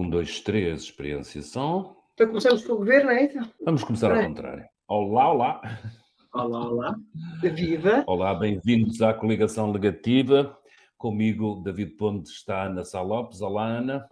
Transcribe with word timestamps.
Um, 0.00 0.08
dois, 0.08 0.40
três, 0.40 0.84
experiência 0.84 1.42
som. 1.42 1.94
Então 2.14 2.28
começamos 2.28 2.66
com 2.66 2.72
o 2.72 2.78
governo, 2.78 3.10
é 3.10 3.26
isso? 3.26 3.38
Vamos 3.62 3.84
começar 3.84 4.10
ao 4.10 4.24
contrário. 4.24 4.64
Olá, 4.88 5.30
olá. 5.30 5.60
Olá, 6.32 6.68
olá. 6.70 6.96
Viva. 7.42 8.02
Olá, 8.06 8.34
bem-vindos 8.34 9.02
à 9.02 9.12
coligação 9.12 9.70
legativa. 9.70 10.56
Comigo, 10.96 11.60
David 11.62 11.96
Pontes 11.96 12.32
está 12.32 12.62
a 12.62 12.66
Ana 12.68 12.82
Sá 12.82 13.02
Lopes. 13.02 13.42
Olá, 13.42 13.66
Ana. 13.66 14.08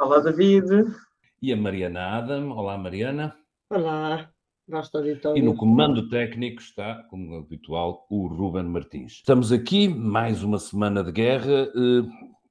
Olá, 0.00 0.18
David. 0.18 0.66
E 1.40 1.52
a 1.52 1.56
Mariana 1.56 2.18
Adam. 2.18 2.50
Olá, 2.50 2.76
Mariana. 2.76 3.32
Olá. 3.70 4.28
E 5.36 5.40
no 5.40 5.54
comando 5.54 6.08
técnico 6.10 6.60
está, 6.60 7.04
como 7.04 7.36
é 7.36 7.38
habitual, 7.38 8.08
o 8.10 8.26
Ruben 8.26 8.64
Martins. 8.64 9.12
Estamos 9.12 9.52
aqui, 9.52 9.88
mais 9.88 10.42
uma 10.42 10.58
semana 10.58 11.04
de 11.04 11.12
guerra. 11.12 11.70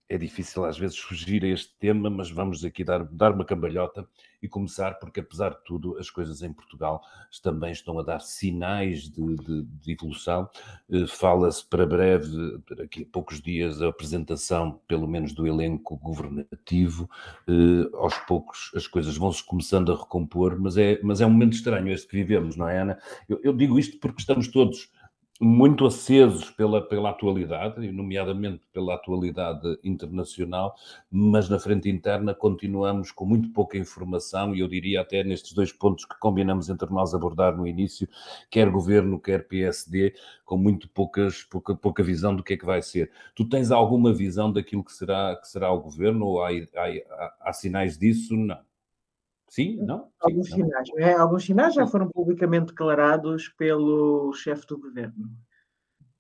É 0.10 0.18
difícil 0.18 0.64
às 0.64 0.78
vezes 0.78 0.98
fugir 0.98 1.44
a 1.44 1.48
este 1.50 1.76
tema, 1.78 2.10
mas 2.10 2.32
vamos 2.32 2.64
aqui 2.64 2.82
dar, 2.82 3.04
dar 3.06 3.34
uma 3.34 3.44
cambalhota 3.44 4.08
e 4.42 4.48
começar, 4.48 4.94
porque 5.00 5.20
apesar 5.20 5.50
de 5.50 5.64
tudo, 5.66 5.98
as 5.98 6.10
coisas 6.10 6.42
em 6.42 6.54
Portugal 6.54 7.02
também 7.44 7.72
estão 7.72 8.00
a 8.00 8.04
dar 8.04 8.20
sinais 8.22 9.10
de, 9.10 9.36
de- 9.36 9.64
de 9.64 9.92
evolução. 9.92 10.48
Eh, 10.90 11.06
Fala-se 11.08 11.66
para 11.68 11.86
breve, 11.86 12.58
daqui 12.78 13.02
a 13.04 13.12
poucos 13.12 13.42
dias, 13.42 13.82
a 13.82 13.90
apresentação, 13.90 14.80
pelo 14.88 15.08
menos 15.08 15.34
do 15.34 15.46
elenco 15.46 15.98
governativo. 15.98 17.10
Eh, 17.48 17.90
aos 17.96 18.18
poucos 18.20 18.72
as 18.76 18.88
coisas 18.88 19.18
vão-se 19.18 19.44
começando 19.44 19.92
a 19.92 19.96
recompor, 19.98 20.58
mas 20.60 20.78
é, 20.78 21.00
mas 21.04 21.20
é 21.20 21.26
um 21.26 21.32
momento 21.32 21.54
estranho 21.54 21.90
este 21.92 22.08
que 22.08 22.16
vivemos, 22.16 22.56
não 22.56 22.70
é, 22.70 22.80
Ana? 22.82 22.98
Eu, 23.28 23.42
eu 23.44 23.52
digo 23.54 23.78
isto 23.78 23.98
porque 24.00 24.22
estamos 24.22 24.48
todos 24.48 24.90
muito 25.40 25.86
acesos 25.86 26.50
pela, 26.52 26.82
pela 26.82 27.12
atualidade, 27.12 27.92
nomeadamente 27.92 28.62
pela 28.74 28.96
atualidade 28.96 29.78
internacional, 29.84 30.76
mas 31.12 31.48
na 31.48 31.60
frente 31.60 31.90
interna 31.90 32.34
continuamos 32.34 33.12
com 33.12 33.26
muito 33.26 33.50
pouca 33.52 33.78
informação, 33.78 34.56
e 34.56 34.60
eu 34.62 34.68
diria 34.68 35.02
até 35.02 35.24
nestes 35.24 35.54
dois 35.54 35.72
pontos 35.72 36.06
que 36.06 36.18
combinamos 36.20 36.70
entre 36.70 36.90
nós 36.92 37.14
abordar 37.14 37.56
no 37.56 37.68
início, 37.68 38.08
quer 38.50 38.70
governo, 38.70 39.20
quer 39.20 39.48
PSD, 39.48 40.14
com 40.46 40.58
muito 40.58 40.90
poucas, 40.90 41.44
pouca, 41.44 41.76
pouca 41.76 42.04
visão 42.04 42.36
do 42.36 42.44
que 42.44 42.54
é 42.54 42.58
que 42.58 42.66
vai 42.66 42.82
ser. 42.82 43.12
Tu 43.36 43.46
tens 43.48 43.72
alguma 43.72 44.14
visão 44.14 44.52
daquilo 44.52 44.84
que 44.84 44.94
será, 44.94 45.36
que 45.36 45.48
será 45.48 45.72
o 45.72 45.80
governo, 45.82 46.26
ou 46.26 46.44
há, 46.44 46.50
há- 46.50 47.34
há 47.42 47.54
sinais 47.54 47.98
disso? 47.98 48.36
Não. 48.36 48.67
Sim? 49.50 49.78
Não? 49.78 50.06
Sim, 50.06 50.12
Alguns 50.22 50.50
não? 50.50 50.58
sinais, 50.58 50.90
não 50.90 51.00
é? 51.00 51.14
Alguns 51.14 51.46
sinais 51.46 51.74
já 51.74 51.88
foram 51.88 52.10
publicamente 52.10 52.68
declarados 52.68 53.50
pelo 53.58 54.34
chefe 54.34 54.68
do 54.68 54.78
governo, 54.78 55.30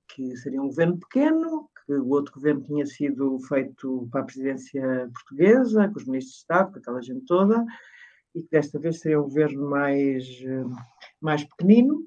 que 0.07 0.35
seria 0.37 0.61
um 0.61 0.67
governo 0.67 0.97
pequeno, 0.97 1.69
que 1.85 1.93
o 1.93 2.09
outro 2.09 2.33
governo 2.33 2.63
tinha 2.63 2.85
sido 2.85 3.39
feito 3.39 4.07
para 4.11 4.21
a 4.21 4.25
presidência 4.25 5.09
portuguesa, 5.13 5.87
com 5.89 5.97
os 5.97 6.05
ministros 6.05 6.35
de 6.35 6.39
Estado, 6.39 6.71
com 6.71 6.79
aquela 6.79 7.01
gente 7.01 7.25
toda, 7.25 7.65
e 8.33 8.41
que 8.43 8.49
desta 8.51 8.79
vez 8.79 8.99
seria 8.99 9.19
um 9.19 9.23
governo 9.23 9.69
mais, 9.69 10.25
eh, 10.43 10.63
mais 11.21 11.43
pequenino 11.43 12.05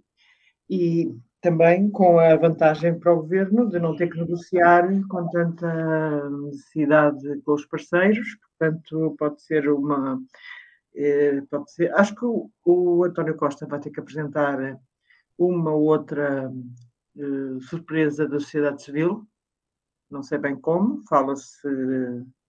e 0.69 1.15
também 1.41 1.91
com 1.91 2.19
a 2.19 2.37
vantagem 2.37 2.99
para 2.99 3.13
o 3.13 3.23
governo 3.23 3.69
de 3.69 3.79
não 3.79 3.97
ter 3.97 4.11
que 4.11 4.19
negociar 4.19 4.87
com 5.09 5.29
tanta 5.31 6.31
necessidade 6.31 7.41
com 7.43 7.55
os 7.55 7.65
parceiros, 7.67 8.37
portanto, 8.59 9.17
pode 9.19 9.43
ser 9.43 9.69
uma. 9.71 10.21
Eh, 10.95 11.43
Pode 11.51 11.73
ser, 11.73 11.93
acho 11.95 12.15
que 12.15 12.25
o, 12.25 12.51
o 12.65 13.05
António 13.05 13.37
Costa 13.37 13.67
vai 13.67 13.81
ter 13.81 13.91
que 13.91 14.01
apresentar 14.01 14.79
uma 15.39 15.73
ou 15.73 15.85
outra 15.85 16.53
eh, 17.17 17.61
surpresa 17.69 18.29
da 18.29 18.41
sociedade 18.41 18.83
civil, 18.83 19.27
não 20.11 20.23
sei 20.23 20.39
bem 20.39 20.57
como, 20.57 21.03
fala-se, 21.09 21.69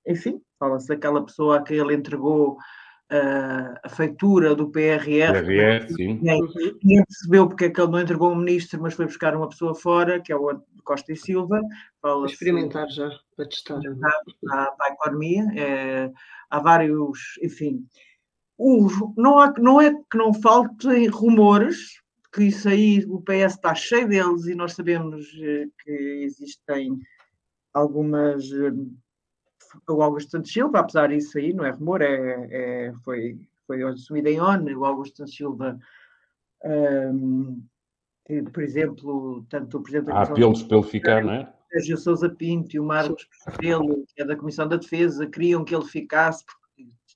enfim, 0.08 0.42
fala-se 0.60 0.88
daquela 0.88 1.24
pessoa 1.24 1.58
a 1.58 1.62
que 1.62 1.74
ele 1.74 1.94
entregou 1.94 2.58
ah, 3.12 3.78
a 3.84 3.90
feitura 3.90 4.56
do 4.56 4.70
PRR, 4.70 5.34
PRR, 5.34 5.88
sim. 5.90 6.14
Ninguém, 6.14 7.04
percebeu 7.04 7.46
porque 7.46 7.66
é 7.66 7.70
que 7.70 7.82
ele 7.82 7.92
não 7.92 8.00
entregou 8.00 8.32
um 8.32 8.38
ministro, 8.38 8.82
mas 8.82 8.94
foi 8.94 9.06
buscar 9.06 9.36
uma 9.36 9.50
pessoa 9.50 9.76
fora, 9.76 10.22
que 10.22 10.32
é 10.32 10.36
o 10.36 10.62
Costa 10.86 11.12
e 11.12 11.18
Silva. 11.18 11.62
Fala-se 12.02 12.36
experimentar 12.36 12.88
já, 12.90 13.10
para 13.36 13.50
testar. 13.50 13.82
para, 13.82 14.72
para 14.72 14.88
a 14.88 14.94
economia. 14.94 15.44
é, 15.58 16.12
há 16.50 16.60
vários, 16.60 17.38
enfim. 17.44 17.86
Os- 18.64 18.94
não, 19.18 19.40
há, 19.40 19.54
não 19.58 19.82
é 19.82 19.92
que 19.94 20.18
não 20.18 20.34
faltem 20.34 21.08
rumores, 21.08 22.00
que 22.34 22.44
isso 22.46 22.70
aí 22.70 23.04
o 23.10 23.20
PS 23.22 23.56
está 23.56 23.74
cheio 23.76 24.08
deles 24.08 24.46
e 24.46 24.56
nós 24.56 24.74
sabemos 24.74 25.26
eh, 25.42 25.68
que 25.84 25.92
existem 26.24 26.98
algumas. 27.74 28.52
eh, 28.52 28.72
O 29.90 30.02
Augusto 30.02 30.32
Santos 30.32 30.52
Silva, 30.54 30.80
apesar 30.80 31.08
disso 31.10 31.38
aí, 31.38 31.54
não 31.54 31.64
é 31.66 31.72
rumor, 31.72 32.02
é, 32.02 32.48
é- 32.52 32.94
foi, 33.06 33.40
foi 33.66 33.82
assumido 33.84 34.28
em 34.30 34.40
ONU. 34.40 34.80
O 34.80 34.86
Augusto 34.86 35.18
Santos 35.18 35.36
Silva, 35.36 35.80
ehm, 36.64 37.58
que, 38.26 38.42
por 38.44 38.64
exemplo, 38.64 39.46
tanto 39.50 39.78
o 39.78 39.82
Presidente 39.82 40.08
da 40.08 40.22
Há 40.22 40.26
Comissão 40.28 40.34
apelos 40.50 40.64
para 40.64 40.78
ele 40.78 40.88
ficar, 40.88 41.24
não 41.24 41.34
é? 41.34 41.54
Sérgio 41.72 41.98
Sousa 41.98 42.30
Pinto 42.30 42.76
e 42.76 42.80
o 42.80 42.84
Marcos 42.86 43.28
Pelo, 43.58 44.06
que 44.14 44.22
é 44.22 44.26
da 44.26 44.36
Comissão 44.36 44.68
da 44.68 44.76
Defesa, 44.76 45.26
queriam 45.26 45.64
que 45.64 45.74
ele 45.74 45.86
ficasse, 45.86 46.46
porque 46.46 46.61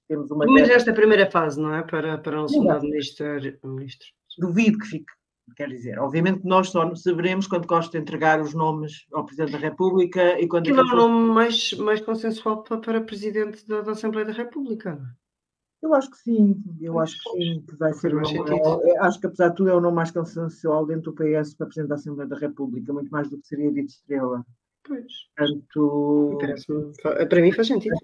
temos 0.08 0.32
uma 0.32 0.46
Mas 0.46 0.70
esta 0.70 0.94
primeira 0.94 1.30
fase, 1.30 1.60
não 1.60 1.74
é? 1.74 1.84
Para, 1.84 2.18
para 2.18 2.44
um 2.44 2.48
soldado 2.48 2.84
ministro. 2.84 3.26
ministro. 3.64 4.08
Duvido 4.38 4.78
que 4.80 4.88
fique. 4.88 5.14
Quer 5.56 5.70
dizer, 5.70 6.00
obviamente 6.00 6.42
que 6.42 6.48
nós 6.48 6.70
só 6.70 6.94
saberemos 6.96 7.46
quando 7.46 7.68
Costa 7.68 7.98
entregar 7.98 8.42
os 8.42 8.56
nomes 8.56 9.06
ao 9.14 9.26
Presidente 9.26 9.52
da 9.52 9.60
República 9.60 10.40
e 10.40 10.48
quando 10.48 10.64
Aquilo 10.64 10.82
é 10.82 10.94
o 10.94 10.96
nome 10.96 11.34
mais, 11.34 11.74
mais 11.74 12.02
consensual 12.02 12.64
para, 12.64 12.78
para 12.78 13.02
presidente 13.02 13.66
da, 13.68 13.82
da 13.82 13.92
Assembleia 13.92 14.26
da 14.26 14.34
República. 14.34 14.96
não 14.96 15.06
é? 15.06 15.26
Eu 15.84 15.94
acho 15.94 16.10
que 16.10 16.18
sim, 16.18 16.64
eu 16.82 17.00
acho 17.00 17.16
que 17.16 17.30
sim, 17.30 17.64
que 17.68 17.76
vai 17.76 17.94
ser 17.94 18.16
o 18.16 18.20
nome. 18.20 18.98
Acho 19.02 19.20
que 19.20 19.28
apesar 19.28 19.50
de 19.50 19.56
tudo 19.56 19.70
é 19.70 19.76
o 19.76 19.80
nome 19.80 19.96
mais 19.96 20.10
consensual 20.10 20.84
dentro 20.84 21.12
do 21.12 21.14
PS 21.14 21.54
para 21.54 21.68
Presidente 21.68 21.90
da 21.90 21.96
Assembleia 21.96 22.28
da 22.28 22.38
República, 22.38 22.92
muito 22.92 23.12
mais 23.12 23.30
do 23.30 23.38
que 23.38 23.46
seria 23.48 23.72
dito 23.72 23.90
Estrela. 23.90 24.44
Pois. 24.88 25.14
Portanto, 25.36 26.38
Para 27.30 27.42
mim 27.42 27.52
faz 27.52 27.68
sentido. 27.68 27.96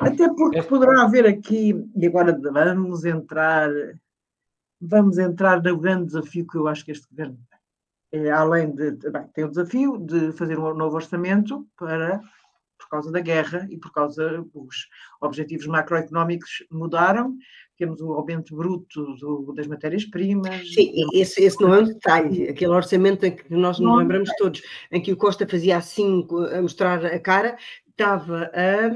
Até 0.00 0.28
porque 0.28 0.62
poderá 0.62 1.02
haver 1.02 1.26
aqui, 1.26 1.74
e 1.96 2.06
agora 2.06 2.38
vamos 2.40 3.04
entrar, 3.04 3.68
vamos 4.80 5.18
entrar 5.18 5.62
no 5.62 5.78
grande 5.78 6.06
desafio 6.06 6.46
que 6.46 6.56
eu 6.56 6.68
acho 6.68 6.84
que 6.84 6.92
este 6.92 7.08
governo 7.10 7.38
tem. 7.50 7.60
É, 8.12 8.30
além 8.30 8.74
de, 8.74 8.92
bem, 9.10 9.26
tem 9.34 9.44
o 9.44 9.50
desafio 9.50 9.98
de 9.98 10.32
fazer 10.32 10.58
um 10.58 10.74
novo 10.74 10.96
orçamento 10.96 11.66
para, 11.76 12.20
por 12.78 12.88
causa 12.88 13.12
da 13.12 13.20
guerra 13.20 13.66
e 13.70 13.76
por 13.76 13.92
causa 13.92 14.44
dos 14.52 14.88
objetivos 15.20 15.66
macroeconómicos 15.66 16.64
mudaram, 16.70 17.36
temos 17.80 18.00
o 18.00 18.12
aumento 18.12 18.54
bruto 18.54 19.14
do- 19.16 19.52
das 19.54 19.66
matérias-primas. 19.66 20.72
Sim, 20.74 20.92
esse, 21.14 21.42
esse 21.42 21.60
não 21.60 21.74
é 21.74 21.80
um 21.80 21.84
detalhe. 21.84 22.48
Aquele 22.48 22.70
orçamento 22.72 23.24
em 23.24 23.34
que 23.34 23.52
nós 23.52 23.78
nos 23.80 23.88
Não. 23.88 23.96
lembramos 23.96 24.30
todos, 24.38 24.62
em 24.92 25.00
que 25.00 25.12
o 25.12 25.16
Costa 25.16 25.48
fazia 25.48 25.76
assim 25.78 26.26
a 26.56 26.60
mostrar 26.62 27.04
a 27.04 27.18
cara, 27.18 27.56
estava 27.88 28.50
a. 28.54 28.90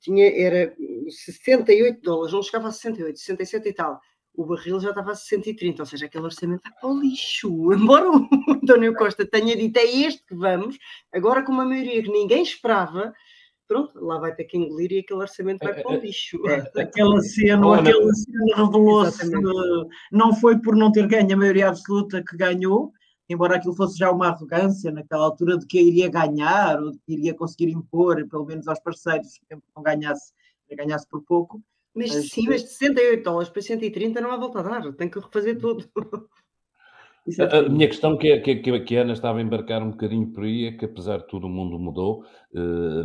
Tinha, 0.00 0.30
era 0.40 0.74
68 1.08 2.00
dólares, 2.00 2.32
não 2.32 2.42
chegava 2.42 2.68
a 2.68 2.72
68, 2.72 3.18
67 3.18 3.68
e 3.68 3.72
tal. 3.72 4.00
O 4.34 4.46
barril 4.46 4.80
já 4.80 4.90
estava 4.90 5.10
a 5.10 5.14
630, 5.14 5.82
ou 5.82 5.86
seja, 5.86 6.06
aquele 6.06 6.24
orçamento 6.24 6.62
vai 6.62 6.72
para 6.80 6.88
o 6.88 6.98
lixo. 7.00 7.50
Embora 7.74 8.10
o 8.10 8.26
António 8.48 8.94
Costa 8.94 9.26
tenha 9.26 9.56
dito 9.56 9.76
é 9.78 9.84
este 9.84 10.24
que 10.24 10.34
vamos, 10.34 10.78
agora 11.12 11.42
com 11.42 11.52
uma 11.52 11.64
maioria 11.64 12.02
que 12.02 12.08
ninguém 12.10 12.42
esperava, 12.42 13.12
pronto, 13.70 14.04
lá 14.04 14.18
vai 14.18 14.34
ter 14.34 14.44
que 14.46 14.58
engolir 14.58 14.90
e 14.90 14.98
aquele 14.98 15.20
orçamento 15.20 15.60
vai 15.62 15.80
para 15.80 15.92
o 15.92 15.96
lixo. 16.00 16.36
É, 16.48 16.82
aquela 16.82 17.20
cena, 17.20 17.64
Olha, 17.68 17.80
aquela 17.82 18.12
cena 18.14 18.56
revelou-se, 18.56 19.24
eh, 19.32 19.88
não 20.10 20.34
foi 20.34 20.60
por 20.60 20.74
não 20.74 20.90
ter 20.90 21.06
ganho 21.06 21.32
a 21.32 21.36
maioria 21.36 21.68
absoluta 21.68 22.20
que 22.28 22.36
ganhou, 22.36 22.92
embora 23.28 23.54
aquilo 23.56 23.76
fosse 23.76 23.96
já 23.96 24.10
uma 24.10 24.26
arrogância 24.26 24.90
naquela 24.90 25.24
altura 25.24 25.56
de 25.56 25.66
que 25.66 25.80
iria 25.80 26.08
ganhar 26.10 26.82
ou 26.82 26.90
de 26.90 26.98
que 26.98 27.12
iria 27.12 27.32
conseguir 27.32 27.70
impor, 27.70 28.26
pelo 28.28 28.44
menos 28.44 28.66
aos 28.66 28.80
parceiros, 28.80 29.38
que 29.48 29.54
não 29.76 29.82
ganhasse, 29.84 30.32
ganhasse 30.76 31.08
por 31.08 31.22
pouco. 31.22 31.62
Mas 31.94 32.12
Mas- 32.12 32.28
sim, 32.28 32.46
mas 32.48 32.62
de 32.64 32.70
68 32.70 33.22
dólares 33.22 33.48
para 33.50 33.62
130 33.62 34.20
não 34.20 34.32
há 34.32 34.36
volta 34.36 34.58
a 34.58 34.62
dar, 34.62 34.92
tem 34.94 35.08
que 35.08 35.20
refazer 35.20 35.58
tudo. 35.60 35.88
É 37.38 37.42
A, 37.42 37.46
a 37.46 37.48
tudo. 37.62 37.70
minha 37.70 37.86
questão 37.86 38.16
que, 38.16 38.28
é- 38.32 38.40
que, 38.40 38.56
que, 38.56 38.80
que 38.80 38.96
a 38.96 39.02
Ana 39.02 39.12
estava 39.12 39.38
a 39.38 39.42
embarcar 39.42 39.82
um 39.82 39.90
bocadinho 39.90 40.26
por 40.32 40.42
aí 40.42 40.64
é 40.64 40.72
que, 40.72 40.86
apesar 40.86 41.18
de 41.18 41.26
tudo, 41.28 41.46
o 41.46 41.50
mundo 41.50 41.78
mudou. 41.78 42.24
eh, 42.54 43.04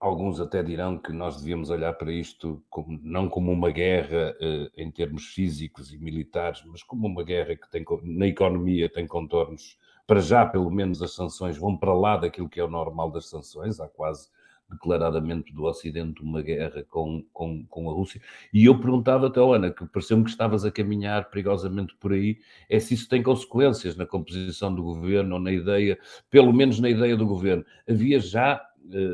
alguns 0.00 0.40
até 0.40 0.62
dirão 0.62 0.96
que 0.98 1.12
nós 1.12 1.38
devíamos 1.38 1.70
olhar 1.70 1.92
para 1.94 2.12
isto 2.12 2.62
como- 2.70 2.98
não 3.02 3.28
como 3.28 3.50
uma 3.52 3.70
guerra 3.70 4.34
eh, 4.40 4.70
em 4.76 4.90
termos 4.90 5.26
físicos 5.26 5.92
e 5.92 5.98
militares, 5.98 6.62
mas 6.66 6.82
como 6.82 7.06
uma 7.06 7.22
guerra 7.24 7.56
que 7.56 7.68
tem, 7.70 7.84
na 8.02 8.26
economia 8.26 8.88
tem 8.88 9.06
contornos. 9.06 9.76
Para 10.06 10.20
já, 10.20 10.46
pelo 10.46 10.70
menos, 10.70 11.02
as 11.02 11.14
sanções 11.14 11.58
vão 11.58 11.76
para 11.76 11.92
lá 11.94 12.16
daquilo 12.16 12.48
que 12.48 12.60
é 12.60 12.64
o 12.64 12.70
normal 12.70 13.10
das 13.10 13.28
sanções. 13.28 13.78
Há 13.80 13.88
quase 13.88 14.28
declaradamente 14.70 15.52
do 15.52 15.64
Ocidente 15.64 16.22
uma 16.22 16.42
guerra 16.42 16.84
com, 16.90 17.24
com, 17.32 17.64
com 17.66 17.90
a 17.90 17.92
Rússia. 17.92 18.20
E 18.52 18.66
eu 18.66 18.78
perguntava-te, 18.78 19.38
oh, 19.38 19.54
Ana, 19.54 19.70
que 19.70 19.86
pareceu-me 19.86 20.24
que 20.24 20.30
estavas 20.30 20.64
a 20.64 20.70
caminhar 20.70 21.30
perigosamente 21.30 21.94
por 21.96 22.12
aí, 22.12 22.38
é 22.68 22.78
se 22.78 22.92
isso 22.94 23.08
tem 23.08 23.22
consequências 23.22 23.96
na 23.96 24.04
composição 24.06 24.74
do 24.74 24.82
governo 24.82 25.36
ou 25.36 25.40
na 25.40 25.52
ideia, 25.52 25.98
pelo 26.30 26.52
menos 26.52 26.78
na 26.80 26.90
ideia 26.90 27.16
do 27.16 27.26
governo. 27.26 27.64
Havia 27.88 28.20
já, 28.20 28.60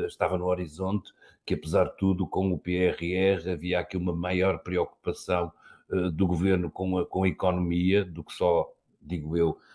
estava 0.07 0.37
no 0.37 0.45
horizonte, 0.45 1.13
que, 1.45 1.53
apesar 1.53 1.85
de 1.85 1.97
tudo, 1.97 2.27
com 2.27 2.51
o 2.51 2.59
PRR 2.59 3.51
havia 3.51 3.79
aqui 3.79 3.97
uma 3.97 4.13
maior 4.13 4.59
preocupação 4.59 5.51
uh, 5.89 6.11
do 6.11 6.25
governo 6.25 6.69
com 6.71 6.97
a, 6.97 7.05
com 7.05 7.23
a 7.23 7.27
economia 7.27 8.03
do 8.03 8.23
que 8.23 8.33
só, 8.33 8.71
digo 9.01 9.37
eu, 9.37 9.57
eh, 9.59 9.74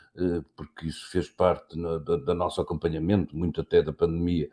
porque 0.56 0.86
isso 0.86 1.10
fez 1.10 1.28
parte 1.28 1.76
da, 1.80 2.16
da, 2.16 2.34
nosso 2.34 2.60
acompanhamento, 2.60 3.36
muito 3.36 3.60
até 3.60 3.82
da 3.82 3.92
pandemia, 3.92 4.48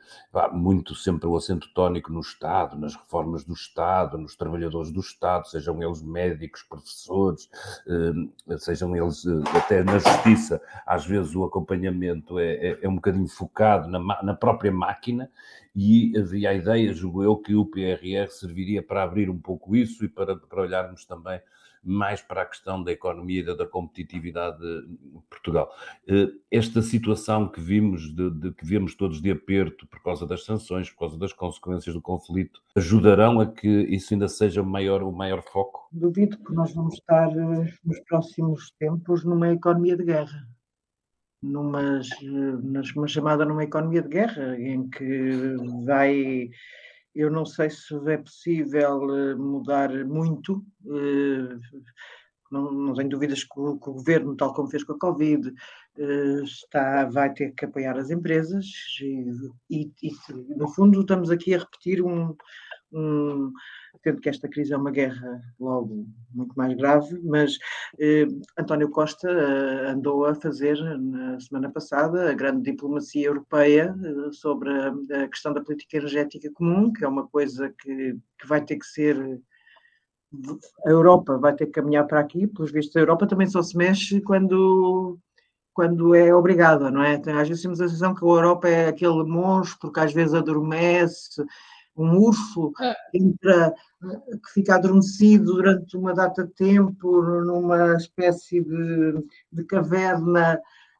muito 0.53 0.95
sempre 0.95 1.27
o 1.27 1.35
acento 1.35 1.69
tónico 1.73 2.11
no 2.11 2.19
Estado, 2.19 2.77
nas 2.77 2.95
reformas 2.95 3.43
do 3.43 3.53
Estado, 3.53 4.17
nos 4.17 4.35
trabalhadores 4.35 4.91
do 4.91 4.99
Estado, 4.99 5.47
sejam 5.47 5.81
eles 5.81 6.01
médicos, 6.01 6.63
professores, 6.63 7.49
eh, 7.87 8.57
sejam 8.57 8.95
eles 8.95 9.25
eh, 9.25 9.57
até 9.57 9.83
na 9.83 9.99
justiça, 9.99 10.61
às 10.85 11.05
vezes 11.05 11.35
o 11.35 11.43
acompanhamento 11.43 12.39
é, 12.39 12.53
é, 12.53 12.79
é 12.81 12.89
um 12.89 12.95
bocadinho 12.95 13.27
focado 13.27 13.87
na, 13.87 13.99
na 14.23 14.33
própria 14.33 14.71
máquina 14.71 15.29
e 15.75 16.11
havia 16.17 16.49
a 16.49 16.53
ideia, 16.53 16.93
julgo 16.93 17.23
eu, 17.23 17.37
que 17.37 17.55
o 17.55 17.65
PRR 17.65 18.29
serviria 18.29 18.81
para 18.81 19.03
abrir 19.03 19.29
um 19.29 19.37
pouco 19.37 19.75
isso 19.75 20.03
e 20.03 20.09
para, 20.09 20.35
para 20.35 20.61
olharmos 20.61 21.05
também 21.05 21.39
mais 21.87 22.21
para 22.21 22.41
a 22.41 22.45
questão 22.45 22.83
da 22.83 22.91
economia 22.91 23.39
e 23.39 23.55
da, 23.55 23.65
competitividade 23.65 24.59
de 24.59 25.21
Portugal. 25.29 25.73
Eh, 26.07 26.31
esta 26.51 26.81
situação 26.81 27.47
que 27.47 27.61
vimos, 27.61 28.13
de, 28.13 28.29
de, 28.29 28.51
que 28.51 28.65
vemos 28.65 28.93
todos 28.93 29.21
de 29.21 29.31
aperto 29.31 29.87
por 29.87 30.03
causa 30.03 30.25
das 30.25 30.43
sanções, 30.43 30.89
por 30.89 30.99
causa 30.99 31.17
das 31.17 31.31
consequências 31.31 31.95
do 31.95 32.01
conflito, 32.01 32.61
ajudarão 32.75 33.39
a 33.39 33.45
que 33.45 33.67
isso 33.67 34.13
ainda 34.13 34.27
seja 34.27 34.61
maior, 34.61 35.01
o 35.01 35.11
maior 35.11 35.41
foco? 35.43 35.87
Duvido 35.91 36.37
que 36.37 36.53
nós 36.53 36.73
vamos 36.73 36.95
estar 36.95 37.29
eh, 37.29 37.73
nos 37.85 37.99
próximos 38.01 38.71
tempos 38.77 39.23
numa 39.23 39.51
economia 39.51 39.95
de 39.95 40.03
guerra. 40.03 40.47
Numa, 41.41 42.01
numa 42.21 43.07
chamada 43.07 43.45
numa 43.45 43.63
economia 43.63 44.01
de 44.01 44.09
guerra, 44.09 44.59
em 44.59 44.89
que 44.89 45.55
vai 45.85 46.49
eu 47.17 47.31
não 47.31 47.45
sei 47.45 47.69
se 47.69 47.95
é 48.11 48.17
possível 48.17 49.09
eh, 49.15 49.35
mudar 49.35 49.89
muito. 50.05 50.63
Eh, 50.85 51.57
não, 52.51 52.71
não 52.71 52.93
tenho 52.93 53.09
dúvidas 53.09 53.43
que 53.43 53.59
o, 53.59 53.79
que 53.79 53.89
o, 53.89 53.93
governo, 53.93 54.35
tal 54.35 54.53
como 54.53 54.69
fez 54.69 54.83
com 54.83 54.93
a 54.93 54.99
Covid, 54.99 55.51
eh, 55.97 56.41
está, 56.43 57.05
vai 57.05 57.33
ter 57.33 57.51
que 57.55 57.65
apoiar 57.65 57.97
as 57.97 58.11
empresas 58.11 58.65
e, 59.01 59.33
e, 59.69 59.91
e 60.03 60.11
no 60.55 60.69
fundo, 60.69 61.01
estamos 61.01 61.31
aqui 61.31 61.55
a 61.55 61.59
repetir 61.59 62.03
um, 62.03 62.35
um, 62.97 63.53
que 64.21 64.29
esta 64.29 64.47
crise 64.47 64.73
é 64.73 64.77
uma 64.77 64.91
guerra 64.91 65.41
logo 65.59 66.07
muito 66.33 66.53
mais 66.55 66.73
grave, 66.75 67.19
mas 67.23 67.57
eh, 67.99 68.27
António 68.57 68.89
Costa 68.89 69.29
eh, 69.29 69.91
andou 69.91 70.25
a 70.25 70.35
fazer 70.35 70.77
na 70.99 71.39
semana 71.39 71.69
passada 71.69 72.29
a 72.29 72.33
grande 72.33 72.71
diplomacia 72.71 73.27
europeia 73.27 73.95
eh, 74.01 74.31
sobre 74.31 74.69
a, 74.69 74.93
a, 75.23 75.27
questão 75.27 75.53
da 75.53 75.61
política 75.61 75.97
energética 75.97 76.49
comum, 76.53 76.93
que 76.93 77.03
é 77.03 77.07
uma 77.07 77.27
coisa 77.27 77.73
que, 77.81 78.17
que 78.39 78.47
vai 78.47 78.63
ter 78.63 78.77
que 78.77 78.85
ser 78.85 79.41
a 80.85 80.89
Europa 80.89 81.37
vai 81.37 81.55
ter 81.55 81.67
que 81.67 81.71
caminhar 81.71 82.05
para 82.05 82.19
aqui, 82.19 82.47
pelos 82.47 82.71
vistos 82.71 82.95
a 82.95 82.99
Europa 82.99 83.27
também 83.27 83.47
só 83.47 83.61
se 83.61 83.77
mexe 83.77 84.21
quando 84.21 85.17
quando 85.73 86.15
é 86.15 86.33
obrigada, 86.33 86.89
não 86.89 87.03
é? 87.03 87.21
Às 87.39 87.47
vezes 87.47 87.61
temos 87.61 87.79
a 87.79 87.87
sensação 87.87 88.15
que 88.15 88.25
a 88.25 88.27
Europa 88.27 88.67
é 88.67 88.87
aquele 88.87 89.23
monstro 89.23 89.91
que 89.91 89.99
às 89.99 90.11
vezes 90.11 90.33
adormece 90.33 91.45
um 91.97 92.17
urso 92.17 92.71
é. 92.79 92.95
entra, 93.13 93.73
que 94.01 94.53
fica 94.53 94.75
adormecido 94.75 95.53
durante 95.55 95.97
uma 95.97 96.13
data 96.13 96.45
de 96.45 96.53
tempo 96.53 97.21
numa 97.21 97.95
espécie 97.95 98.63
de, 98.63 99.25
de 99.51 99.63
caverna 99.63 100.59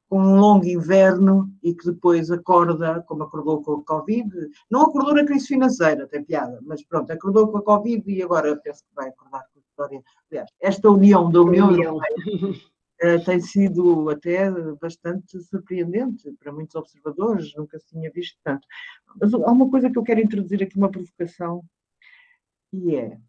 com 0.09 0.19
um 0.19 0.39
longo 0.39 0.65
inverno 0.65 1.51
e 1.61 1.73
que 1.73 1.85
depois 1.85 2.31
acorda, 2.31 3.03
como 3.07 3.23
acordou 3.23 3.61
com 3.61 3.73
a 3.73 3.83
Covid, 3.83 4.29
não 4.71 4.83
acordou 4.83 5.13
na 5.13 5.25
crise 5.25 5.47
financeira, 5.47 6.07
tem 6.07 6.23
piada, 6.23 6.59
mas 6.65 6.81
pronto, 6.83 7.11
acordou 7.11 7.49
com 7.49 7.57
a 7.57 7.63
Covid 7.63 8.09
e 8.09 8.23
agora 8.23 8.55
penso 8.55 8.83
que 8.83 8.95
vai 8.95 9.09
acordar 9.09 9.43
com 9.53 9.59
a 9.59 9.61
história. 9.61 10.03
Aliás, 10.31 10.49
esta 10.61 10.89
união 10.89 11.29
da 11.29 11.41
União 11.41 11.71
Europeia 11.71 12.55
uh, 13.03 13.23
tem 13.25 13.39
sido 13.39 14.09
até 14.09 14.49
bastante 14.75 15.39
surpreendente 15.41 16.31
para 16.39 16.51
muitos 16.51 16.75
observadores, 16.75 17.53
nunca 17.55 17.79
se 17.79 17.87
tinha 17.87 18.11
visto 18.11 18.37
tanto. 18.43 18.67
Mas 19.19 19.33
há 19.33 19.51
uma 19.51 19.69
coisa 19.69 19.89
que 19.89 19.97
eu 19.97 20.03
quero 20.03 20.21
introduzir 20.21 20.63
aqui, 20.63 20.77
uma 20.77 20.91
provocação, 20.91 21.63
e 22.71 22.95
é: 22.95 23.19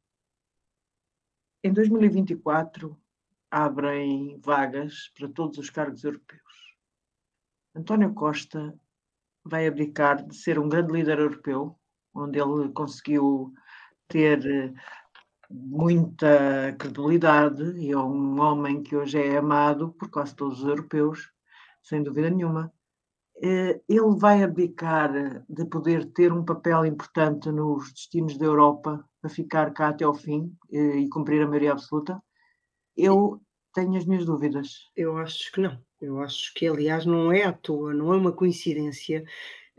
em 1.62 1.72
2024 1.72 2.96
abrem 3.50 4.38
vagas 4.40 5.10
para 5.16 5.28
todos 5.28 5.58
os 5.58 5.70
cargos 5.70 6.04
europeus. 6.04 6.42
António 7.74 8.12
Costa 8.12 8.78
vai 9.44 9.66
abdicar 9.66 10.26
de 10.26 10.36
ser 10.36 10.58
um 10.58 10.68
grande 10.68 10.92
líder 10.92 11.18
europeu, 11.18 11.78
onde 12.14 12.38
ele 12.38 12.70
conseguiu 12.72 13.52
ter 14.08 14.74
muita 15.50 16.74
credibilidade 16.78 17.62
e 17.78 17.92
é 17.92 17.96
um 17.96 18.40
homem 18.40 18.82
que 18.82 18.96
hoje 18.96 19.18
é 19.18 19.38
amado 19.38 19.92
por 19.98 20.10
quase 20.10 20.34
todos 20.34 20.62
os 20.62 20.68
europeus, 20.68 21.30
sem 21.82 22.02
dúvida 22.02 22.30
nenhuma. 22.30 22.72
Eh, 23.42 23.80
ele 23.88 24.16
vai 24.18 24.42
abdicar 24.42 25.44
de 25.48 25.64
poder 25.66 26.06
ter 26.12 26.32
um 26.32 26.44
papel 26.44 26.84
importante 26.84 27.50
nos 27.50 27.92
destinos 27.92 28.36
da 28.36 28.46
Europa 28.46 29.04
para 29.20 29.30
ficar 29.30 29.72
cá 29.72 29.88
até 29.88 30.04
ao 30.04 30.14
fim 30.14 30.52
eh, 30.72 30.98
e 30.98 31.08
cumprir 31.08 31.42
a 31.42 31.46
maioria 31.46 31.72
absoluta? 31.72 32.20
Eu 32.96 33.40
tenho 33.72 33.96
as 33.96 34.04
minhas 34.04 34.26
dúvidas. 34.26 34.90
Eu 34.96 35.16
acho 35.18 35.52
que 35.52 35.60
não. 35.60 35.78
Eu 36.00 36.20
acho 36.20 36.52
que, 36.54 36.66
aliás, 36.66 37.06
não 37.06 37.32
é 37.32 37.44
à 37.44 37.52
toa, 37.52 37.94
não 37.94 38.12
é 38.12 38.16
uma 38.16 38.32
coincidência 38.32 39.24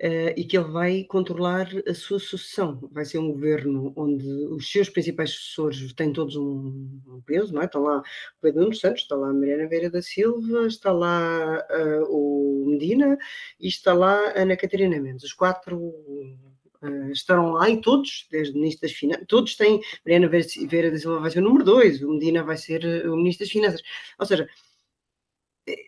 uh, 0.02 0.34
e 0.36 0.44
que 0.44 0.58
ele 0.58 0.68
vai 0.70 1.04
controlar 1.04 1.70
a 1.88 1.94
sua 1.94 2.20
sucessão. 2.20 2.80
Vai 2.92 3.06
ser 3.06 3.20
um 3.20 3.32
governo 3.32 3.94
onde 3.96 4.28
os 4.28 4.72
seus 4.72 4.90
principais 4.90 5.32
sucessores 5.32 5.94
têm 5.94 6.14
todos 6.14 6.36
um, 6.36 7.00
um 7.08 7.22
peso, 7.26 7.54
não 7.54 7.62
é? 7.62 7.66
Está 7.66 7.80
lá 7.80 8.00
o 8.00 8.42
Pedro 8.42 8.62
Nuno 8.62 8.76
Santos, 8.76 9.04
está 9.04 9.16
lá 9.16 9.30
a 9.30 9.34
Mariana 9.34 9.68
Veira 9.68 9.90
da 9.90 10.02
Silva, 10.02 10.68
está 10.68 10.92
lá 10.92 11.66
uh, 11.70 12.04
o 12.10 12.66
Medina 12.68 13.18
e 13.60 13.68
está 13.68 13.94
lá 13.94 14.16
a 14.30 14.42
Ana 14.42 14.56
Catarina 14.58 15.00
Mendes. 15.00 15.24
Os 15.24 15.34
quatro 15.34 15.94
Uh, 16.82 17.12
estarão 17.12 17.52
lá 17.52 17.70
e 17.70 17.82
todos, 17.82 18.26
desde 18.32 18.54
o 18.54 18.56
Ministro 18.56 18.88
das 18.88 18.96
Finanças, 18.96 19.26
todos 19.28 19.58
têm, 19.58 19.82
Mariana 20.06 20.30
Veira 20.30 20.90
da 20.90 20.98
Silva 20.98 21.20
vai 21.20 21.30
ser 21.30 21.40
o 21.40 21.42
número 21.42 21.66
dois, 21.66 22.02
o 22.02 22.14
Medina 22.14 22.42
vai 22.42 22.56
ser 22.56 23.06
o 23.06 23.18
Ministro 23.18 23.46
das 23.46 23.52
Finanças. 23.52 23.82
Ou 24.18 24.26
seja, 24.26 24.48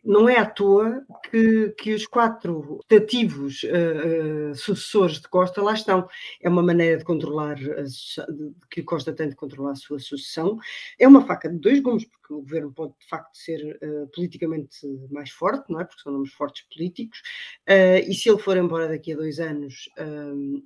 não 0.03 0.27
é 0.27 0.37
à 0.37 0.45
toa 0.45 1.03
que, 1.29 1.69
que 1.77 1.93
os 1.93 2.05
quatro 2.05 2.79
tativos 2.87 3.63
uh, 3.63 4.51
uh, 4.51 4.55
sucessores 4.55 5.19
de 5.19 5.27
Costa 5.27 5.61
lá 5.61 5.73
estão. 5.73 6.07
É 6.41 6.49
uma 6.49 6.63
maneira 6.63 6.97
de 6.97 7.03
controlar, 7.03 7.57
a, 7.57 7.83
de, 7.83 8.51
que 8.69 8.83
Costa 8.83 9.13
tem 9.13 9.29
de 9.29 9.35
controlar 9.35 9.71
a 9.71 9.75
sua 9.75 9.99
sucessão. 9.99 10.57
É 10.99 11.07
uma 11.07 11.25
faca 11.25 11.49
de 11.49 11.57
dois 11.57 11.79
gumes, 11.79 12.05
porque 12.31 12.33
o 12.33 12.41
governo 12.41 12.71
pode 12.71 12.93
de 12.99 13.07
facto 13.07 13.37
ser 13.37 13.77
uh, 13.83 14.07
politicamente 14.13 14.77
mais 15.09 15.29
forte, 15.31 15.71
não 15.71 15.81
é? 15.81 15.83
Porque 15.83 16.01
são 16.01 16.13
nomes 16.13 16.31
fortes 16.33 16.63
políticos. 16.73 17.21
e 17.67 18.13
se 18.13 18.29
ele 18.29 18.39
for 18.39 18.57
embora 18.57 18.87
daqui 18.87 19.13
a 19.13 19.15
dois 19.15 19.39
anos, 19.39 19.89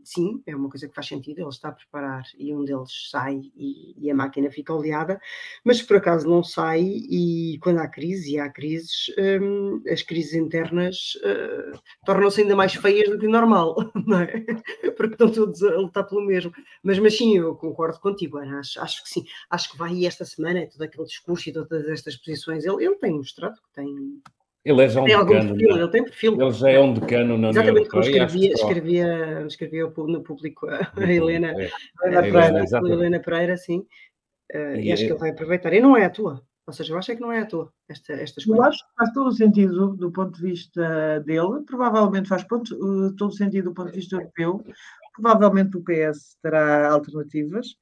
sim, 0.04 0.42
é 0.46 0.56
uma 0.56 0.70
coisa 0.70 0.88
que 0.88 0.96
faz 0.96 1.08
sentido. 1.08 1.40
Ele 1.40 1.50
está 1.50 1.70
a 1.70 1.72
preparar 1.72 2.24
e 2.38 2.54
um 2.54 2.64
deles 2.64 3.10
sai 3.10 3.42
e, 3.56 3.96
e 3.98 4.12
a 4.12 4.16
máquina 4.16 4.50
fica 4.52 4.74
oleada. 4.74 5.20
Mas 5.64 5.78
se 5.78 5.86
por 5.86 5.98
acaso 5.98 6.28
não 6.28 6.44
sai 6.44 6.82
e 6.84 7.58
quando 7.62 7.80
há 7.80 7.88
crise, 7.88 8.34
e 8.34 8.40
há 8.40 8.50
crises, 8.50 9.08
um, 9.18 9.82
as 9.90 10.02
crises 10.02 10.34
internas 10.34 11.14
uh, 11.18 11.80
tornam-se 12.06 12.42
ainda 12.42 12.56
mais 12.56 12.74
feias 12.74 13.10
do 13.10 13.18
que 13.18 13.28
normal, 13.28 13.76
não 14.06 14.20
é? 14.20 14.46
Porque 14.98 15.14
estão 15.14 15.32
todos 15.32 15.62
a 15.64 15.78
lutar 15.78 16.08
pelo 16.08 16.26
mesmo. 16.26 16.52
Mas, 16.84 17.00
mas 17.00 17.18
sim, 17.18 17.38
eu 17.38 17.56
concordo 17.56 18.00
contigo, 18.00 18.38
Ana. 18.38 18.60
Acho, 18.60 18.80
acho 18.82 19.04
que 19.04 19.10
sim. 19.10 19.26
Acho 19.50 19.72
que 19.72 19.78
vai 19.78 20.06
esta 20.06 20.26
semana, 20.26 20.68
todo 20.68 20.82
aquele 20.82 21.06
discurso 21.06 21.50
todas 21.64 21.88
estas 21.88 22.16
posições, 22.18 22.66
ele, 22.66 22.84
ele 22.84 22.96
tem 22.96 23.14
mostrado 23.14 23.56
que 23.56 23.74
tem. 23.74 24.22
Ele 24.64 24.84
é 24.84 24.90
já 24.90 25.02
um 25.02 25.06
tem 25.06 25.18
decano. 25.18 25.56
Perfil, 25.56 25.78
ele 25.78 25.88
tem 25.90 26.04
perfil. 26.04 26.42
Ele 26.42 26.52
já 26.52 26.70
é 26.70 26.80
um 26.80 26.94
decano 26.94 27.38
na 27.38 27.50
Exatamente, 27.50 27.90
como 27.90 28.04
escrevia, 28.04 28.52
escrevia, 28.52 29.46
escrevia 29.48 29.86
no 29.86 30.24
público 30.24 30.68
a, 30.68 30.92
a 30.98 31.12
Helena, 31.12 31.52
é, 31.52 31.70
a, 32.04 32.08
Helena, 32.08 32.22
Pereira, 32.22 32.64
a 32.64 32.90
Helena 32.90 33.20
Pereira, 33.20 33.58
sim. 33.58 33.86
Uh, 34.54 34.76
e, 34.76 34.88
e 34.88 34.92
acho 34.92 35.04
é, 35.04 35.06
que 35.06 35.14
ele 35.14 35.20
vai 35.20 35.30
aproveitar. 35.30 35.72
E 35.74 35.80
não 35.80 35.96
é 35.96 36.06
à 36.06 36.10
toa. 36.10 36.44
Ou 36.68 36.74
seja, 36.74 36.94
eu 36.94 36.98
acho 36.98 37.12
é 37.12 37.16
que 37.16 37.22
não 37.22 37.32
é 37.32 37.42
à 37.42 37.46
toa 37.46 37.72
esta, 37.88 38.14
estas 38.14 38.44
coisas. 38.44 38.58
Eu 38.58 38.64
acho 38.64 38.80
que 38.80 38.96
faz 38.98 39.14
todo 39.14 39.28
o 39.28 39.32
sentido 39.32 39.96
do 39.96 40.12
ponto 40.12 40.36
de 40.36 40.42
vista 40.42 41.20
dele, 41.20 41.64
provavelmente 41.66 42.28
faz 42.28 42.44
ponto, 42.44 42.74
eh, 42.74 43.14
todo 43.18 43.30
o 43.30 43.36
sentido 43.36 43.66
do 43.66 43.74
ponto 43.76 43.92
de 43.92 44.00
vista 44.00 44.16
europeu, 44.16 44.64
provavelmente 45.14 45.78
o 45.78 45.84
PS 45.84 46.38
terá 46.42 46.92
alternativas. 46.92 47.76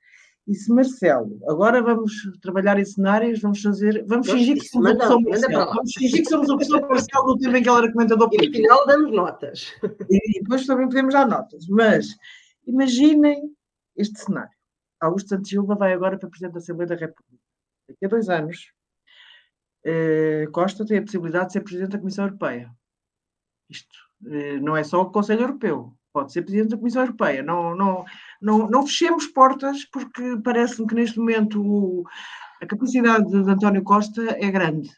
E 0.46 0.54
se 0.56 0.74
Marcelo, 0.74 1.40
agora 1.48 1.82
vamos 1.82 2.14
trabalhar 2.42 2.78
em 2.78 2.84
cenários, 2.84 3.40
vamos 3.40 3.62
fazer, 3.62 4.04
vamos 4.06 4.30
fingir 4.30 4.60
que 4.60 4.68
somos 4.68 4.90
a 4.90 4.96
pessoa 4.98 5.22
Marcelo. 5.22 5.66
Vamos 5.74 5.94
fingir 5.94 6.22
que 6.22 6.30
somos 6.30 6.50
a 6.50 6.58
pessoa 6.58 6.82
Marcelo 6.82 7.28
no 7.28 7.38
tempo 7.38 7.56
em 7.56 7.64
que 7.64 7.70
ele 7.70 7.78
era 7.78 7.92
comentador. 7.94 8.30
E 8.34 8.48
no 8.48 8.54
final 8.54 8.86
damos 8.86 9.12
notas. 9.14 9.74
E 10.10 10.42
depois 10.42 10.66
também 10.66 10.88
podemos 10.88 11.14
dar 11.14 11.28
notas. 11.28 11.66
Mas 11.70 12.08
imaginem 12.68 13.42
este 13.96 14.20
cenário. 14.20 14.52
Augusto 15.00 15.30
Santos 15.30 15.50
Silva 15.50 15.76
vai 15.76 15.94
agora 15.94 16.18
para 16.18 16.30
Presidente 16.30 16.54
da 16.54 16.60
Assembleia 16.60 16.90
da 16.90 16.96
República 16.96 17.44
daqui 17.88 18.06
a 18.06 18.08
dois 18.08 18.30
anos, 18.30 18.72
eh, 19.84 20.48
Costa 20.52 20.86
tem 20.86 20.98
a 20.98 21.02
possibilidade 21.02 21.48
de 21.48 21.54
ser 21.54 21.62
Presidente 21.62 21.92
da 21.92 22.00
Comissão 22.00 22.26
Europeia. 22.26 22.72
Isto 23.70 23.96
eh, 24.28 24.60
não 24.60 24.76
é 24.76 24.84
só 24.84 25.02
o 25.02 25.12
Conselho 25.12 25.42
Europeu, 25.42 25.94
pode 26.14 26.32
ser 26.32 26.44
Presidente 26.44 26.70
da 26.70 26.78
Comissão 26.78 27.02
Europeia. 27.02 27.42
Não, 27.42 27.76
não, 27.76 28.06
não, 28.42 28.70
não 28.70 28.86
fechemos 28.86 29.28
portas, 29.28 29.84
porque 29.86 30.38
parece-me 30.44 30.88
que 30.88 30.96
neste 30.96 31.18
momento 31.20 32.06
a 32.62 32.66
capacidade 32.66 33.30
de 33.30 33.50
António 33.50 33.84
Costa 33.84 34.22
é 34.40 34.50
grande. 34.52 34.90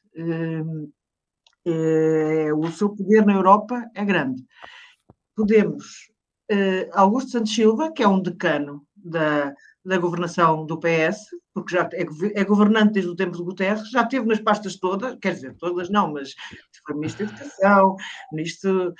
É, 1.66 2.54
o 2.54 2.70
seu 2.70 2.90
poder 2.90 3.26
na 3.26 3.34
Europa 3.34 3.90
é 3.96 4.04
grande. 4.06 4.46
Podemos. 5.36 6.12
É, 6.52 6.90
Augusto 6.94 7.32
Santos 7.32 7.56
Silva, 7.56 7.92
que 7.92 8.04
é 8.04 8.08
um 8.08 8.22
decano 8.22 8.86
da, 8.96 9.52
da 9.84 9.98
governação 9.98 10.66
do 10.66 10.80
PS, 10.80 11.26
porque 11.54 11.76
já 11.76 11.90
é, 11.94 12.06
é, 12.40 12.44
governante 12.44 12.94
desde 12.94 13.10
o 13.10 13.16
tempo 13.16 13.38
de 13.38 13.44
Guterres, 13.44 13.90
já 13.90 14.04
esteve 14.04 14.28
nas 14.28 14.40
pastas 14.40 14.76
todas, 14.78 15.18
quer 15.20 15.34
dizer, 15.34 15.56
todas 15.58 15.90
não, 15.90 16.12
mas 16.12 16.36
foi 16.86 16.96
ministro 16.96 17.26
da 17.26 17.32
Educação, 17.32 17.96
ministro 18.32 18.94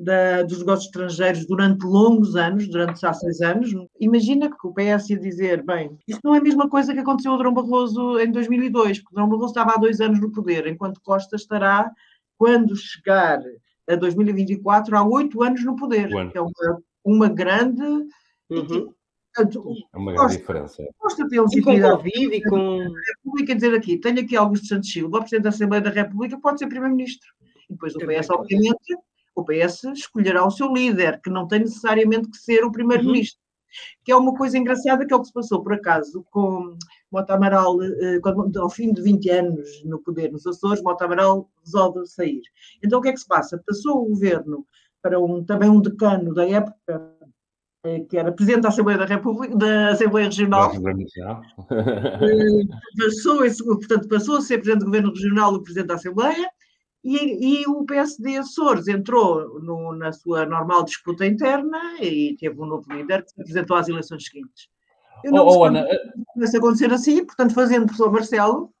da, 0.00 0.42
dos 0.42 0.60
negócios 0.60 0.86
estrangeiros 0.86 1.46
durante 1.46 1.84
longos 1.84 2.34
anos, 2.34 2.66
durante 2.68 3.04
há 3.04 3.12
seis 3.12 3.40
anos. 3.42 3.70
Imagina 4.00 4.50
que 4.50 4.66
o 4.66 4.72
PS 4.72 5.10
ia 5.10 5.18
dizer, 5.18 5.62
bem, 5.62 5.98
isso 6.08 6.20
não 6.24 6.34
é 6.34 6.38
a 6.38 6.42
mesma 6.42 6.68
coisa 6.70 6.94
que 6.94 7.00
aconteceu 7.00 7.32
ao 7.32 7.38
Drão 7.38 7.52
Barroso 7.52 8.18
em 8.18 8.32
2002, 8.32 9.00
porque 9.00 9.12
o 9.12 9.16
Drão 9.16 9.28
Barroso 9.28 9.48
estava 9.48 9.74
há 9.74 9.76
dois 9.76 10.00
anos 10.00 10.18
no 10.18 10.32
poder, 10.32 10.66
enquanto 10.66 11.02
Costa 11.02 11.36
estará, 11.36 11.92
quando 12.38 12.74
chegar 12.74 13.40
a 13.86 13.94
2024, 13.94 14.96
há 14.96 15.06
oito 15.06 15.42
anos 15.42 15.62
no 15.64 15.76
poder. 15.76 16.08
que 16.30 16.38
É 16.38 16.40
uma, 16.40 16.82
uma 17.04 17.28
grande... 17.28 17.82
Uhum. 18.48 18.94
É 19.38 19.96
uma 19.96 20.12
grande 20.12 20.38
diferença. 20.38 20.82
Costa 20.98 21.28
tem 21.28 21.40
legitimidade. 21.40 22.08
E 22.08 22.42
com 22.48 22.80
a 22.80 22.88
República 23.16 23.54
dizer 23.54 23.74
aqui, 23.74 23.98
tenho 23.98 24.20
aqui 24.20 24.34
Augusto 24.34 24.66
Santos 24.66 24.90
Silva, 24.90 25.20
Presidente 25.20 25.44
da 25.44 25.50
Assembleia 25.50 25.82
da 25.82 25.90
República, 25.90 26.40
pode 26.40 26.58
ser 26.58 26.66
Primeiro-Ministro. 26.66 27.28
E 27.68 27.74
depois 27.74 27.94
o 27.94 27.98
PS, 27.98 28.30
obviamente, 28.30 28.96
o 29.34 29.44
PS 29.44 29.84
escolherá 29.84 30.46
o 30.46 30.50
seu 30.50 30.72
líder, 30.72 31.20
que 31.22 31.30
não 31.30 31.46
tem 31.46 31.60
necessariamente 31.60 32.30
que 32.30 32.38
ser 32.38 32.64
o 32.64 32.72
primeiro-ministro. 32.72 33.38
Uhum. 33.38 33.50
Que 34.04 34.12
é 34.12 34.16
uma 34.16 34.34
coisa 34.34 34.58
engraçada, 34.58 35.06
que 35.06 35.12
é 35.12 35.16
o 35.16 35.20
que 35.20 35.28
se 35.28 35.32
passou, 35.32 35.62
por 35.62 35.72
acaso, 35.72 36.24
com 36.30 36.76
Mota 37.10 37.34
Amaral, 37.34 37.82
eh, 37.82 38.18
quando, 38.20 38.60
ao 38.60 38.70
fim 38.70 38.92
de 38.92 39.02
20 39.02 39.30
anos 39.30 39.84
no 39.84 40.00
poder 40.00 40.32
nos 40.32 40.46
Açores, 40.46 40.82
Mota 40.82 41.04
Amaral 41.04 41.48
resolve 41.64 42.06
sair. 42.06 42.42
Então 42.82 42.98
o 42.98 43.02
que 43.02 43.08
é 43.08 43.12
que 43.12 43.20
se 43.20 43.26
passa? 43.26 43.62
Passou 43.64 44.02
o 44.02 44.08
governo 44.08 44.66
para 45.02 45.18
um, 45.18 45.44
também 45.44 45.68
um 45.70 45.80
decano 45.80 46.34
da 46.34 46.48
época, 46.48 47.16
eh, 47.84 48.00
que 48.00 48.16
era 48.16 48.32
presidente 48.32 48.62
da 48.62 48.68
Assembleia 48.68 48.98
da 48.98 49.06
República, 49.06 49.56
da 49.56 49.90
Assembleia 49.90 50.26
Regional, 50.26 50.72
eh, 50.74 50.74
passou, 52.98 53.44
esse, 53.44 53.64
portanto, 53.64 54.08
passou 54.08 54.36
a 54.36 54.40
ser 54.40 54.58
presidente 54.58 54.80
do 54.80 54.86
governo 54.86 55.10
regional 55.10 55.56
e 55.56 55.62
presidente 55.62 55.88
da 55.88 55.94
Assembleia, 55.94 56.50
e, 57.02 57.62
e, 57.62 57.66
o 57.66 57.84
PSD 57.84 58.36
Açores 58.36 58.86
entrou 58.86 59.60
no, 59.60 59.94
na 59.94 60.12
sua 60.12 60.44
normal 60.44 60.84
disputa 60.84 61.26
interna 61.26 61.78
e 62.00 62.36
teve 62.38 62.60
um 62.60 62.66
novo 62.66 62.92
líder 62.92 63.24
que 63.24 63.30
se 63.30 63.40
apresentou 63.40 63.76
às 63.76 63.88
eleições 63.88 64.24
seguintes. 64.24 64.68
Eu 65.24 65.32
não 65.32 65.46
oh, 65.46 65.58
oh, 65.58 65.64
Ana, 65.64 65.86
se 66.46 66.56
acontecer 66.56 66.92
assim, 66.92 67.24
portanto, 67.24 67.54
fazendo 67.54 67.86
professor 67.86 68.12
Marcelo, 68.12 68.72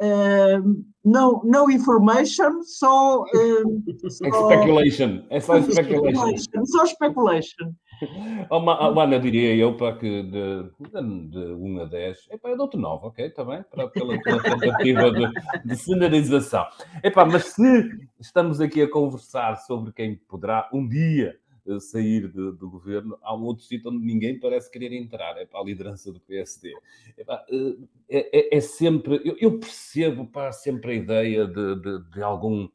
uh, 0.00 0.84
no, 1.04 1.42
no 1.44 1.70
information, 1.70 2.62
só, 2.62 3.22
uh, 3.22 4.10
só 4.10 4.24
speculation. 4.48 5.24
É 5.30 5.40
só 5.40 5.60
speculation. 5.60 6.64
Só 6.66 6.86
speculation. 6.86 7.72
Oh, 8.50 9.00
Ana, 9.00 9.18
diria 9.18 9.54
eu 9.54 9.76
para 9.76 9.96
que 9.96 10.22
de, 10.22 10.62
de, 10.90 11.28
de 11.28 11.38
1 11.38 11.80
a 11.82 11.84
10, 11.84 12.28
epá, 12.30 12.48
eu 12.48 12.56
dou-te 12.56 12.76
9, 12.76 13.06
ok? 13.06 13.26
Está 13.26 13.44
bem? 13.44 13.62
Para, 13.70 13.88
pela 13.88 14.18
tentativa 14.22 15.10
de, 15.12 15.30
de 15.64 15.76
cenarização. 15.76 16.66
Epá, 17.02 17.24
mas 17.24 17.44
se 17.46 18.08
estamos 18.18 18.60
aqui 18.60 18.82
a 18.82 18.90
conversar 18.90 19.56
sobre 19.56 19.92
quem 19.92 20.16
poderá 20.16 20.68
um 20.72 20.88
dia 20.88 21.38
eh, 21.66 21.80
sair 21.80 22.28
de, 22.28 22.52
do 22.52 22.70
governo, 22.70 23.18
há 23.22 23.36
um 23.36 23.42
outro 23.42 23.64
sítio 23.64 23.90
onde 23.90 24.04
ninguém 24.04 24.38
parece 24.38 24.70
querer 24.70 24.92
entrar, 24.92 25.36
é 25.36 25.44
para 25.44 25.60
a 25.60 25.64
liderança 25.64 26.12
do 26.12 26.20
PSD. 26.20 26.72
Eh, 27.18 27.76
é, 28.08 28.38
é, 28.38 28.56
é 28.56 28.60
sempre, 28.60 29.20
eu, 29.24 29.36
eu, 29.38 29.58
percebo 29.58 30.26
pá, 30.26 30.52
sempre 30.52 30.92
a 30.92 30.94
ideia 30.94 31.46
de, 31.46 31.76
de, 31.76 32.10
de 32.10 32.22
algum 32.22 32.68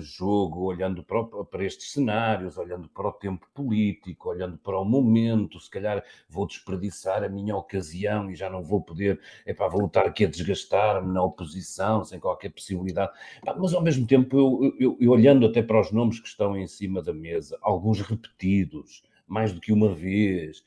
jogo, 0.00 0.64
olhando 0.64 1.02
para, 1.02 1.24
para, 1.24 1.64
estes 1.64 1.92
cenários, 1.92 2.56
olhando 2.56 2.88
para 2.88 3.08
o 3.08 3.12
tempo 3.12 3.46
político, 3.52 4.30
olhando 4.30 4.56
para 4.58 4.78
o 4.78 4.84
momento, 4.84 5.58
se 5.58 5.68
calhar 5.68 6.04
vou 6.28 6.46
desperdiçar 6.46 7.24
a 7.24 7.28
minha 7.28 7.56
ocasião 7.56 8.30
e 8.30 8.36
já 8.36 8.48
não 8.48 8.62
vou 8.62 8.80
poder, 8.80 9.20
epá, 9.46 9.68
vou 9.68 9.86
estar 9.86 10.06
aqui 10.06 10.24
a 10.24 10.28
desgastar-me 10.28 11.12
na 11.12 11.22
oposição, 11.22 12.04
sem 12.04 12.20
qualquer 12.20 12.50
possibilidade. 12.50 13.12
Mas 13.58 13.74
ao 13.74 13.82
mesmo 13.82 14.06
tempo, 14.06 14.36
eu, 14.36 14.74
eu, 14.78 14.96
eu 15.00 15.10
olhando 15.10 15.46
até 15.46 15.62
para 15.62 15.80
os 15.80 15.90
nomes 15.90 16.20
que 16.20 16.28
estão 16.28 16.56
em 16.56 16.66
cima 16.66 17.02
da 17.02 17.12
mesa, 17.12 17.58
alguns 17.60 18.00
repetidos, 18.00 19.02
mais 19.26 19.52
do 19.52 19.60
que 19.60 19.72
uma 19.72 19.94
vez. 19.94 20.62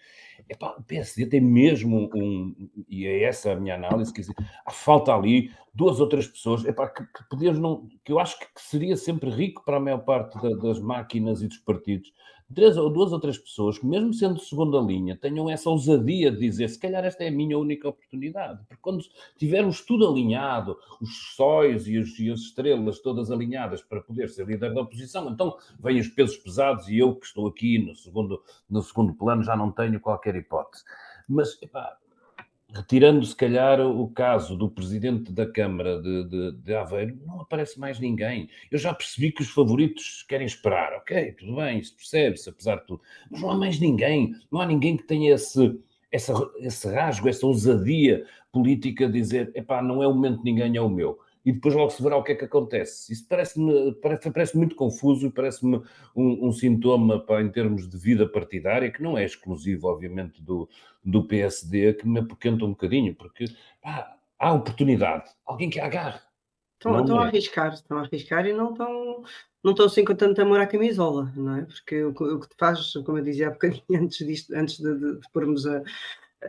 Epá, 0.50 0.76
o 0.78 0.84
PSD 0.84 1.26
tem 1.26 1.42
mesmo 1.42 2.10
um, 2.16 2.70
e 2.88 3.06
é 3.06 3.24
essa 3.24 3.52
a 3.52 3.56
minha 3.56 3.76
análise, 3.76 4.14
quer 4.14 4.22
dizer, 4.22 4.36
falta 4.72 5.14
ali 5.14 5.52
duas 5.74 6.00
ou 6.00 6.08
três 6.08 6.26
pessoas 6.26 6.64
epá, 6.66 6.88
que, 6.88 7.04
que 7.04 7.30
podíamos 7.30 7.60
não, 7.60 7.88
que 8.04 8.12
eu 8.12 8.20
acho 8.20 8.40
que, 8.40 8.48
seria 8.56 8.96
sempre 8.96 9.30
rico 9.30 9.64
para 9.66 9.78
a 9.78 9.80
maior 9.80 10.00
parte 10.00 10.42
da, 10.42 10.50
das 10.56 10.80
máquinas 10.80 11.42
e 11.42 11.48
dos 11.48 11.58
partidos, 11.58 12.12
três 12.54 12.78
ou 12.78 12.90
duas 12.90 13.12
ou 13.12 13.20
três 13.20 13.38
pessoas 13.38 13.78
que, 13.78 13.86
mesmo 13.86 14.14
sendo 14.14 14.40
segunda 14.40 14.80
linha, 14.80 15.16
tenham 15.16 15.50
essa 15.50 15.70
ousadia 15.70 16.32
de 16.32 16.40
dizer 16.40 16.70
se 16.70 16.80
calhar 16.80 17.04
esta 17.04 17.24
é 17.24 17.28
a 17.28 17.32
minha 17.32 17.58
única 17.58 17.90
oportunidade, 17.90 18.60
porque 18.68 18.82
quando 18.82 19.04
tivermos 19.38 19.82
tudo 19.82 20.08
alinhado, 20.08 20.78
os 21.02 21.36
sóis 21.36 21.88
e, 21.88 21.94
e 21.94 22.32
as 22.32 22.40
estrelas 22.40 23.00
todas 23.00 23.32
alinhadas 23.32 23.82
para 23.82 24.02
poder 24.02 24.30
ser 24.30 24.48
líder 24.48 24.74
da 24.74 24.82
oposição, 24.82 25.30
então 25.30 25.58
vêm 25.80 26.00
os 26.00 26.08
pesos 26.08 26.38
pesados 26.38 26.88
e 26.88 26.98
eu 26.98 27.16
que 27.16 27.26
estou 27.26 27.48
aqui 27.48 27.80
no 27.80 27.96
segundo, 27.96 28.42
no 28.70 28.82
segundo 28.82 29.14
plano 29.14 29.44
já 29.44 29.56
não 29.56 29.72
tenho 29.72 30.00
qualquer 30.00 30.36
hipótese. 30.36 30.84
Mas, 31.28 31.62
epá, 31.62 31.98
retirando 32.74 33.26
se 33.26 33.36
calhar 33.36 33.80
o 33.80 34.10
caso 34.10 34.56
do 34.56 34.70
presidente 34.70 35.32
da 35.32 35.46
Câmara 35.46 36.02
de, 36.02 36.24
de, 36.26 36.52
de, 36.52 36.76
Aveiro, 36.76 37.18
não 37.26 37.42
aparece 37.42 37.80
mais 37.80 38.00
ninguém. 38.00 38.50
Eu 38.70 38.78
já 38.78 38.94
percebi 38.94 39.32
que 39.32 39.42
os 39.42 39.50
favoritos 39.50 40.26
querem 40.28 40.46
esperar, 40.46 40.94
ok, 40.94 41.34
tudo 41.34 41.56
bem, 41.56 41.80
isso 41.80 41.96
percebe-se, 41.96 42.50
apesar 42.50 42.78
de 42.78 42.88
tudo, 42.88 43.02
mas 43.32 43.42
não 43.42 43.52
há 43.52 43.56
mais 43.56 43.80
ninguém, 43.80 44.36
não 44.52 44.60
há 44.60 44.66
ninguém 44.66 44.98
que 44.98 45.04
tenha 45.04 45.34
esse, 45.34 45.80
essa, 46.12 46.34
esse 46.58 46.88
rasgo, 46.90 47.30
essa 47.30 47.46
ousadia 47.46 48.26
política 48.52 49.08
de 49.08 49.20
dizer, 49.20 49.52
epá, 49.56 49.82
não 49.82 50.04
é 50.04 50.08
o 50.08 50.14
momento 50.14 50.40
de 50.40 50.52
ninguém, 50.52 50.76
é 50.76 50.82
o 50.82 50.90
meu 50.90 51.20
e 51.48 51.54
depois 51.54 51.74
logo 51.74 51.90
se 51.92 52.04
verá 52.04 52.18
o 52.18 52.24
que 52.24 52.34
é 52.34 52.36
que 52.36 52.44
acontece. 52.44 53.14
Isso 53.14 53.26
parece-me 53.26 53.94
parece, 53.94 54.30
parece 54.32 54.58
muito 54.58 54.76
confuso 54.76 55.28
e 55.28 55.32
parece-me 55.32 55.82
um, 56.14 56.48
um, 56.50 56.52
sintoma 56.52 57.22
para, 57.22 57.42
em 57.42 57.50
termos 57.50 57.88
de 57.88 57.98
vida 57.98 58.28
partidária, 58.28 58.92
que 58.92 59.02
não 59.02 59.18
é 59.18 59.24
exclusivo, 59.24 59.88
obviamente, 59.88 60.42
do, 60.42 60.68
do 61.02 61.26
PSD, 61.26 61.94
que 61.94 62.06
me 62.06 62.20
apoquenta 62.20 62.66
um 62.66 62.72
bocadinho, 62.72 63.16
porque 63.16 63.46
pá, 63.82 64.18
há 64.38 64.52
oportunidade, 64.52 65.30
alguém 65.46 65.70
que 65.70 65.80
agarre. 65.80 66.20
Estão, 66.74 67.00
estão 67.00 67.18
a 67.22 67.24
é. 67.24 67.28
arriscar, 67.30 67.74
estão 67.74 67.98
a 67.98 68.02
arriscar 68.02 68.46
e 68.46 68.52
não 68.52 68.72
estão, 68.72 69.24
não 69.64 69.72
estão 69.72 69.86
assim 69.86 70.04
com 70.04 70.16
tanto 70.16 70.42
amor 70.42 70.60
à 70.60 70.68
camisola, 70.68 71.32
não 71.34 71.56
é? 71.56 71.62
Porque 71.62 72.04
o, 72.04 72.10
o 72.10 72.40
que 72.42 72.50
te 72.50 72.56
faz, 72.60 72.92
como 73.06 73.20
eu 73.20 73.24
dizia 73.24 73.48
há 73.48 73.52
bocadinho 73.52 73.84
antes, 74.04 74.18
disto, 74.28 74.54
antes 74.54 74.80
de, 74.80 74.94
de, 75.00 75.20
de 75.22 75.32
pormos 75.32 75.66
a, 75.66 75.82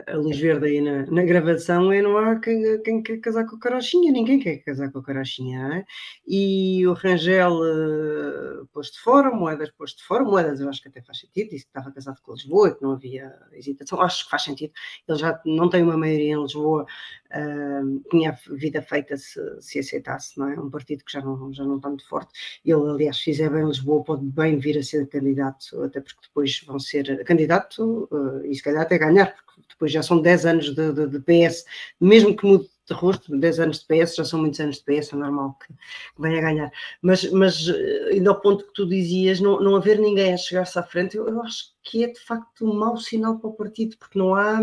a 0.07 0.17
luz 0.17 0.39
verde 0.39 0.67
aí 0.67 0.81
na, 0.81 1.07
na 1.07 1.23
gravação 1.23 1.91
é 1.91 2.03
não 2.03 2.19
há 2.19 2.39
quem, 2.39 2.81
quem 2.83 3.03
quer 3.03 3.19
casar 3.19 3.47
com 3.47 3.57
a 3.57 3.59
carochinha, 3.59 4.13
ninguém 4.13 4.39
quer 4.39 4.59
casar 4.59 4.91
com 4.93 4.99
a 4.99 5.03
carochinha. 5.03 5.79
É? 5.79 5.85
E 6.27 6.87
o 6.87 6.93
Rangel 6.93 7.53
uh, 7.53 8.67
posto 8.73 9.03
fora, 9.03 9.31
Moedas 9.31 9.71
posto 9.71 10.07
fora, 10.07 10.25
Moedas 10.25 10.61
eu 10.61 10.69
acho 10.69 10.83
que 10.83 10.89
até 10.89 11.01
faz 11.01 11.21
sentido, 11.21 11.51
disse 11.51 11.65
que 11.65 11.71
estava 11.71 11.91
casado 11.91 12.21
com 12.23 12.33
Lisboa, 12.33 12.75
que 12.75 12.83
não 12.83 12.93
havia 12.93 13.35
hesitação, 13.53 14.01
acho 14.01 14.25
que 14.25 14.31
faz 14.31 14.43
sentido. 14.43 14.73
Ele 15.09 15.19
já 15.19 15.41
não 15.47 15.71
tem 15.71 15.83
uma 15.83 15.97
maioria 15.97 16.35
em 16.35 16.43
Lisboa, 16.43 16.85
uh, 16.85 18.11
tinha 18.11 18.31
a 18.31 18.55
vida 18.55 18.83
feita 18.83 19.17
se, 19.17 19.41
se 19.61 19.79
aceitasse, 19.79 20.39
não 20.39 20.49
é? 20.51 20.61
Um 20.61 20.71
partido 20.71 21.03
que 21.03 21.13
já 21.13 21.23
não, 21.23 21.53
já 21.53 21.65
não 21.65 21.77
está 21.77 21.89
muito 21.89 22.07
forte. 22.07 22.31
Ele, 22.65 22.91
aliás, 22.91 23.17
se 23.17 23.25
fizer 23.25 23.51
bem 23.51 23.65
Lisboa, 23.65 24.05
pode 24.05 24.25
bem 24.27 24.59
vir 24.59 24.79
a 24.79 24.83
ser 24.83 25.07
candidato, 25.09 25.83
até 25.83 26.01
porque 26.01 26.21
depois 26.29 26.63
vão 26.67 26.79
ser 26.79 27.25
candidato 27.25 28.07
uh, 28.13 28.45
e 28.45 28.55
se 28.55 28.63
calhar 28.63 28.83
até 28.83 28.99
ganhar, 28.99 29.35
porque 29.35 29.49
depois 29.79 29.93
já 29.93 30.03
são 30.03 30.21
10 30.21 30.45
anos 30.45 30.75
de, 30.75 30.93
de, 30.93 31.07
de, 31.07 31.21
PS, 31.21 31.65
mesmo 32.01 32.37
que 32.37 32.45
mude 32.45 32.69
de 32.87 32.95
rosto, 32.95 33.37
10 33.39 33.61
anos 33.61 33.79
de 33.81 33.87
PS, 33.87 34.17
já 34.17 34.25
são 34.25 34.41
muitos 34.41 34.59
anos 34.59 34.79
de 34.79 34.85
PS, 34.85 35.13
é 35.13 35.17
normal 35.17 35.57
que, 35.65 35.73
venha 36.19 36.39
a 36.39 36.43
ganhar. 36.43 36.73
Mas, 37.01 37.31
mas 37.31 37.69
eh, 37.69 38.09
ainda 38.13 38.31
ao 38.31 38.41
ponto 38.41 38.67
que 38.67 38.73
tu 38.73 38.87
dizias, 38.87 39.41
não, 39.41 39.61
não 39.61 39.77
haver 39.77 40.01
ninguém 40.01 40.35
a 40.35 40.37
chegar-se 40.37 40.77
à 40.79 40.83
frente, 40.83 41.17
eu, 41.17 41.29
eu 41.29 41.41
acho 41.43 41.67
que 41.85 42.03
é 42.03 42.09
de 42.09 42.19
facto 42.19 42.69
um 42.69 42.75
mau 42.75 42.97
sinal 42.97 43.39
para 43.39 43.51
o 43.51 43.53
partido, 43.53 43.97
porque 43.99 44.19
não 44.19 44.35
há 44.35 44.59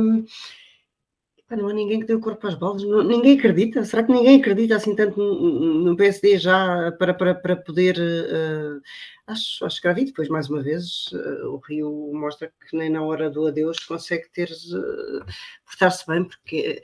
não 1.52 1.68
há 1.70 1.74
ninguém 1.74 2.00
que 2.00 2.08
dê 2.08 2.16
o 2.16 2.20
corpo 2.20 2.48
às 2.48 2.56
balas, 2.56 2.84
não, 2.84 3.04
ninguém 3.04 3.38
acredita. 3.38 3.84
Será 3.86 4.04
que 4.04 4.12
ninguém 4.12 4.40
acredita 4.40 4.76
assim 4.76 4.96
tanto 4.96 5.20
no, 5.20 5.96
PSD 5.96 6.40
já 6.40 6.92
para, 6.94 7.14
para, 7.14 7.36
para 7.36 7.56
poder. 7.56 7.98
Uh, 7.98 8.82
acho, 9.28 9.66
acho 9.66 9.82
que 9.82 9.94
vi 9.94 10.06
depois, 10.06 10.28
mais 10.28 10.50
uma 10.50 10.64
vez, 10.64 11.06
uh, 11.14 11.50
o 11.50 11.58
Rio 11.58 12.12
mostra 12.14 12.52
que 12.70 12.76
nem 12.76 12.90
na 12.90 13.04
hora 13.04 13.30
do 13.30 13.46
adeus 13.46 13.80
consegue 13.80 14.28
ter. 14.34 14.50
Uh, 14.50 15.26
portar-se 15.66 16.06
bem, 16.08 16.24
porque 16.24 16.82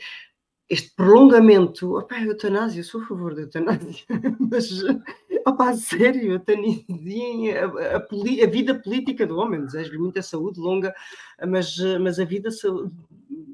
este 0.69 0.93
prolongamento, 0.95 1.97
opa, 1.97 2.19
eutanásia, 2.21 2.81
eu 2.81 2.83
sou 2.83 3.01
a 3.01 3.05
favor 3.07 3.33
da 3.33 3.41
eutanásia, 3.41 4.05
mas 4.39 4.83
Opa, 5.45 5.73
sério, 5.73 6.39
Tanidin, 6.39 7.49
a, 7.51 7.65
a, 7.65 7.97
a, 7.97 8.47
vida 8.47 8.75
política 8.75 9.25
do 9.25 9.37
homem, 9.37 9.65
desejo-lhe 9.65 9.97
muita 9.97 10.21
saúde 10.21 10.59
longa, 10.59 10.93
mas, 11.47 11.77
mas 11.99 12.19
a 12.19 12.25
vida 12.25 12.51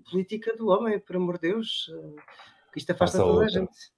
política 0.10 0.56
do 0.56 0.68
homem, 0.68 1.00
por 1.00 1.16
amor 1.16 1.36
de 1.36 1.50
Deus, 1.50 1.92
que 2.72 2.80
isto 2.80 2.92
afasta 2.92 3.20
toda 3.20 3.46
a 3.46 3.50
gente. 3.50 3.98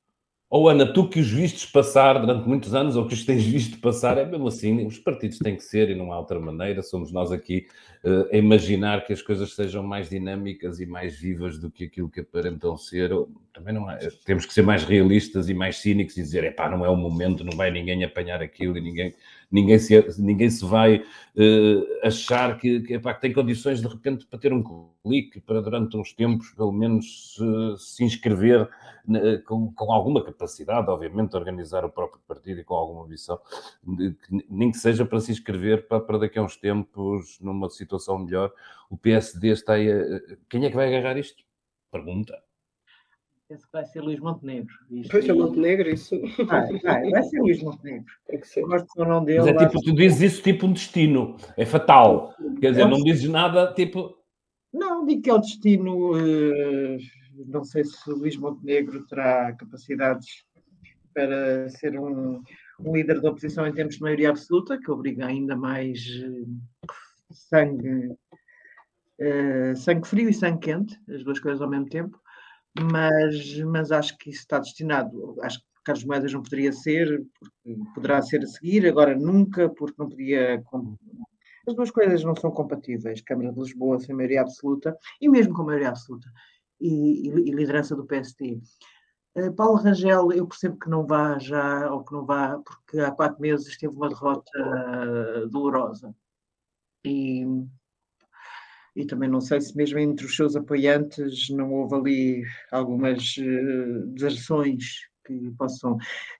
Ou 0.49 0.67
Ana, 0.67 0.91
tu 0.91 1.07
que 1.07 1.19
os 1.19 1.29
vistes 1.29 1.63
passar 1.63 2.19
durante 2.19 2.47
muitos 2.47 2.73
anos, 2.73 2.95
ou 2.95 3.07
que 3.07 3.13
os 3.13 3.23
tens 3.23 3.45
visto 3.45 3.79
passar, 3.79 4.17
é 4.17 4.25
mesmo 4.25 4.47
assim, 4.47 4.83
os 4.83 4.97
partidos 4.97 5.37
têm 5.37 5.55
que 5.55 5.63
ser 5.63 5.91
e 5.91 5.95
não 5.95 6.11
há 6.11 6.17
outra 6.17 6.39
maneira. 6.39 6.81
Somos 6.81 7.11
nós 7.11 7.31
aqui 7.31 7.67
uh, 8.03 8.33
a 8.33 8.35
imaginar 8.35 9.05
que 9.05 9.13
as 9.13 9.21
coisas 9.21 9.53
sejam 9.53 9.83
mais 9.83 10.09
dinâmicas 10.09 10.79
e 10.79 10.87
mais 10.87 11.15
vivas 11.15 11.59
do 11.59 11.69
que 11.69 11.83
aquilo 11.83 12.09
que 12.09 12.21
aparentam 12.21 12.75
ser. 12.77 13.11
Também 13.53 13.75
não 13.75 13.91
é. 13.91 13.99
Temos 14.25 14.47
que 14.47 14.51
ser 14.51 14.63
mais 14.63 14.83
realistas 14.83 15.49
e 15.49 15.53
mais 15.53 15.77
cínicos 15.77 16.17
e 16.17 16.23
dizer, 16.23 16.43
epá, 16.43 16.67
não 16.67 16.83
é 16.83 16.89
o 16.89 16.95
momento, 16.95 17.43
não 17.43 17.55
vai 17.55 17.69
ninguém 17.69 18.03
apanhar 18.03 18.41
aquilo 18.41 18.75
e 18.75 18.81
ninguém, 18.81 19.13
ninguém, 19.51 19.79
se, 19.79 20.21
ninguém 20.21 20.49
se 20.49 20.65
vai 20.65 20.97
uh, 20.97 22.07
achar 22.07 22.57
que, 22.57 22.81
que, 22.81 22.93
epá, 22.93 23.13
que 23.13 23.21
tem 23.21 23.33
condições 23.33 23.81
de 23.81 23.87
repente 23.87 24.25
para 24.25 24.39
ter 24.39 24.53
um 24.53 24.63
clique, 25.03 25.39
para 25.41 25.61
durante 25.61 25.97
uns 25.97 26.13
tempos, 26.13 26.51
pelo 26.51 26.71
menos, 26.71 27.37
uh, 27.39 27.77
se 27.77 28.03
inscrever 28.03 28.69
com, 29.47 29.73
com, 29.73 29.91
alguma 29.91 30.23
capacidade, 30.23 30.87
obviamente, 30.87 31.31
de 31.31 31.37
organizar 31.37 31.83
o 31.83 31.89
próprio 31.89 32.21
partido 32.27 32.59
e 32.59 32.63
com 32.63 32.75
alguma 32.75 33.07
visão, 33.07 33.39
nem 34.47 34.71
que 34.71 34.77
seja 34.77 35.03
para 35.03 35.19
se 35.19 35.31
inscrever 35.31 35.87
para, 35.87 35.99
para 35.99 36.19
daqui 36.19 36.37
a 36.37 36.43
uns 36.43 36.55
tempos, 36.55 37.39
numa 37.41 37.69
situação 37.71 38.19
melhor. 38.19 38.53
O 38.87 38.97
PSD 38.97 39.49
está 39.49 39.73
aí. 39.73 39.91
A... 39.91 40.21
Quem 40.47 40.63
é 40.65 40.69
que 40.69 40.75
vai 40.75 40.87
agarrar 40.87 41.17
isto? 41.17 41.43
Pergunta. 41.91 42.48
Penso 43.49 43.65
que 43.65 43.73
vai 43.73 43.83
ser 43.85 44.01
Luís 44.01 44.19
Montenegro. 44.19 44.73
Isto... 44.91 45.11
Pois 45.11 45.27
é, 45.27 45.33
Montenegro, 45.33 45.89
isso. 45.89 46.15
Vai, 46.45 46.79
vai, 46.79 47.09
vai 47.09 47.23
ser 47.23 47.39
Luís 47.41 47.61
Montenegro. 47.61 48.05
Tem 48.27 48.39
que 48.39 48.47
ser. 48.47 48.61
Gosto 48.61 48.87
do 48.95 49.05
nome 49.05 49.25
dele. 49.25 49.39
Mas 49.39 49.47
é 49.47 49.67
tipo, 49.67 49.81
tu 49.81 49.93
dizes 49.93 50.33
isso 50.33 50.43
tipo 50.43 50.67
um 50.67 50.71
destino. 50.71 51.35
É 51.57 51.65
fatal. 51.65 52.35
Quer 52.61 52.71
dizer, 52.71 52.87
não 52.87 53.03
dizes 53.03 53.27
nada 53.27 53.73
tipo. 53.73 54.17
Não, 54.71 55.03
digo 55.03 55.23
que 55.23 55.29
é 55.29 55.33
o 55.33 55.39
destino. 55.39 56.13
Uh 56.13 56.97
não 57.47 57.63
sei 57.63 57.83
se 57.83 58.09
o 58.09 58.15
Luís 58.15 58.35
Montenegro 58.35 59.05
terá 59.05 59.53
capacidades 59.53 60.43
para 61.13 61.69
ser 61.69 61.99
um, 61.99 62.41
um, 62.79 62.95
líder 62.95 63.21
da 63.21 63.29
oposição 63.29 63.65
em 63.65 63.73
termos 63.73 63.95
de 63.95 64.01
maioria 64.01 64.29
absoluta, 64.29 64.79
que 64.79 64.91
obriga 64.91 65.25
ainda 65.25 65.55
mais 65.55 65.99
uh, 66.23 66.47
sangue, 67.31 68.07
uh, 68.07 69.75
sangue 69.75 70.07
frio 70.07 70.29
e 70.29 70.33
sangue 70.33 70.59
quente, 70.59 70.99
as 71.09 71.23
duas 71.23 71.39
coisas 71.39 71.61
ao 71.61 71.69
mesmo 71.69 71.89
tempo, 71.89 72.19
mas, 72.77 73.59
mas 73.59 73.91
acho 73.91 74.17
que 74.17 74.29
isso 74.29 74.39
está 74.41 74.59
destinado. 74.59 75.35
Acho 75.41 75.59
que 75.59 75.65
Carlos 75.83 76.05
Moedas 76.05 76.33
não 76.33 76.43
poderia 76.43 76.71
ser, 76.71 77.25
poderá 77.95 78.21
ser 78.21 78.43
a 78.43 78.47
seguir, 78.47 78.87
agora 78.87 79.15
nunca, 79.15 79.69
porque 79.69 79.95
não 79.97 80.09
podia. 80.09 80.63
As 81.67 81.75
duas 81.75 81.91
coisas 81.91 82.23
não 82.23 82.35
são 82.35 82.51
compatíveis. 82.51 83.21
Câmara 83.21 83.51
de 83.51 83.59
Lisboa 83.59 83.99
sem 83.99 84.15
maioria 84.15 84.41
absoluta, 84.41 84.97
e 85.21 85.29
mesmo 85.29 85.53
com 85.53 85.63
maioria 85.63 85.89
absoluta, 85.89 86.31
e, 86.79 87.27
e 87.27 87.51
liderança 87.51 87.95
do 87.95 88.05
PST. 88.05 88.61
Eh, 89.35 89.51
Paulo 89.51 89.77
Rangel, 89.77 90.31
eu 90.31 90.47
percebo 90.47 90.77
que 90.79 90.89
não 90.89 91.05
vá 91.05 91.37
já, 91.39 91.91
ou 91.91 92.03
que 92.03 92.13
não 92.13 92.25
vá, 92.25 92.59
porque 92.59 92.99
há 92.99 93.11
quatro 93.11 93.41
meses 93.41 93.77
teve 93.77 93.93
uma 93.93 94.09
derrota 94.09 95.47
dolorosa. 95.51 96.13
E, 97.05 97.45
e 98.95 99.05
também 99.05 99.29
não 99.29 99.41
sei 99.41 99.61
se 99.61 99.75
mesmo 99.75 99.99
entre 99.99 100.25
os 100.25 100.35
seus 100.35 100.55
apoiantes 100.55 101.49
não 101.49 101.71
houve 101.73 101.95
ali 101.95 102.43
algumas 102.71 103.35
uh, 103.37 104.07
deserções 104.07 105.09
que 105.25 105.51
possam. 105.57 105.97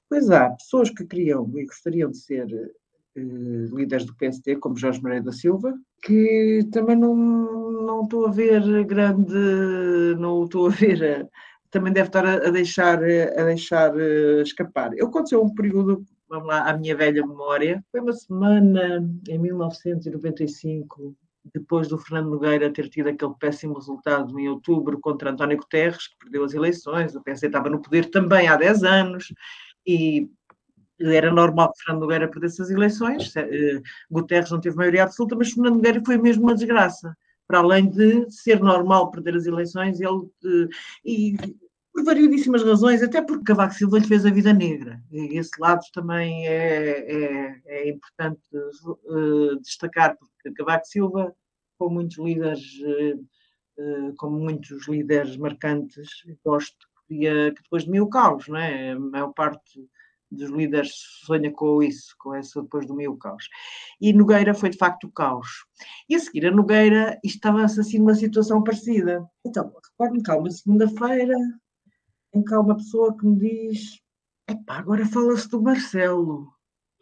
Pois 0.10 0.30
há 0.30 0.50
pessoas 0.52 0.90
que 0.90 1.06
queriam 1.06 1.50
e 1.56 1.66
gostariam 1.66 2.10
de 2.10 2.18
ser 2.18 2.46
uh, 2.46 3.76
líderes 3.76 4.06
do 4.06 4.16
PST, 4.16 4.56
como 4.58 4.78
Jorge 4.78 5.02
Moreira 5.02 5.26
da 5.26 5.32
Silva, 5.32 5.74
que 6.04 6.68
também 6.72 6.96
não, 6.96 7.16
não 7.84 8.04
estou 8.04 8.26
a 8.26 8.32
ver 8.32 8.86
grande, 8.86 9.36
não 10.18 10.46
estou 10.46 10.68
a 10.68 10.70
ver, 10.70 11.30
também 11.72 11.94
deve 11.94 12.08
estar 12.08 12.26
a, 12.26 12.50
deixar, 12.50 12.98
a 12.98 13.44
deixar 13.44 14.00
eh, 14.00 14.42
escapar. 14.42 14.92
Eu 14.96 15.08
aconteceu 15.08 15.44
um 15.44 15.54
período, 15.54 16.04
vamos 16.28 16.48
lá, 16.48 16.70
à 16.70 16.78
minha 16.78 16.96
velha 16.96 17.26
memória, 17.26 17.84
foi 17.92 18.02
uma 18.02 18.14
semana 18.14 19.08
em 19.28 19.38
1995, 19.38 21.16
depois 21.54 21.88
do 21.88 21.98
Fernando 21.98 22.32
Nogueira 22.32 22.72
ter 22.72 22.90
tido 22.90 23.10
aquele 23.10 23.34
péssimo 23.40 23.76
resultado 23.76 24.38
em 24.40 24.50
outubro 24.50 25.00
contra 25.00 25.32
António 25.32 25.58
Guterres, 25.58 26.08
que 26.08 26.18
perdeu 26.20 26.44
as 26.44 26.54
eleições, 26.54 27.16
o 27.16 27.22
PS 27.22 27.44
estava 27.44 27.70
no 27.70 27.82
poder 27.82 28.10
também 28.10 28.48
há 28.48 28.56
10 28.56 28.84
anos, 28.84 29.34
e 29.86 30.30
era 31.00 31.32
normal 31.32 31.72
que 31.72 31.84
Fernando 31.84 32.02
Nogueira 32.02 32.28
perdesse 32.28 32.62
as 32.62 32.70
eleições, 32.70 33.34
uh, 33.36 33.82
Guterres 34.12 34.52
não 34.52 34.60
teve 34.60 34.76
maioria 34.76 35.04
absoluta, 35.04 35.36
mas 35.36 35.52
Fernando 35.52 35.76
Nogueira 35.76 36.02
foi 36.06 36.18
mesmo 36.18 36.44
uma 36.44 36.56
desgraça. 36.56 37.16
Para 37.48 37.60
além 37.60 37.90
de 37.90 38.30
ser 38.30 38.60
normal 38.60 39.10
perder 39.10 39.36
as 39.36 39.48
eleições, 39.48 40.00
ele. 40.00 40.12
Uh, 40.12 40.70
e 41.04 41.36
por 42.00 42.06
variedíssimas 42.06 42.64
razões, 42.64 43.04
até 43.04 43.22
porque 43.22 43.44
Cavaco 43.44 43.74
Silva 43.74 44.00
lhe 44.00 44.08
fez 44.08 44.26
a 44.26 44.32
vida 44.32 44.54
negra. 44.54 45.02
E 45.12 45.38
esse 45.38 45.52
lado 45.60 45.82
também 45.94 46.48
é, 46.48 47.00
é, 47.00 47.62
é 47.66 47.90
importante 47.90 48.42
uh, 48.56 49.60
destacar, 49.60 50.18
porque 50.18 50.52
Cavaco 50.56 50.86
Silva, 50.86 51.36
com 51.78 51.90
muitos 51.90 52.18
líderes, 52.18 52.64
como 54.18 54.40
muitos 54.40 54.88
líderes 54.88 55.38
marcantes, 55.38 56.10
gosto 56.44 56.88
que, 57.08 57.52
depois 57.52 57.84
de 57.84 57.92
mil 57.92 58.08
caos, 58.08 58.48
não 58.48 58.58
é? 58.58 58.92
A 58.92 59.00
maior 59.00 59.34
parte 59.34 59.88
dos 60.32 60.50
líderes 60.50 60.92
sonha 61.26 61.52
com 61.52 61.82
isso, 61.82 62.16
com 62.20 62.36
essa 62.36 62.62
depois 62.62 62.86
do 62.86 62.96
meio 62.96 63.18
caos. 63.18 63.48
E 64.00 64.14
Nogueira 64.14 64.54
foi 64.54 64.70
de 64.70 64.78
facto 64.78 65.06
o 65.06 65.12
caos. 65.12 65.66
E 66.08 66.16
a 66.16 66.20
seguir 66.20 66.46
a 66.46 66.52
Nogueira 66.52 67.20
estava-se 67.24 67.80
assim 67.80 67.98
numa 67.98 68.14
situação 68.14 68.64
parecida. 68.64 69.26
Então, 69.46 69.74
recordo-me 69.92 70.24
cá 70.24 70.38
uma 70.38 70.52
segunda-feira 70.52 71.36
em 72.34 72.44
que 72.44 72.54
há 72.54 72.60
uma 72.60 72.76
pessoa 72.76 73.16
que 73.18 73.26
me 73.26 73.38
diz 73.38 74.00
epá, 74.50 74.78
agora 74.78 75.06
fala-se 75.06 75.50
do 75.50 75.62
Marcelo. 75.62 76.48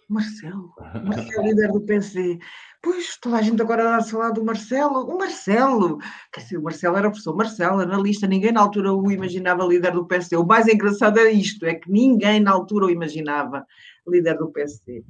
Marcelo, 0.09 0.73
Marcelo, 1.03 1.43
líder 1.43 1.71
do 1.71 1.81
PC. 1.81 2.39
Pois, 2.81 3.17
toda 3.17 3.37
a 3.37 3.41
gente 3.41 3.61
agora 3.61 3.97
a 3.97 4.03
falar 4.03 4.31
do 4.31 4.43
Marcelo. 4.43 5.03
O 5.03 5.17
Marcelo, 5.17 5.97
quer 6.31 6.41
dizer, 6.41 6.57
o 6.57 6.63
Marcelo 6.63 6.95
era 6.95 7.07
o 7.07 7.11
professor 7.11 7.35
Marcelo, 7.35 7.81
analista, 7.81 8.25
ninguém 8.25 8.53
na 8.53 8.61
altura 8.61 8.93
o 8.93 9.11
imaginava 9.11 9.65
líder 9.65 9.91
do 9.91 10.05
PSD. 10.05 10.37
O 10.37 10.45
mais 10.45 10.67
engraçado 10.67 11.19
é 11.19 11.29
isto, 11.29 11.65
é 11.65 11.75
que 11.75 11.91
ninguém 11.91 12.39
na 12.39 12.51
altura 12.51 12.85
o 12.85 12.89
imaginava 12.89 13.65
líder 14.07 14.37
do 14.37 14.49
PSD. 14.49 15.03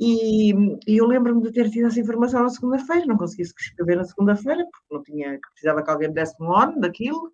E, 0.00 0.52
e 0.88 0.96
eu 0.96 1.06
lembro-me 1.06 1.42
de 1.42 1.52
ter 1.52 1.70
tido 1.70 1.86
essa 1.86 2.00
informação 2.00 2.42
na 2.42 2.48
segunda-feira, 2.48 3.06
não 3.06 3.16
consegui 3.16 3.42
escrever 3.42 3.96
na 3.96 4.04
segunda-feira, 4.04 4.64
porque 4.64 4.94
não 4.94 5.02
tinha, 5.04 5.38
precisava 5.52 5.84
que 5.84 5.90
alguém 5.90 6.08
me 6.08 6.14
desse 6.14 6.34
um 6.42 6.50
on 6.50 6.80
daquilo 6.80 7.32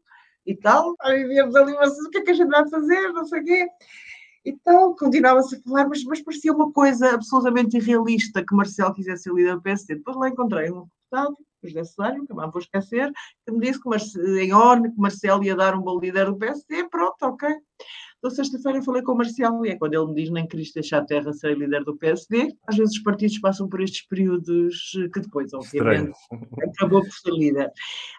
e 0.48 0.56
tal. 0.56 0.96
Aí 1.02 1.24
víamos 1.24 1.54
ali, 1.54 1.74
mas 1.74 1.96
o 1.98 2.11
que 2.11 2.18
é 2.18 2.22
que 2.22 2.30
a 2.30 2.34
gente 2.34 2.48
vai 2.48 2.68
fazer, 2.68 3.12
não 3.12 3.26
sei 3.26 3.40
o 3.40 3.44
quê. 3.44 3.68
Então, 4.44 4.96
continuava-se 4.96 5.56
a 5.56 5.61
falar, 5.61 5.88
mas, 5.88 6.02
mas, 6.04 6.22
parecia 6.22 6.52
uma 6.52 6.72
coisa 6.72 7.14
absolutamente 7.14 7.76
irrealista 7.76 8.44
que 8.44 8.54
Marcelo 8.54 8.94
quisesse 8.94 9.24
ser 9.24 9.34
líder 9.34 9.56
do 9.56 9.62
PSD. 9.62 9.96
Depois 9.96 10.16
lá 10.16 10.28
encontrei 10.28 10.72
um 10.72 10.84
deputado, 10.84 11.37
José 11.62 11.84
Cesário, 11.84 12.18
nunca 12.18 12.34
mais 12.34 12.52
vou 12.52 12.60
esquecer, 12.60 13.12
que 13.46 13.52
me 13.52 13.60
disse 13.60 13.80
que 13.80 13.88
em 14.40 14.52
ONU 14.52 14.92
que 14.92 15.00
Marcelo 15.00 15.44
ia 15.44 15.56
dar 15.56 15.74
um 15.74 15.82
bom 15.82 15.98
líder 15.98 16.26
do 16.26 16.36
PSD. 16.36 16.88
Pronto, 16.88 17.22
ok. 17.22 17.48
Então, 18.18 18.32
sexta-feira 18.32 18.82
falei 18.82 19.00
com 19.00 19.12
o 19.12 19.16
Marcelo 19.16 19.64
e 19.64 19.70
é 19.70 19.76
quando 19.76 19.94
ele 19.94 20.06
me 20.06 20.14
diz 20.14 20.30
nem 20.30 20.44
queres 20.44 20.72
deixar 20.72 21.02
a 21.02 21.04
terra 21.04 21.32
ser 21.32 21.56
líder 21.56 21.84
do 21.84 21.96
PSD. 21.96 22.52
Às 22.66 22.76
vezes 22.76 22.96
os 22.96 23.02
partidos 23.02 23.38
passam 23.38 23.68
por 23.68 23.80
estes 23.80 24.02
períodos 24.08 24.90
que 25.14 25.20
depois, 25.20 25.54
obviamente, 25.54 26.18
acabou 26.76 27.02
por 27.02 27.12
ser 27.12 27.30
líder. 27.30 27.70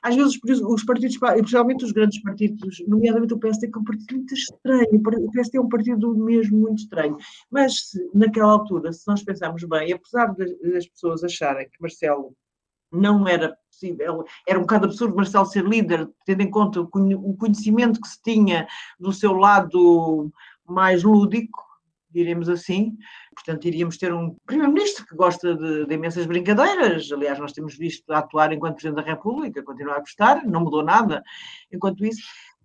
Às 0.02 0.16
vezes 0.16 0.40
os 0.42 0.84
partidos, 0.86 1.18
especialmente 1.36 1.84
os 1.84 1.92
grandes 1.92 2.22
partidos, 2.24 2.82
nomeadamente 2.88 3.34
o 3.34 3.40
PSD, 3.40 3.68
que 3.68 3.78
é 3.78 3.82
um 3.82 3.84
partido 3.84 4.16
muito 4.16 4.34
estranho. 4.34 4.88
O 5.26 5.32
PSD 5.32 5.58
é 5.58 5.62
um 5.62 5.70
partido 5.70 6.16
mesmo 6.16 6.58
muito 6.58 6.80
estranho. 6.80 7.18
Mas 7.52 7.92
naquela 8.14 8.54
altura, 8.54 8.94
se 8.94 9.06
nós 9.06 9.22
pensarmos 9.22 9.66
bem, 9.66 9.92
apesar 9.92 10.34
das 10.34 10.88
pessoas 10.88 11.26
acharem 11.26 11.68
que 11.70 11.82
Marcelo 11.82 12.34
não 12.92 13.28
era 13.28 13.58
possível, 13.70 14.26
era 14.48 14.58
um 14.58 14.64
bocado 14.64 14.86
absurdo 14.86 15.16
Marcelo 15.16 15.46
ser 15.46 15.66
líder, 15.66 16.10
tendo 16.26 16.42
em 16.42 16.50
conta 16.50 16.82
o 16.82 17.38
conhecimento 17.38 18.02
que 18.02 18.08
se 18.08 18.22
tinha 18.22 18.68
do 19.00 19.14
seu 19.14 19.34
lado 19.34 20.32
mais 20.66 21.04
lúdico, 21.04 21.64
diremos 22.12 22.50
assim. 22.50 22.98
Portanto, 23.34 23.66
iríamos 23.66 23.98
ter 23.98 24.14
um 24.14 24.36
primeiro-ministro 24.46 25.06
que 25.06 25.16
gosta 25.16 25.56
de, 25.56 25.86
de, 25.86 25.94
imensas 25.94 26.26
brincadeiras. 26.26 27.10
Aliás, 27.12 27.40
nós 27.40 27.54
temos 27.54 27.78
visto 27.78 28.12
atuar 28.12 28.52
enquanto 28.52 28.76
Presidente 28.76 29.04
da 29.04 29.10
República, 29.10 29.64
continua 29.64 29.96
a 29.96 30.00
gostar, 30.00 30.46
não 30.46 30.62
mudou 30.62 30.84
nada 30.84 31.24
enquanto 31.72 32.06
isso. 32.06 32.22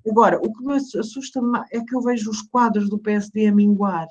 Agora, 0.06 0.38
o 0.38 0.52
que 0.52 0.64
me 0.64 0.74
assusta 0.74 1.40
é 1.72 1.80
que 1.80 1.94
eu 1.94 2.02
vejo 2.02 2.30
os 2.30 2.42
quadros 2.42 2.90
do 2.90 2.98
PSD 2.98 3.46
a 3.46 3.54
minguar 3.54 4.06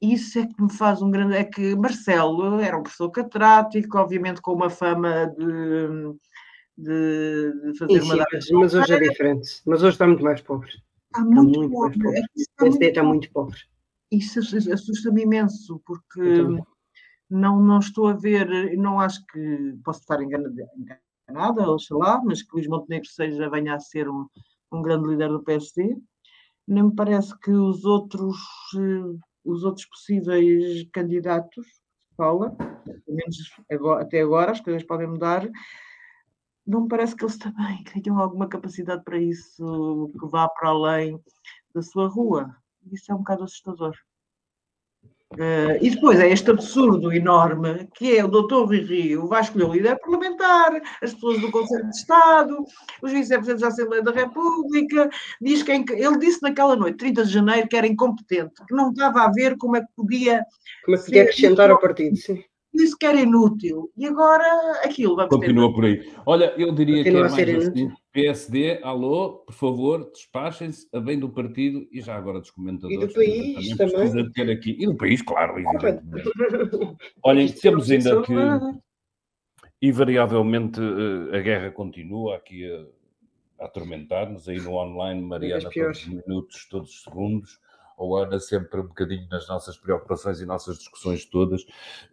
isso 0.00 0.38
é 0.38 0.46
que 0.46 0.62
me 0.62 0.72
faz 0.72 1.02
um 1.02 1.10
grande. 1.10 1.36
É 1.36 1.44
que 1.44 1.74
Marcelo 1.74 2.60
era 2.60 2.78
um 2.78 2.82
professor 2.82 3.10
catedrático, 3.10 3.98
obviamente 3.98 4.40
com 4.40 4.52
uma 4.52 4.70
fama 4.70 5.26
de, 5.36 6.14
de, 6.76 7.72
de 7.72 7.78
fazer 7.78 8.02
sim, 8.02 8.12
uma. 8.12 8.40
Sim, 8.40 8.54
mas 8.54 8.74
hoje 8.74 8.94
é 8.94 9.00
diferente. 9.00 9.48
Mas 9.66 9.82
hoje 9.82 9.92
está 9.92 10.06
muito 10.06 10.22
mais 10.22 10.40
pobre. 10.40 10.70
Está 11.06 11.24
muito, 11.24 11.38
está 11.38 11.58
muito 11.58 11.72
pobre. 11.72 11.98
Pobre. 11.98 12.20
Está, 12.36 12.64
muito, 12.64 12.82
está 12.82 13.02
muito 13.02 13.32
pobre. 13.32 13.58
isso 14.10 14.40
assusta-me 14.40 15.22
imenso, 15.22 15.82
porque 15.84 16.20
não, 17.30 17.60
não 17.60 17.78
estou 17.78 18.08
a 18.08 18.14
ver, 18.14 18.76
não 18.76 19.00
acho 19.00 19.24
que 19.26 19.76
posso 19.84 20.00
estar 20.00 20.22
enganada, 20.22 20.66
enganada 21.28 21.70
oxalá, 21.70 22.22
mas 22.24 22.42
que 22.42 22.54
Luís 22.54 22.66
Montenegro 22.66 23.08
seja, 23.08 23.50
venha 23.50 23.74
a 23.74 23.80
ser 23.80 24.08
um, 24.08 24.26
um 24.72 24.82
grande 24.82 25.08
líder 25.08 25.28
do 25.28 25.42
PSD. 25.42 25.96
Nem 26.66 26.84
me 26.84 26.94
parece 26.94 27.38
que 27.38 27.50
os 27.50 27.84
outros, 27.84 28.36
eh, 28.76 29.18
os 29.48 29.64
outros 29.64 29.86
possíveis 29.86 30.86
candidatos, 30.92 31.66
fala, 32.16 32.50
pelo 32.50 33.02
menos 33.06 33.36
até 34.00 34.20
agora, 34.20 34.52
as 34.52 34.60
coisas 34.60 34.82
podem 34.82 35.06
mudar, 35.06 35.48
não 36.66 36.82
me 36.82 36.88
parece 36.88 37.16
que 37.16 37.24
eles 37.24 37.38
também 37.38 37.82
tenham 37.84 38.18
alguma 38.18 38.46
capacidade 38.46 39.02
para 39.02 39.18
isso 39.18 40.12
que 40.20 40.26
vá 40.26 40.48
para 40.48 40.68
além 40.68 41.18
da 41.74 41.80
sua 41.80 42.08
rua. 42.08 42.54
Isso 42.92 43.10
é 43.10 43.14
um 43.14 43.18
bocado 43.18 43.44
assustador. 43.44 43.94
Uh, 45.34 45.76
e 45.82 45.90
depois 45.90 46.18
é 46.18 46.30
este 46.30 46.50
absurdo 46.50 47.12
enorme 47.12 47.86
que 47.94 48.16
é 48.16 48.24
o 48.24 48.28
doutor 48.28 48.66
Rui 48.66 48.80
Rio 48.80 49.28
vai 49.28 49.42
escolher 49.42 49.64
o 49.64 49.72
líder 49.74 50.00
parlamentar, 50.00 50.80
as 51.02 51.12
pessoas 51.12 51.38
do 51.42 51.50
Conselho 51.50 51.84
de 51.84 51.96
Estado, 51.96 52.64
os 53.02 53.12
vice-presidentes 53.12 53.60
da 53.60 53.68
Assembleia 53.68 54.02
da 54.02 54.10
República, 54.10 55.10
diz 55.38 55.62
que 55.62 55.70
ele 55.70 56.18
disse 56.18 56.40
naquela 56.40 56.74
noite, 56.74 56.96
30 56.96 57.26
de 57.26 57.30
janeiro, 57.30 57.68
que 57.68 57.76
era 57.76 57.86
incompetente, 57.86 58.54
que 58.66 58.74
não 58.74 58.90
estava 58.90 59.20
a 59.20 59.30
ver 59.30 59.58
como 59.58 59.76
é 59.76 59.82
que 59.82 59.88
podia... 59.94 60.42
Como 60.86 60.96
é 60.96 60.98
que 60.98 61.04
podia 61.04 61.22
acrescentar 61.24 61.70
ao 61.70 61.78
partido, 61.78 62.16
sim 62.16 62.42
disse 62.72 62.96
que 62.96 63.06
era 63.06 63.20
inútil. 63.20 63.90
E 63.96 64.06
agora 64.06 64.44
aquilo 64.84 65.16
vai 65.16 65.28
Continua 65.28 65.68
ter... 65.68 65.74
por 65.74 65.84
aí. 65.84 66.12
Olha, 66.26 66.54
eu 66.56 66.72
diria 66.72 67.04
Continua 67.04 67.28
que 67.28 67.40
é 67.40 67.46
mais 67.46 67.68
assim. 67.68 67.90
PSD, 68.12 68.80
alô, 68.82 69.44
por 69.46 69.54
favor, 69.54 70.10
despachem-se 70.12 70.88
a 70.92 71.00
bem 71.00 71.18
do 71.18 71.28
partido 71.28 71.86
e 71.92 72.00
já 72.00 72.16
agora 72.16 72.40
dos 72.40 72.50
comentadores. 72.50 73.04
E 73.04 73.06
do 73.06 73.14
país 73.14 73.76
também. 73.76 74.08
também. 74.08 74.32
Ter 74.32 74.50
aqui. 74.50 74.76
E 74.78 74.86
do 74.86 74.96
país, 74.96 75.22
claro. 75.22 75.54
Olhem, 77.22 77.48
temos 77.52 77.90
ainda 77.90 78.22
que 78.22 78.32
invariavelmente 79.80 80.80
eh, 80.80 81.36
a 81.36 81.40
guerra 81.40 81.70
continua 81.70 82.36
aqui 82.36 82.68
a, 82.68 83.62
a 83.62 83.66
atormentar-nos 83.66 84.48
aí 84.48 84.58
no 84.58 84.72
online, 84.72 85.22
Mariana, 85.22 85.70
todos 85.70 86.00
os 86.00 86.06
minutos, 86.08 86.68
todos 86.68 86.90
os 86.90 87.02
segundos 87.04 87.60
ou 87.98 88.16
Ana 88.16 88.38
sempre 88.38 88.80
um 88.80 88.86
bocadinho 88.86 89.26
nas 89.28 89.48
nossas 89.48 89.76
preocupações 89.76 90.40
e 90.40 90.46
nossas 90.46 90.78
discussões 90.78 91.24
todas. 91.24 91.66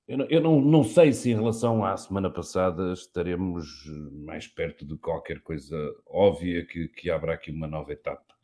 Eu, 0.08 0.18
não, 0.18 0.26
eu 0.26 0.42
não, 0.42 0.62
não 0.62 0.84
sei 0.84 1.14
se 1.14 1.32
em 1.32 1.36
relação 1.36 1.86
à 1.86 1.96
semana 1.96 2.30
passada 2.30 2.92
estaremos 2.94 3.86
mais 4.26 4.48
perto 4.48 4.86
de 4.86 4.98
qualquer 4.98 5.42
coisa 5.42 5.78
óbvia 6.06 6.66
que, 6.66 6.88
que 6.88 7.10
abra 7.10 7.34
aqui 7.34 7.52
uma 7.52 7.68
nova 7.68 7.94
etapa. 7.94 8.36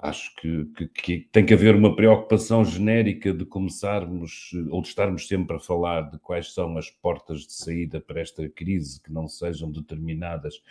Acho 0.00 0.32
que, 0.36 0.64
que, 0.76 0.88
que, 0.88 1.28
tem 1.32 1.44
que 1.44 1.52
haver 1.52 1.74
uma 1.74 1.96
preocupação 1.96 2.64
genérica 2.64 3.34
de 3.34 3.44
começarmos, 3.44 4.52
ou 4.70 4.80
de 4.80 4.86
estarmos 4.86 5.26
sempre 5.26 5.56
a 5.56 5.60
falar 5.60 6.02
de 6.02 6.20
quais 6.20 6.54
são 6.54 6.78
as 6.78 6.88
portas 6.88 7.40
de 7.40 7.52
saída 7.52 8.00
para 8.00 8.20
esta 8.20 8.48
crise 8.48 9.02
que 9.02 9.12
não 9.12 9.26
sejam 9.26 9.72
determinadas 9.72 10.62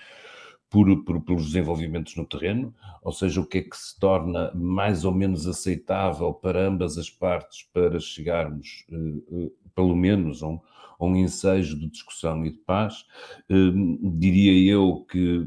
por, 0.69 1.03
por, 1.03 1.21
pelos 1.21 1.45
desenvolvimentos 1.45 2.15
no 2.15 2.25
terreno, 2.25 2.73
ou 3.01 3.11
seja, 3.11 3.39
o 3.39 3.45
que 3.45 3.59
é 3.59 3.61
que 3.61 3.77
se 3.77 3.97
torna 3.99 4.51
mais 4.53 5.05
ou 5.05 5.13
menos 5.13 5.47
aceitável 5.47 6.33
para 6.33 6.67
ambas 6.67 6.97
as 6.97 7.09
partes 7.09 7.67
para 7.73 7.99
chegarmos, 7.99 8.85
eh, 8.91 8.95
eh, 9.31 9.51
pelo 9.73 9.95
menos, 9.95 10.43
a 10.43 10.47
um, 10.47 10.59
a 10.99 11.05
um 11.05 11.15
ensejo 11.15 11.79
de 11.79 11.89
discussão 11.89 12.45
e 12.45 12.51
de 12.51 12.57
paz. 12.59 13.05
Eh, 13.49 13.71
diria 14.17 14.73
eu 14.73 15.05
que, 15.09 15.45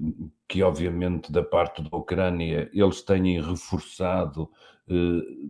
que, 0.48 0.62
obviamente, 0.62 1.30
da 1.30 1.42
parte 1.42 1.82
da 1.82 1.96
Ucrânia, 1.96 2.70
eles 2.72 3.02
têm 3.02 3.40
reforçado 3.42 4.50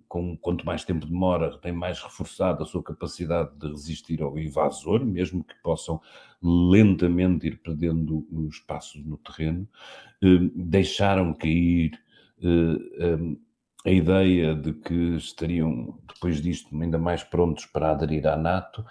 com 0.08 0.36
quanto 0.36 0.66
mais 0.66 0.84
tempo 0.84 1.06
demora, 1.06 1.56
tem 1.58 1.72
mais 1.72 2.00
reforçado 2.00 2.62
a 2.62 2.66
sua 2.66 2.82
capacidade 2.82 3.50
de 3.58 3.68
resistir 3.68 4.22
ao 4.22 4.38
invasor, 4.38 5.04
mesmo 5.04 5.42
que 5.42 5.54
possam 5.62 6.00
lentamente 6.42 7.46
ir 7.46 7.56
perdendo 7.58 8.26
os 8.30 8.58
passos 8.60 9.04
no 9.04 9.16
terreno, 9.18 9.68
eh, 10.22 10.50
deixaram 10.54 11.32
cair 11.34 11.92
eh, 12.42 13.36
a 13.84 13.90
ideia 13.90 14.54
de 14.54 14.74
que 14.74 15.16
estariam, 15.16 15.98
depois 16.12 16.42
disto, 16.42 16.68
ainda 16.78 16.98
mais 16.98 17.22
prontos 17.22 17.64
para 17.64 17.92
aderir 17.92 18.26
à 18.26 18.36
NATO, 18.36 18.84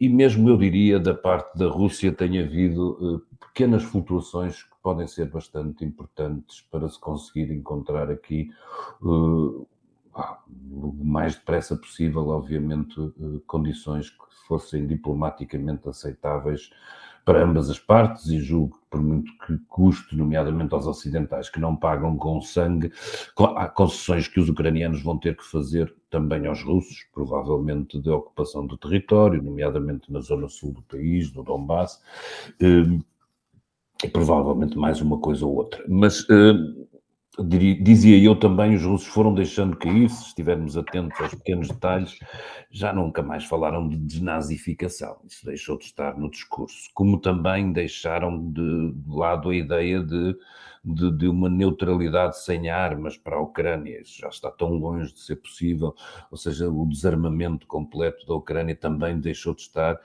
e 0.00 0.08
mesmo 0.08 0.48
eu 0.48 0.56
diria, 0.56 1.00
da 1.00 1.14
parte 1.14 1.58
da 1.58 1.66
Rússia, 1.66 2.12
tem 2.12 2.38
havido 2.38 2.96
eh, 3.00 3.36
pequenas 3.46 3.82
flutuações 3.82 4.62
que 4.62 4.76
podem 4.82 5.06
ser 5.08 5.28
bastante 5.30 5.84
importantes 5.84 6.60
para 6.70 6.88
se 6.88 7.00
conseguir 7.00 7.50
encontrar 7.52 8.08
aqui 8.10 8.50
o 10.70 11.04
mais 11.04 11.34
depressa 11.34 11.76
possível, 11.76 12.28
obviamente, 12.28 12.94
condições 13.46 14.10
que 14.10 14.24
fossem 14.46 14.86
diplomaticamente 14.86 15.88
aceitáveis 15.88 16.70
para 17.26 17.42
ambas 17.42 17.68
as 17.68 17.78
partes 17.78 18.26
e 18.28 18.38
julgo 18.38 18.78
que 18.78 18.86
por 18.88 19.02
muito 19.02 19.32
que 19.44 19.58
custe, 19.68 20.16
nomeadamente 20.16 20.72
aos 20.72 20.86
ocidentais 20.86 21.50
que 21.50 21.58
não 21.58 21.74
pagam 21.74 22.16
com 22.16 22.40
sangue, 22.40 22.92
há 23.56 23.68
concessões 23.68 24.28
que 24.28 24.38
os 24.38 24.48
ucranianos 24.48 25.02
vão 25.02 25.18
ter 25.18 25.36
que 25.36 25.44
fazer 25.44 25.92
também 26.08 26.46
aos 26.46 26.62
russos, 26.62 27.04
provavelmente 27.12 28.00
de 28.00 28.08
ocupação 28.08 28.64
do 28.64 28.78
território, 28.78 29.42
nomeadamente 29.42 30.10
na 30.10 30.20
zona 30.20 30.48
sul 30.48 30.72
do 30.72 30.82
país, 30.82 31.32
no 31.32 31.42
Donbass, 31.42 32.00
hum, 32.62 33.00
e 34.04 34.08
provavelmente 34.08 34.78
mais 34.78 35.00
uma 35.00 35.18
coisa 35.18 35.44
ou 35.44 35.56
outra. 35.56 35.84
Mas 35.88 36.24
hum, 36.30 36.86
dizia 37.38 38.18
eu 38.22 38.34
também, 38.34 38.74
os 38.74 38.82
russos 38.82 39.08
foram 39.08 39.34
deixando 39.34 39.76
cair, 39.76 40.08
se 40.08 40.28
estivermos 40.28 40.76
atentos 40.76 41.20
aos 41.20 41.34
pequenos 41.34 41.68
detalhes, 41.68 42.18
já 42.70 42.92
nunca 42.92 43.22
mais 43.22 43.44
falaram 43.44 43.88
de 43.88 43.96
desnazificação, 43.96 45.18
isso 45.26 45.44
deixou 45.44 45.78
de 45.78 45.84
estar 45.84 46.16
no 46.16 46.30
discurso, 46.30 46.90
como 46.94 47.20
também 47.20 47.72
deixaram 47.72 48.50
de, 48.50 48.94
lado 49.08 49.50
a 49.50 49.56
ideia 49.56 50.02
de, 50.02 50.36
de, 50.84 51.10
de, 51.10 51.28
uma 51.28 51.48
neutralidade 51.48 52.42
sem 52.42 52.70
armas 52.70 53.16
para 53.18 53.36
a 53.36 53.40
Ucrânia, 53.40 54.00
isso 54.00 54.18
já 54.18 54.28
está 54.28 54.50
tão 54.50 54.70
longe 54.70 55.12
de 55.12 55.20
ser 55.20 55.36
possível, 55.36 55.94
ou 56.30 56.38
seja, 56.38 56.70
o 56.70 56.86
desarmamento 56.86 57.66
completo 57.66 58.26
da 58.26 58.34
Ucrânia 58.34 58.74
também 58.74 59.18
deixou 59.20 59.54
de 59.54 59.62
estar, 59.62 60.00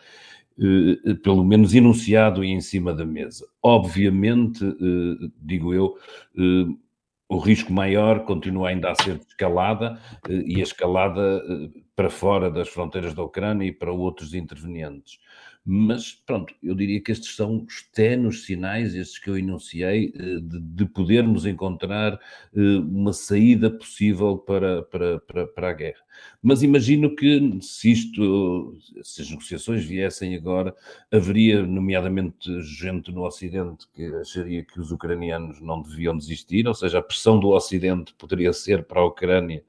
eh, 0.60 1.14
pelo 1.24 1.46
menos 1.46 1.74
enunciado 1.74 2.44
e 2.44 2.50
em 2.50 2.62
cima 2.62 2.94
da 2.94 3.06
mesa. 3.06 3.48
Obviamente, 3.64 4.66
eh, 4.66 5.30
digo 5.42 5.74
eu, 5.74 5.96
eh, 6.38 6.91
o 7.32 7.38
risco 7.38 7.72
maior 7.72 8.26
continua 8.26 8.70
ainda 8.70 8.92
a 8.92 8.96
ser 8.96 9.18
de 9.18 9.26
escalada 9.26 9.98
eh, 10.28 10.44
e 10.46 10.60
a 10.60 10.64
escalada 10.64 11.42
eh, 11.48 11.70
para 11.96 12.10
fora 12.10 12.52
das 12.52 12.68
fronteiras 12.68 13.14
da 13.14 13.24
Ucrânia 13.24 13.66
e 13.66 13.72
para 13.72 13.90
outros 13.90 14.34
intervenientes. 14.34 15.18
Mas, 15.64 16.14
pronto, 16.26 16.56
eu 16.64 16.74
diria 16.74 17.00
que 17.00 17.12
estes 17.12 17.36
são 17.36 17.64
os 17.68 17.84
tenos 17.94 18.46
sinais, 18.46 18.96
estes 18.96 19.20
que 19.20 19.30
eu 19.30 19.38
enunciei, 19.38 20.12
eh, 20.16 20.40
de, 20.42 20.60
de 20.60 20.86
podermos 20.86 21.46
encontrar 21.46 22.20
eh, 22.56 22.60
uma 22.80 23.14
saída 23.14 23.70
possível 23.70 24.40
para, 24.40 24.82
para, 24.84 25.20
para, 25.20 25.48
para, 25.48 25.70
a 25.70 25.74
guerra. 25.74 26.02
Mas 26.42 26.64
imagino 26.64 27.16
que 27.16 27.60
se 27.62 27.92
isto, 27.92 28.76
se 29.04 29.22
as 29.22 29.30
negociações 29.30 29.86
viessem 29.86 30.36
agora, 30.36 30.76
haveria, 31.12 31.62
nomeadamente, 31.62 32.62
gente 32.64 33.12
no 33.12 33.24
Ocidente 33.24 33.88
que 33.94 34.04
acharia 34.16 34.64
que 34.64 34.80
os 34.80 34.92
ucranianos 34.92 35.62
não 35.62 35.82
deviam 35.82 36.18
desistir, 36.18 36.68
ou 36.68 36.74
seja, 36.74 36.98
a 36.98 37.04
pressão 37.04 37.40
do 37.40 37.50
Ocidente 37.50 38.16
poderia 38.16 38.52
ser 38.52 38.84
para 38.84 39.02
a 39.02 39.06
Ucrânia 39.06 39.64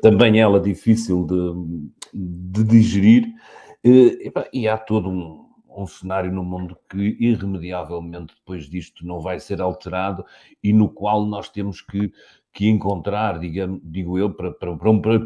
também 0.00 0.40
ela 0.40 0.60
difícil 0.60 1.26
de, 1.26 1.92
de 2.12 2.64
digerir. 2.64 3.24
Eh, 3.84 4.30
e 4.52 4.68
há 4.68 4.76
todo 4.76 5.08
um, 5.08 5.48
um 5.68 5.86
cenário 5.86 6.32
no 6.32 6.44
mundo 6.44 6.76
que 6.88 7.16
irremediavelmente 7.18 8.34
depois 8.34 8.68
disto 8.68 9.06
não 9.06 9.20
vai 9.20 9.40
ser 9.40 9.60
alterado 9.60 10.24
e 10.62 10.72
no 10.72 10.88
qual 10.90 11.24
nós 11.24 11.48
temos 11.48 11.80
que, 11.80 12.12
que 12.52 12.68
encontrar, 12.68 13.38
digamos, 13.38 13.80
digo 13.82 14.18
eu, 14.18 14.32
para, 14.34 14.52
para, 14.52 14.76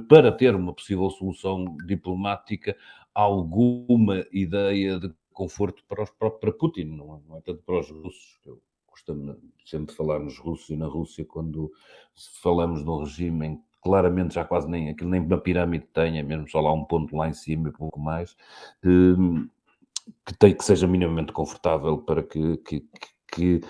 para, 0.08 0.32
ter 0.32 0.54
uma 0.54 0.72
possível 0.72 1.10
solução 1.10 1.76
diplomática, 1.84 2.76
alguma 3.12 4.24
ideia 4.32 5.00
de 5.00 5.12
conforto 5.32 5.82
para, 5.88 6.04
os, 6.04 6.10
para 6.10 6.52
Putin, 6.52 6.84
não, 6.84 7.22
não 7.28 7.38
é 7.38 7.40
tanto 7.40 7.62
para 7.64 7.80
os 7.80 7.90
russos. 7.90 8.38
Eu 8.46 8.60
costumo 8.86 9.36
sempre 9.64 9.94
falar 9.94 10.20
nos 10.20 10.38
russos 10.38 10.70
e 10.70 10.76
na 10.76 10.86
Rússia 10.86 11.24
quando 11.24 11.72
falamos 12.40 12.84
de 12.84 12.90
um 12.90 12.98
regime 13.02 13.46
em 13.46 13.62
claramente 13.84 14.34
já 14.34 14.44
quase 14.44 14.68
nem 14.68 14.88
aquilo 14.88 15.10
nem 15.10 15.20
uma 15.20 15.38
pirâmide 15.38 15.86
tem, 15.92 16.18
é 16.18 16.22
mesmo 16.22 16.48
só 16.48 16.60
lá 16.60 16.72
um 16.72 16.84
ponto 16.84 17.14
lá 17.14 17.28
em 17.28 17.34
cima 17.34 17.68
e 17.68 17.72
pouco 17.72 18.00
mais, 18.00 18.34
hum, 18.82 19.46
que, 20.24 20.34
tem, 20.38 20.54
que 20.54 20.64
seja 20.64 20.86
minimamente 20.86 21.32
confortável 21.32 21.98
para 21.98 22.22
que, 22.22 22.56
que, 22.58 22.82
que, 23.30 23.60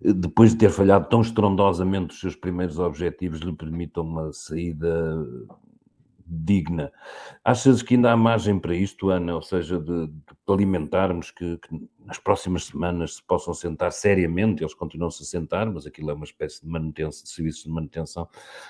depois 0.00 0.52
de 0.52 0.58
ter 0.58 0.70
falhado 0.70 1.08
tão 1.08 1.20
estrondosamente 1.20 2.14
os 2.14 2.20
seus 2.20 2.34
primeiros 2.34 2.78
objetivos 2.78 3.40
lhe 3.40 3.52
permitam 3.52 4.04
uma 4.04 4.32
saída 4.32 4.88
digna. 6.26 6.92
Achas 7.44 7.82
que 7.82 7.94
ainda 7.94 8.12
há 8.12 8.16
margem 8.16 8.58
para 8.58 8.74
isto, 8.74 9.10
Ana? 9.10 9.34
Ou 9.34 9.42
seja, 9.42 9.78
de, 9.78 10.06
de 10.06 10.22
alimentarmos 10.46 11.30
que, 11.30 11.58
que, 11.58 11.88
nas 12.08 12.18
próximas 12.18 12.64
semanas 12.64 13.16
se 13.16 13.22
possam 13.22 13.52
sentar 13.52 13.92
seriamente, 13.92 14.62
eles 14.62 14.72
continuam-se 14.72 15.22
a 15.22 15.26
sentar, 15.26 15.70
mas 15.70 15.86
aquilo 15.86 16.10
é 16.10 16.14
uma 16.14 16.24
espécie 16.24 16.62
de 16.62 16.66
manutenção, 16.66 17.22
de 17.22 17.28
serviços 17.28 17.64
de 17.64 17.70
manutenção, 17.70 18.26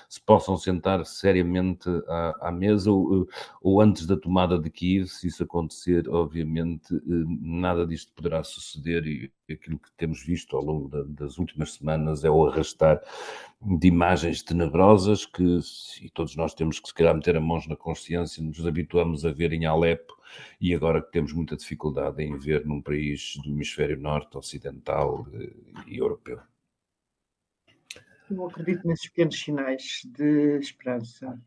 se 0.09 0.19
possam 0.19 0.57
sentar 0.57 1.05
seriamente 1.05 1.89
à, 2.09 2.49
à 2.49 2.51
mesa 2.51 2.91
ou, 2.91 3.29
ou, 3.61 3.79
antes 3.79 4.05
da 4.05 4.17
tomada 4.17 4.59
de 4.59 4.69
Kiev, 4.69 5.07
se 5.07 5.27
isso 5.27 5.41
acontecer, 5.41 6.09
obviamente, 6.09 6.93
eh, 6.93 6.99
nada 7.39 7.87
disto 7.87 8.11
poderá 8.13 8.43
suceder 8.43 9.07
e 9.07 9.31
aquilo 9.49 9.79
que 9.79 9.89
temos 9.93 10.21
visto 10.21 10.57
ao 10.57 10.63
longo 10.63 10.89
da, 10.89 11.03
das 11.03 11.37
últimas 11.37 11.75
semanas 11.75 12.25
é 12.25 12.29
o 12.29 12.45
arrastar 12.45 13.01
de 13.61 13.87
imagens 13.87 14.43
tenebrosas 14.43 15.25
que, 15.25 15.59
e 16.01 16.09
todos 16.09 16.35
nós 16.35 16.53
temos 16.53 16.77
que 16.77 16.89
se 16.89 16.93
calhar 16.93 17.15
meter 17.15 17.37
a 17.37 17.41
mãos 17.41 17.65
na 17.67 17.77
consciência, 17.77 18.43
nos 18.43 18.65
habituamos 18.67 19.25
a 19.25 19.31
ver 19.31 19.53
em 19.53 19.65
Alepo 19.65 20.18
e 20.59 20.73
agora 20.73 21.01
que 21.01 21.11
temos 21.11 21.33
muita 21.33 21.55
dificuldade 21.55 22.23
em 22.23 22.37
ver 22.37 22.65
num 22.65 22.81
país 22.81 23.35
do 23.43 23.49
hemisfério 23.49 23.99
norte, 23.99 24.37
ocidental 24.37 25.27
eh, 25.33 25.51
e 25.87 25.97
europeu. 25.97 26.39
Eu 28.29 28.47
acredito 28.47 28.87
nesses 28.87 29.09
pequenos 29.09 29.39
sinais 29.39 30.01
de 30.05 30.59
esperança. 30.59 31.41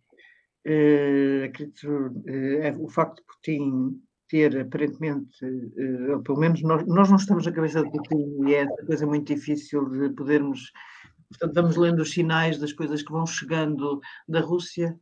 Uh, 0.64 1.44
acredito 1.46 1.88
uh, 1.88 2.84
o 2.84 2.88
facto 2.88 3.16
de 3.16 3.24
Putin 3.24 4.00
ter 4.28 4.60
aparentemente, 4.60 5.44
uh, 5.44 6.22
pelo 6.22 6.38
menos 6.38 6.62
nós, 6.62 6.86
nós 6.86 7.08
não 7.08 7.16
estamos 7.16 7.46
na 7.46 7.52
cabeça 7.52 7.82
de 7.82 7.90
Putin 7.90 8.48
e 8.48 8.54
é 8.54 8.64
uma 8.64 8.86
coisa 8.86 9.06
muito 9.06 9.34
difícil 9.34 9.88
de 9.90 10.10
podermos 10.10 10.72
Portanto, 11.32 11.54
vamos 11.54 11.76
lendo 11.76 12.02
os 12.02 12.12
sinais 12.12 12.58
das 12.58 12.72
coisas 12.72 13.02
que 13.02 13.10
vão 13.10 13.26
chegando 13.26 14.00
da 14.28 14.40
Rússia. 14.40 14.98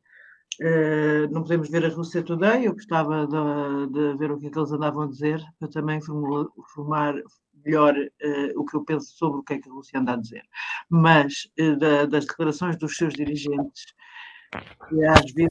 Uh, 0.59 1.31
não 1.31 1.43
podemos 1.43 1.71
ver 1.71 1.85
a 1.85 1.89
Rússia 1.89 2.23
Today, 2.23 2.67
eu 2.67 2.75
gostava 2.75 3.27
de, 3.27 3.93
de, 3.93 4.19
ver 4.19 4.31
o 4.31 4.39
que 4.39 4.49
é 4.49 4.51
que 4.51 4.59
eles 4.59 4.73
andavam 4.73 5.03
a 5.03 5.07
dizer, 5.07 5.43
para 5.59 5.69
também 5.69 6.01
formar 6.03 7.15
melhor 7.65 7.95
uh, 7.97 8.61
o 8.61 8.65
que 8.65 8.77
eu 8.77 8.85
penso 8.85 9.17
sobre 9.17 9.41
o 9.41 9.43
que 9.43 9.55
é 9.55 9.59
que 9.59 9.69
a 9.71 9.73
Rússia 9.73 9.99
anda 9.99 10.13
a 10.13 10.17
dizer. 10.17 10.43
Mas 10.91 11.49
uh, 11.59 11.77
da, 11.79 12.05
das 12.05 12.27
declarações 12.27 12.77
dos 12.77 12.95
seus 12.97 13.15
dirigentes, 13.15 13.95
às 15.09 15.33
vezes 15.33 15.51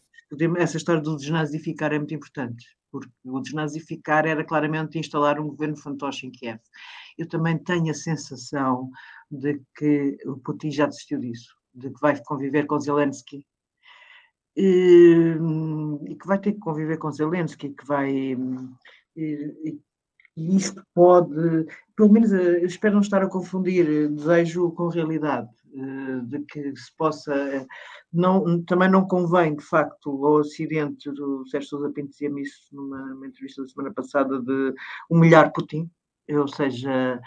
essa 0.58 0.78
história 0.78 1.02
do 1.02 1.16
desnazificar 1.16 1.92
é 1.92 1.98
muito 1.98 2.14
importante, 2.14 2.66
porque 2.92 3.10
o 3.24 3.40
desnazificar 3.40 4.28
era 4.28 4.44
claramente 4.44 5.00
instalar 5.00 5.40
um 5.40 5.48
governo 5.48 5.78
fantoche 5.78 6.28
em 6.28 6.32
Kiev. 6.32 6.60
Eu 7.18 7.28
também 7.28 7.58
tenho 7.58 7.90
a 7.90 7.96
sensação 7.96 8.92
de 9.32 9.60
que 9.76 10.18
o 10.26 10.38
Putin 10.38 10.72
já 10.72 10.86
desistiu 10.86 11.20
disso, 11.20 11.56
de 11.74 11.90
que 11.90 12.00
vai 12.00 12.22
conviver 12.24 12.68
com 12.68 12.80
Zelensky 12.80 13.46
e, 14.56 15.36
e 16.08 16.16
que 16.16 16.28
vai 16.28 16.40
ter 16.40 16.54
que 16.54 16.60
conviver 16.60 16.98
com 16.98 17.12
Zelensky, 17.12 17.70
que 17.70 17.86
vai. 17.86 18.12
E, 19.16 19.80
e 20.38 20.56
isto 20.56 20.82
pode, 20.94 21.66
pelo 21.96 22.10
menos 22.10 22.32
eh, 22.32 22.64
espero 22.64 22.94
não 22.94 23.02
estar 23.02 23.22
a 23.22 23.28
confundir 23.30 24.10
desejo 24.10 24.72
com 24.72 24.88
realidade, 24.88 25.50
eh, 25.74 26.22
de 26.24 26.40
que 26.46 26.76
se 26.78 26.96
possa. 26.96 27.68
Não, 28.12 28.64
também 28.64 28.90
não 28.90 29.06
convém, 29.06 29.56
de 29.56 29.64
facto, 29.64 30.26
ao 30.26 30.36
Ocidente, 30.36 31.12
do 31.12 31.46
Sérgio 31.48 31.70
Sousa 31.70 31.92
Pinto 31.92 32.10
dizia-me 32.10 32.42
isso 32.42 32.74
numa, 32.74 33.06
numa 33.08 33.28
entrevista 33.28 33.62
da 33.62 33.68
semana 33.68 33.94
passada, 33.94 34.42
de 34.42 34.74
humilhar 35.10 35.52
Putin, 35.52 35.90
ou 36.30 36.48
seja, 36.48 37.20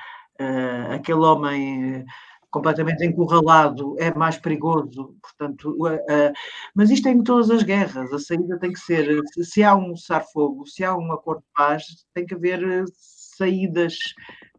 aquele 0.90 1.20
homem 1.20 1.96
eh, 1.96 2.04
completamente 2.52 3.04
encurralado 3.04 3.96
é 3.98 4.14
mais 4.14 4.36
perigoso, 4.36 5.16
portanto, 5.20 5.74
uh, 5.80 5.94
uh, 5.94 6.32
mas 6.74 6.90
isto 6.90 7.08
é 7.08 7.10
em 7.10 7.22
todas 7.22 7.50
as 7.50 7.62
guerras, 7.62 8.12
a 8.12 8.18
saída 8.18 8.58
tem 8.58 8.72
que 8.72 8.78
ser, 8.78 9.20
se, 9.32 9.44
se 9.44 9.64
há 9.64 9.74
um 9.74 9.96
cessar-fogo, 9.96 10.66
se 10.66 10.84
há 10.84 10.94
um 10.94 11.12
acordo 11.12 11.40
de 11.40 11.52
paz, 11.56 11.84
tem 12.14 12.26
que 12.26 12.34
haver 12.34 12.84
saídas 12.94 13.96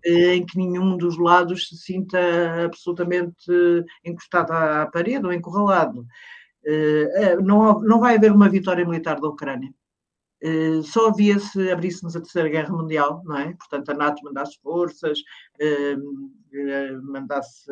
em 0.06 0.46
que 0.46 0.58
nenhum 0.58 0.98
dos 0.98 1.18
lados 1.18 1.70
se 1.70 1.78
sinta 1.78 2.20
absolutamente 2.66 3.46
encostado 4.04 4.52
à 4.52 4.86
parede 4.88 5.26
ou 5.26 5.32
encurralado. 5.32 6.06
Não, 7.42 7.80
não 7.80 8.02
vai 8.02 8.18
haver 8.18 8.34
uma 8.34 8.50
vitória 8.50 8.84
militar 8.84 9.22
da 9.22 9.30
Ucrânia. 9.30 9.74
Eh, 10.44 10.82
só 10.84 11.08
havia 11.08 11.40
se 11.40 11.72
abríssemos 11.72 12.18
a 12.18 12.20
Terceira 12.22 12.50
Guerra 12.50 12.74
Mundial, 12.76 13.22
não 13.24 13.38
é? 13.38 13.54
Portanto, 13.54 13.90
a 13.90 13.94
NATO 13.94 14.22
mandasse 14.26 14.60
forças, 14.62 15.20
eh, 15.60 15.96
eh, 16.54 16.92
mandasse 17.02 17.72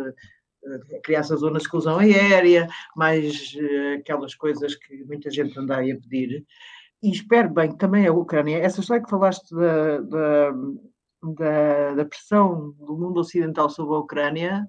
criasse 1.03 1.33
a 1.33 1.37
zona 1.37 1.57
de 1.57 1.63
exclusão 1.63 1.97
aérea, 1.97 2.67
mais 2.95 3.55
aquelas 3.97 4.35
coisas 4.35 4.75
que 4.75 5.03
muita 5.05 5.31
gente 5.31 5.57
anda 5.59 5.77
aí 5.77 5.91
a 5.91 5.97
pedir. 5.97 6.45
E 7.01 7.11
espero 7.11 7.49
bem 7.49 7.71
que 7.71 7.77
também 7.79 8.05
a 8.05 8.13
Ucrânia, 8.13 8.59
essa 8.59 8.79
história 8.79 9.03
que 9.03 9.09
falaste 9.09 9.55
da, 9.55 10.01
da, 10.01 10.51
da, 11.23 11.93
da 11.95 12.05
pressão 12.05 12.75
do 12.79 12.95
mundo 12.95 13.19
ocidental 13.21 13.71
sobre 13.71 13.95
a 13.95 13.99
Ucrânia, 13.99 14.67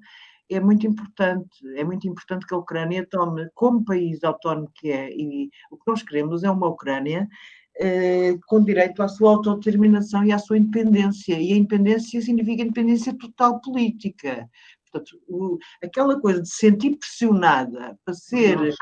é 0.50 0.60
muito 0.60 0.86
importante. 0.86 1.60
É 1.76 1.84
muito 1.84 2.08
importante 2.08 2.46
que 2.46 2.54
a 2.54 2.58
Ucrânia 2.58 3.06
tome, 3.10 3.48
como 3.54 3.84
país 3.84 4.24
autónomo 4.24 4.70
que 4.74 4.90
é, 4.90 5.10
e 5.10 5.50
o 5.70 5.76
que 5.76 5.84
nós 5.86 6.02
queremos 6.02 6.42
é 6.42 6.50
uma 6.50 6.68
Ucrânia 6.68 7.28
eh, 7.78 8.36
com 8.46 8.62
direito 8.62 9.02
à 9.02 9.08
sua 9.08 9.30
autodeterminação 9.30 10.24
e 10.24 10.32
à 10.32 10.38
sua 10.38 10.58
independência. 10.58 11.40
E 11.40 11.52
a 11.52 11.56
independência 11.56 12.20
significa 12.20 12.62
independência 12.62 13.16
total 13.16 13.60
política. 13.60 14.48
Portanto, 14.90 15.20
o, 15.28 15.58
aquela 15.82 16.20
coisa 16.20 16.42
de 16.42 16.48
se 16.48 16.56
sentir 16.56 16.96
pressionada 16.96 17.98
para 18.04 18.14
ser. 18.14 18.74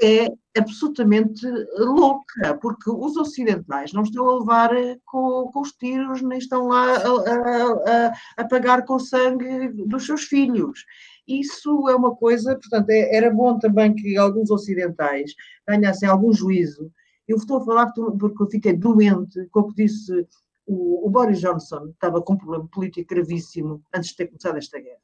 É 0.00 0.28
absolutamente 0.56 1.44
louca, 1.76 2.56
porque 2.62 2.88
os 2.88 3.16
ocidentais 3.16 3.92
não 3.92 4.02
estão 4.02 4.28
a 4.28 4.38
levar 4.38 4.76
eh, 4.76 4.96
com, 5.04 5.50
com 5.52 5.60
os 5.60 5.72
tiros, 5.72 6.22
nem 6.22 6.38
estão 6.38 6.68
lá 6.68 6.98
a, 6.98 8.06
a, 8.06 8.12
a, 8.36 8.44
pagar 8.44 8.84
com 8.84 8.94
o 8.94 9.00
sangue 9.00 9.66
dos 9.88 10.06
seus 10.06 10.22
filhos 10.22 10.84
isso 11.28 11.88
é 11.88 11.94
uma 11.94 12.16
coisa, 12.16 12.56
portanto, 12.56 12.88
é, 12.88 13.14
era 13.14 13.30
bom 13.30 13.58
também 13.58 13.94
que 13.94 14.16
alguns 14.16 14.50
ocidentais 14.50 15.34
ganhassem 15.68 16.08
algum 16.08 16.32
juízo 16.32 16.90
eu 17.28 17.36
estou 17.36 17.58
a 17.58 17.64
falar 17.64 17.92
porque 17.92 18.42
eu 18.42 18.50
fiquei 18.50 18.72
doente, 18.72 19.46
como 19.50 19.74
disse 19.74 20.26
o, 20.66 21.06
o 21.06 21.10
Boris 21.10 21.40
Johnson, 21.40 21.88
estava 21.88 22.22
com 22.22 22.32
um 22.32 22.38
problema 22.38 22.66
político 22.68 23.14
gravíssimo 23.14 23.82
antes 23.94 24.10
de 24.10 24.16
ter 24.16 24.26
começado 24.26 24.56
esta 24.56 24.80
guerra. 24.80 24.98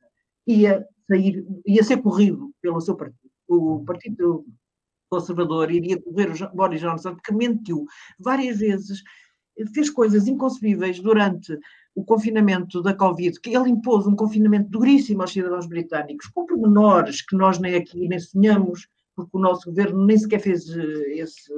Ia 0.47 0.87
sair, 1.07 1.47
ia 1.67 1.85
ser 1.85 2.03
corrido 2.03 2.53
pelo 2.61 2.81
seu 2.81 2.97
partido. 2.97 3.31
O 3.47 3.85
Partido 3.85 4.47
Conservador 5.11 5.71
iria 5.71 6.01
correr 6.01 6.31
o 6.31 6.57
Boris 6.57 6.81
Johnson, 6.81 7.15
porque 7.15 7.33
mentiu 7.33 7.87
várias 8.19 8.59
vezes, 8.59 9.03
fez 9.75 9.91
coisas 9.91 10.27
inconcebíveis 10.27 10.99
durante 11.01 11.59
o 11.95 12.05
confinamento 12.05 12.83
da 12.83 12.95
Covid, 12.95 13.39
que 13.41 13.55
ele 13.55 13.71
impôs 13.71 14.07
um 14.07 14.17
confinamento 14.17 14.69
duríssimo 14.71 15.23
aos 15.23 15.33
cidadãos 15.33 15.67
britânicos, 15.67 16.27
com 16.29 16.47
pormenores 16.47 17.23
que 17.23 17.37
nós 17.37 17.59
nem 17.59 17.77
aqui 17.77 18.09
nem 18.09 18.19
sonhamos, 18.19 18.89
porque 19.15 19.37
o 19.37 19.41
nosso 19.41 19.71
governo 19.71 20.05
nem 20.05 20.19
sequer 20.19 20.41
fez 20.41 20.69
eh, 20.71 21.21
esse, 21.21 21.53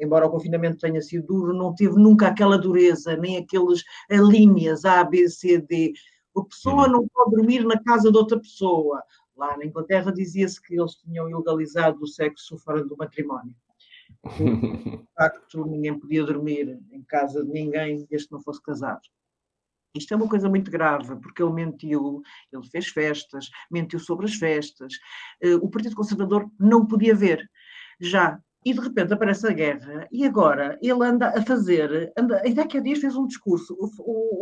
embora 0.00 0.26
o 0.26 0.30
confinamento 0.30 0.78
tenha 0.78 1.00
sido 1.00 1.26
duro, 1.26 1.52
não 1.52 1.74
teve 1.74 1.94
nunca 1.96 2.28
aquela 2.28 2.58
dureza, 2.58 3.16
nem 3.16 3.36
aqueles 3.36 3.84
linhas 4.10 4.84
A, 4.84 5.04
B, 5.04 5.28
C, 5.28 5.58
D. 5.58 5.92
A 6.36 6.42
pessoa 6.44 6.86
uhum. 6.86 6.92
não 6.92 7.08
pode 7.08 7.36
dormir 7.36 7.64
na 7.64 7.80
casa 7.82 8.10
de 8.10 8.16
outra 8.16 8.38
pessoa. 8.38 9.02
Lá 9.36 9.56
na 9.56 9.64
Inglaterra 9.64 10.12
dizia-se 10.12 10.60
que 10.60 10.78
eles 10.78 10.94
tinham 10.96 11.28
ilegalizado 11.28 12.02
o 12.02 12.06
sexo 12.06 12.58
fora 12.58 12.84
do 12.84 12.96
matrimónio. 12.96 13.54
De 14.36 15.06
facto, 15.16 15.64
ninguém 15.66 15.98
podia 15.98 16.24
dormir 16.24 16.80
em 16.90 17.02
casa 17.02 17.44
de 17.44 17.50
ninguém 17.50 18.06
desde 18.08 18.28
que 18.28 18.34
não 18.34 18.42
fosse 18.42 18.62
casado. 18.62 19.02
Isto 19.94 20.14
é 20.14 20.16
uma 20.16 20.28
coisa 20.28 20.48
muito 20.48 20.70
grave, 20.70 21.16
porque 21.16 21.42
ele 21.42 21.52
mentiu, 21.52 22.22
ele 22.52 22.62
fez 22.68 22.88
festas, 22.88 23.50
mentiu 23.70 23.98
sobre 23.98 24.26
as 24.26 24.34
festas. 24.34 24.94
Eh, 25.42 25.56
o 25.56 25.68
Partido 25.68 25.96
Conservador 25.96 26.48
não 26.58 26.86
podia 26.86 27.14
ver. 27.14 27.50
Já 27.98 28.40
e 28.64 28.74
de 28.74 28.80
repente 28.80 29.12
aparece 29.12 29.46
a 29.46 29.52
guerra 29.52 30.06
e 30.12 30.26
agora 30.26 30.78
ele 30.82 31.04
anda 31.04 31.28
a 31.28 31.42
fazer, 31.42 32.12
anda, 32.16 32.40
ainda 32.44 32.62
há 32.62 32.80
dias 32.80 32.98
fez 32.98 33.16
um 33.16 33.26
discurso, 33.26 33.76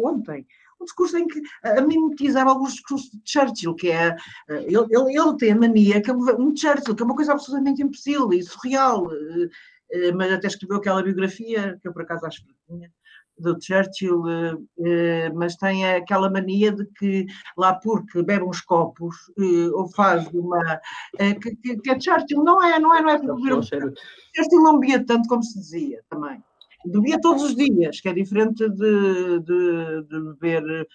ontem, 0.05 0.47
um 0.81 0.85
discurso 0.85 1.17
em 1.17 1.27
que 1.27 1.41
a 1.63 1.81
mimetizar 1.81 2.47
alguns 2.47 2.75
discursos 2.75 3.11
de 3.11 3.21
Churchill, 3.25 3.75
que 3.75 3.91
é, 3.91 4.17
eh, 4.49 4.65
ele, 4.65 4.87
ele, 4.91 5.19
ele 5.19 5.37
tem 5.37 5.53
a 5.53 5.57
mania, 5.57 6.01
que 6.01 6.11
é 6.11 6.15
um 6.15 6.57
Churchill, 6.57 6.95
que 6.95 7.03
é 7.03 7.07
uma 7.07 7.17
coisa 7.17 7.33
absolutamente 7.33 7.83
impossível 7.83 8.33
e 8.33 8.43
surreal, 8.43 9.09
eh, 9.13 9.49
eh, 9.91 10.13
mas 10.13 10.33
até 10.33 10.47
escreveu 10.47 10.79
aquela 10.79 11.03
biografia, 11.03 11.79
que 11.81 11.89
eu 11.89 11.93
por 11.93 12.03
acaso 12.03 12.27
acho 12.27 12.45
que 12.45 12.55
tinha, 12.69 12.93
do 13.39 13.57
Churchill, 13.61 14.23
eh, 14.29 14.57
eh, 14.85 15.33
mas 15.35 15.57
tem 15.57 15.87
aquela 15.87 16.31
mania 16.31 16.73
de 16.73 16.85
que 16.87 17.27
lá 17.57 17.75
porque 17.75 18.23
bebe 18.23 18.45
uns 18.45 18.61
copos 18.61 19.15
eh, 19.39 19.71
ou 19.73 19.89
faz 19.89 20.27
uma. 20.29 20.81
que, 21.17 21.77
que, 21.77 21.91
é 21.91 22.01
Churchill 22.01 22.43
não 22.43 22.63
é, 22.63 22.79
não 22.79 22.95
é, 22.95 23.03
não 23.03 23.11
é 23.11 23.19
porque 23.19 23.43
beber 23.43 23.55
um. 23.55 23.63
Churchill 23.63 24.63
não 24.63 24.79
bebia 24.79 25.05
tanto 25.05 25.29
como 25.29 25.43
se 25.43 25.59
dizia 25.59 26.03
também. 26.09 26.43
Bebia 26.87 27.21
todos 27.21 27.43
os 27.43 27.57
dias, 27.57 28.01
que 28.01 28.09
é 28.09 28.13
diferente 28.13 28.69
de, 28.69 29.41
de, 29.41 30.03
de 30.05 30.21
beber 30.35 30.89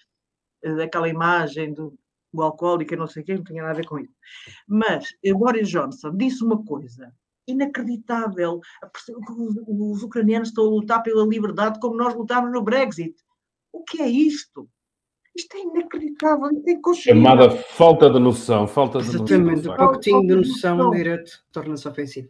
aquela 0.82 1.10
imagem 1.10 1.74
do, 1.74 1.94
do 2.34 2.42
alcoólico 2.42 2.94
e 2.94 2.98
não 2.98 3.06
sei 3.06 3.22
o 3.22 3.26
quê, 3.26 3.36
não 3.36 3.44
tinha 3.44 3.62
nada 3.62 3.74
a 3.74 3.78
ver 3.78 3.86
com 3.86 4.00
isso. 4.00 4.14
Mas 4.68 5.10
Boris 5.36 5.70
Johnson 5.70 6.16
disse 6.16 6.44
uma 6.44 6.64
coisa 6.64 7.14
inacreditável. 7.48 8.60
Os 9.68 10.04
ucranianos 10.04 10.50
estão 10.50 10.66
a 10.66 10.70
lutar 10.70 11.04
pela 11.04 11.26
liberdade 11.26 11.80
como 11.80 11.96
nós 11.96 12.14
lutámos 12.14 12.52
no 12.52 12.62
Brexit. 12.62 13.16
O 13.72 13.84
que 13.84 14.02
é 14.02 14.10
isto? 14.10 14.70
Isto 15.36 15.58
é 15.58 15.62
inacreditável, 15.62 16.50
isto 16.52 16.70
é 16.70 16.94
Chamada 16.94 17.50
falta 17.50 18.10
de 18.10 18.20
noção, 18.20 18.68
falta 18.68 19.00
de 19.00 19.08
Exatamente, 19.08 19.68
noção. 19.68 19.74
o 19.74 19.90
pouquinho 19.90 20.28
de 20.28 20.36
noção 20.36 20.92
direto 20.92 21.44
torna-se 21.52 21.88
ofensivo. 21.88 22.30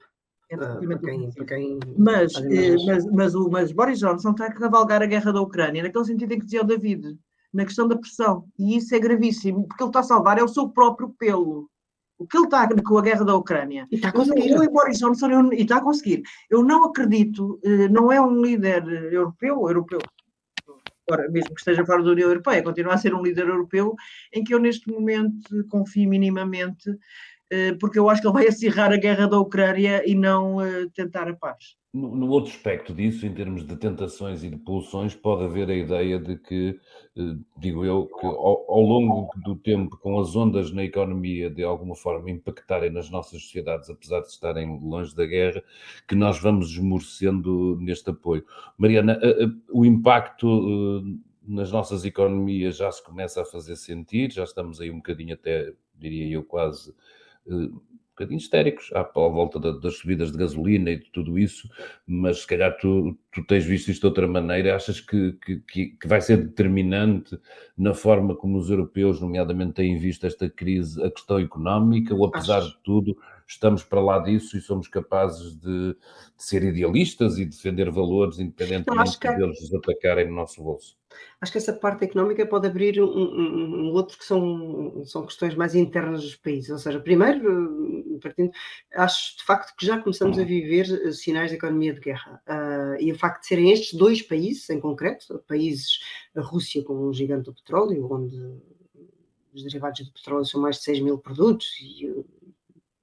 É 0.49 0.56
ah, 0.56 0.78
para 0.78 0.99
quem, 0.99 1.32
para 1.32 1.45
quem 1.45 1.80
mas, 1.97 2.34
eh, 2.36 2.76
mas, 2.86 3.06
mas, 3.12 3.36
o, 3.36 3.49
mas 3.49 3.71
Boris 3.71 3.99
Johnson 3.99 4.32
está 4.32 4.45
a 4.45 4.54
cavalgar 4.54 5.02
a 5.02 5.06
guerra 5.06 5.34
da 5.34 5.41
Ucrânia, 5.41 5.84
naquele 5.84 6.06
sentido 6.06 6.32
em 6.32 6.39
que 6.39 6.45
dizia 6.45 6.62
o 6.62 6.65
David, 6.65 7.17
na 7.54 7.65
questão 7.65 7.88
da 7.88 7.97
pressão. 7.97 8.45
E 8.58 8.78
isso 8.78 8.95
é 8.95 8.99
gravíssimo, 8.99 9.67
porque 9.67 9.84
ele 9.84 9.89
está 9.89 9.99
a 9.99 10.04
salvar 10.04 10.38
é 10.38 10.43
o 10.43 10.47
seu 10.47 10.69
próprio 10.69 11.10
pelo. 11.17 11.69
O 12.23 12.27
que 12.27 12.38
ele 12.38 12.45
está 12.45 12.67
com 12.67 12.97
a 12.97 13.01
guerra 13.01 13.25
da 13.25 13.36
Ucrânia. 13.36 13.88
E 13.91 13.95
está 13.95 14.09
a 14.09 14.12
conseguir. 14.12 14.49
Eu, 14.49 14.71
Boris 14.71 14.97
Johnson, 14.97 15.29
eu, 15.29 15.53
e 15.53 15.62
está 15.62 15.77
a 15.77 15.81
conseguir. 15.81 16.23
Eu 16.49 16.63
não 16.63 16.86
acredito, 16.86 17.59
eh, 17.63 17.89
não 17.89 18.12
é 18.12 18.21
um 18.21 18.41
líder 18.41 18.88
europeu, 19.12 19.67
europeu, 19.67 19.99
Ora, 21.12 21.29
mesmo 21.29 21.53
que 21.53 21.59
esteja 21.59 21.86
fora 21.86 22.01
da 22.01 22.12
União 22.12 22.29
Europeia, 22.29 22.63
continua 22.63 22.93
a 22.93 22.97
ser 22.97 23.13
um 23.13 23.21
líder 23.21 23.47
europeu 23.47 23.93
em 24.31 24.41
que 24.41 24.53
eu 24.53 24.59
neste 24.59 24.89
momento 24.89 25.65
confio 25.69 26.09
minimamente, 26.09 26.89
eh, 27.51 27.73
porque 27.73 27.99
eu 27.99 28.09
acho 28.09 28.21
que 28.21 28.27
ele 28.27 28.33
vai 28.33 28.47
acirrar 28.47 28.91
a 28.91 28.97
guerra 28.97 29.27
da 29.27 29.38
Ucrânia 29.38 30.01
e 30.09 30.15
não 30.15 30.62
eh, 30.62 30.88
tentar 30.95 31.27
a 31.27 31.36
paz. 31.36 31.75
No, 31.93 32.27
outro 32.32 32.51
aspecto 32.51 32.91
disso, 32.91 33.23
em 33.23 33.32
termos 33.36 33.67
de 33.67 33.75
tentações 33.75 34.43
e 34.43 34.49
de 34.49 34.58
pulsões, 34.58 35.13
pode 35.13 35.43
haver 35.43 35.69
a 35.69 35.75
ideia 35.75 36.17
de 36.17 36.38
que, 36.38 36.79
eh, 37.15 37.36
digo 37.56 37.86
eu, 37.86 38.08
que 38.08 38.25
ao, 38.25 38.65
ao, 38.67 38.82
longo 38.82 39.29
do 39.43 39.56
tempo, 39.56 39.95
com 39.97 40.19
as 40.19 40.36
ondas 40.36 40.71
na 40.71 40.84
economia 40.84 41.51
de 41.51 41.63
alguma 41.63 41.95
forma 41.95 42.32
impactarem 42.32 42.89
nas 42.89 43.12
nossas 43.12 43.43
sociedades, 43.43 43.91
apesar 43.91 44.21
de 44.21 44.27
estarem 44.27 44.79
longe 44.82 45.15
da 45.15 45.23
guerra, 45.23 45.63
que 46.08 46.15
nós 46.15 46.39
vamos 46.39 46.71
esmorecendo 46.71 47.77
neste 47.79 48.10
apoio. 48.10 48.43
Mariana, 48.75 49.19
o 49.71 49.86
impacto 49.86 51.03
nas 51.47 51.71
nossas 51.71 52.06
economias 52.06 52.77
já 52.77 52.91
se 52.91 53.03
começa 53.03 53.43
a 53.43 53.45
fazer 53.45 53.75
sentir, 53.75 54.32
já 54.32 54.43
estamos 54.43 54.82
aí 54.82 54.89
um 54.89 54.97
bocadinho 54.97 55.36
até, 55.36 55.71
diria 55.99 56.27
eu, 56.27 56.43
quase 56.43 56.91
bocadinho 58.13 58.38
histéricos. 58.38 58.91
À, 58.93 59.02
à 59.02 59.04
volta 59.04 59.60
da, 59.60 59.71
das 59.71 59.97
subidas 59.97 60.32
de 60.32 60.38
gasolina 60.38 60.91
e 60.91 60.99
de 60.99 61.10
tudo 61.12 61.38
isso, 61.38 61.69
mas 62.08 62.41
se 62.41 62.47
calhar 62.47 62.78
tu, 62.78 63.17
tu 63.32 63.43
tens 63.45 63.65
visto 63.65 63.89
isto 63.89 64.02
de 64.02 64.08
outra 64.08 64.28
maneira, 64.28 64.76
achas 64.76 65.02
que, 65.02 65.34
que, 65.34 65.60
que, 65.60 66.08
vai 66.08 66.21
ser 66.21 66.38
determinante 66.38 67.39
na 67.78 67.93
forma 67.93 68.36
como 68.36 68.58
os 68.58 68.69
europeus, 68.69 69.19
nomeadamente, 69.19 69.73
têm 69.73 69.97
visto 69.97 70.26
esta 70.26 70.49
crise, 70.49 71.04
a 71.04 71.12
questão 71.12 71.39
económica, 71.39 72.13
ou 72.15 72.26
apesar 72.26 72.60
Acho... 72.60 72.69
de 72.69 72.84
tudo, 72.84 73.17
estamos 73.47 73.84
para 73.84 74.02
lá 74.02 74.19
disso 74.19 74.58
e 74.58 74.62
somos 74.62 74.88
capazes 74.88 75.56
de, 75.56 75.93
de 75.93 76.43
ser 76.43 76.63
idealistas 76.63 77.38
e 77.38 77.45
defender 77.45 77.89
valores 77.91 78.39
independentemente 78.39 79.19
que... 79.19 79.28
deles 79.28 79.60
nos 79.62 79.73
atacarem 79.73 80.28
no 80.28 80.36
nosso 80.36 80.63
bolso? 80.63 80.97
Acho 81.39 81.52
que 81.52 81.58
essa 81.58 81.73
parte 81.73 82.06
económica 82.06 82.45
pode 82.45 82.67
abrir 82.67 83.02
um, 83.02 83.06
um, 83.06 83.88
um, 83.88 83.93
outro 83.93 84.17
que 84.17 84.26
são, 84.26 85.04
são 85.06 85.26
questões 85.26 85.56
mais 85.56 85.76
internas 85.76 86.21
dos 86.21 86.36
países. 86.36 86.69
Ou 86.69 86.78
seja, 86.78 86.99
primeiro, 86.99 88.19
partindo, 88.21 88.52
acho 88.95 89.38
de 89.38 89.43
facto 89.43 89.76
que 89.76 89.86
já 89.86 89.99
começamos 89.99 90.39
a 90.39 90.43
viver 90.43 90.86
eh, 91.06 91.12
sinais 91.12 91.49
de 91.49 91.58
economia 91.58 91.93
de 91.93 91.99
guerra. 91.99 92.41
Uh, 92.47 93.02
e 93.02 93.12
o 93.12 93.17
facto 93.17 93.41
de 93.41 93.47
serem 93.47 93.71
estes 93.71 93.93
dois 93.93 94.21
países, 94.21 94.69
em 94.69 94.80
concreto, 94.80 95.43
países, 95.47 95.99
a 96.36 96.41
Rússia 96.41 96.84
como 96.84 97.08
um 97.08 97.13
gigante 97.13 97.45
do 97.45 97.54
petróleo, 97.54 98.08
onde 98.12 98.38
os 99.54 99.63
derivados 99.63 100.06
do 100.06 100.12
petróleo 100.12 100.45
são 100.45 100.62
mais 100.62 100.78
de 100.78 100.84
6 100.84 100.99
mil 101.02 101.17
produtos 101.17 101.78
e 101.80 102.26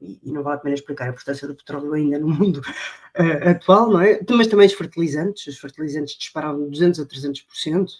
e, 0.00 0.32
não 0.32 0.42
vale 0.42 0.56
a 0.56 0.60
pena 0.60 0.74
explicar 0.74 1.06
a 1.06 1.08
importância 1.08 1.46
do 1.46 1.54
petróleo 1.54 1.92
ainda 1.92 2.18
no 2.18 2.28
mundo 2.28 2.58
uh, 2.58 3.48
atual, 3.50 3.90
não 3.90 4.00
é? 4.00 4.20
Mas 4.30 4.46
também 4.46 4.66
os 4.66 4.72
fertilizantes, 4.72 5.46
os 5.46 5.58
fertilizantes 5.58 6.16
dispararam 6.16 6.64
de 6.64 6.70
200 6.70 7.00
a 7.00 7.06
300%. 7.06 7.90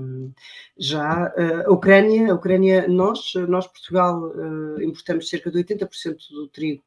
Um, 0.00 0.32
já 0.76 1.32
uh, 1.36 1.68
a 1.68 1.72
Ucrânia, 1.72 2.32
a 2.32 2.34
Ucrânia, 2.34 2.88
nós, 2.88 3.32
nós 3.48 3.66
Portugal, 3.66 4.30
uh, 4.30 4.82
importamos 4.82 5.28
cerca 5.28 5.50
de 5.50 5.62
80% 5.62 6.16
do 6.30 6.48
trigo 6.48 6.82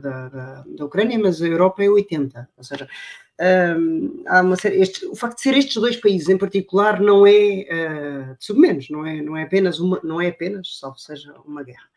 da, 0.00 0.28
da, 0.28 0.64
da 0.66 0.84
Ucrânia, 0.84 1.18
mas 1.18 1.42
a 1.42 1.46
Europa 1.46 1.82
é 1.82 1.86
80%. 1.86 2.46
Ou 2.56 2.64
seja, 2.64 2.88
há 4.26 4.40
uma 4.40 4.56
série, 4.56 4.80
este, 4.80 5.06
o 5.06 5.14
facto 5.16 5.36
de 5.36 5.42
ser 5.42 5.56
estes 5.56 5.76
dois 5.76 5.96
países 5.96 6.28
em 6.28 6.38
particular 6.38 7.00
não 7.00 7.26
é 7.26 7.30
uh, 7.32 8.36
de 8.38 8.44
submenos, 8.44 8.88
não 8.90 9.04
é, 9.04 9.20
não 9.20 9.36
é 9.36 9.42
apenas 9.42 9.80
uma, 9.80 10.00
não 10.04 10.20
é 10.20 10.28
apenas, 10.28 10.78
salvo 10.78 10.98
seja 10.98 11.34
uma 11.44 11.62
guerra. 11.62 11.88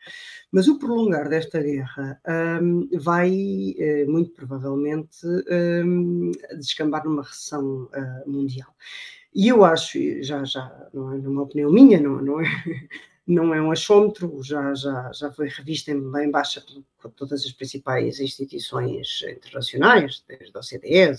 Mas 0.50 0.68
o 0.68 0.78
prolongar 0.78 1.28
desta 1.28 1.60
guerra 1.60 2.20
um, 2.62 2.88
vai 2.98 3.30
uh, 3.30 4.10
muito 4.10 4.32
provavelmente 4.32 5.18
um, 5.84 6.32
descambar 6.58 7.04
numa 7.04 7.22
recessão 7.22 7.84
uh, 7.84 8.30
mundial. 8.30 8.74
E 9.34 9.48
eu 9.48 9.64
acho, 9.64 9.98
já, 10.22 10.44
já 10.44 10.88
não 10.94 11.12
é 11.12 11.18
numa 11.18 11.42
opinião 11.42 11.70
minha, 11.70 12.00
não, 12.00 12.22
não 12.22 12.40
é 12.40 12.46
não 13.26 13.52
é 13.52 13.60
um 13.60 13.72
achômetro, 13.72 14.40
já, 14.42 14.72
já, 14.74 15.10
já 15.12 15.32
foi 15.32 15.48
revista 15.48 15.90
em 15.90 16.12
bem 16.12 16.30
baixa 16.30 16.62
por 17.00 17.10
todas 17.10 17.44
as 17.44 17.52
principais 17.52 18.20
instituições 18.20 19.22
internacionais, 19.22 20.24
desde 20.28 20.52
a 20.54 20.60
OCDE, 20.60 21.16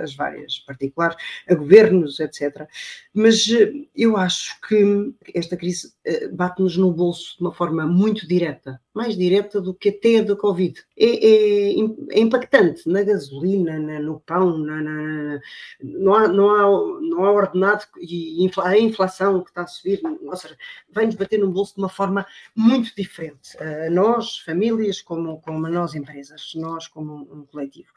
as 0.00 0.14
várias 0.14 0.58
particulares, 0.60 1.16
a 1.48 1.54
governos, 1.54 2.20
etc. 2.20 2.68
Mas 3.12 3.46
eh, 3.48 3.72
eu 3.94 4.16
acho 4.16 4.60
que 4.62 5.14
esta 5.34 5.56
crise 5.56 5.92
eh, 6.04 6.28
bate-nos 6.28 6.76
no 6.76 6.92
bolso 6.92 7.36
de 7.36 7.42
uma 7.42 7.52
forma 7.52 7.86
muito 7.86 8.26
direta, 8.26 8.80
mais 8.92 9.16
direta 9.16 9.60
do 9.60 9.74
que 9.74 9.88
até 9.90 10.20
a 10.20 10.22
da 10.22 10.36
Covid. 10.36 10.80
É, 10.96 11.06
é, 11.06 11.70
é 12.10 12.20
impactante 12.20 12.88
na 12.88 13.02
gasolina, 13.02 13.78
na, 13.78 14.00
no 14.00 14.20
pão, 14.20 14.58
na, 14.58 14.80
na, 14.80 15.40
não, 15.82 16.14
há, 16.14 16.28
não, 16.28 16.50
há, 16.50 17.00
não 17.00 17.24
há 17.24 17.32
ordenado 17.32 17.84
e 18.00 18.48
a 18.62 18.78
inflação 18.78 19.42
que 19.42 19.50
está 19.50 19.62
a 19.62 19.66
subir, 19.66 20.00
ou 20.04 20.36
seja, 20.36 20.56
vai-nos 20.92 21.14
bater 21.14 21.38
no 21.38 21.50
bolso 21.50 21.74
de 21.74 21.80
uma 21.80 21.88
forma 21.88 22.26
muito 22.54 22.94
diferente. 22.96 23.56
Uh, 23.56 23.90
nós, 23.90 24.38
famílias, 24.38 25.02
como, 25.02 25.40
como 25.40 25.68
nós, 25.68 25.94
empresas, 25.94 26.52
nós, 26.54 26.86
como 26.86 27.14
um 27.32 27.46
coletivo. 27.46 27.88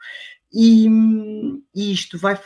E, 0.50 0.88
e, 1.74 1.92
isto 1.92 2.16
vai, 2.16 2.38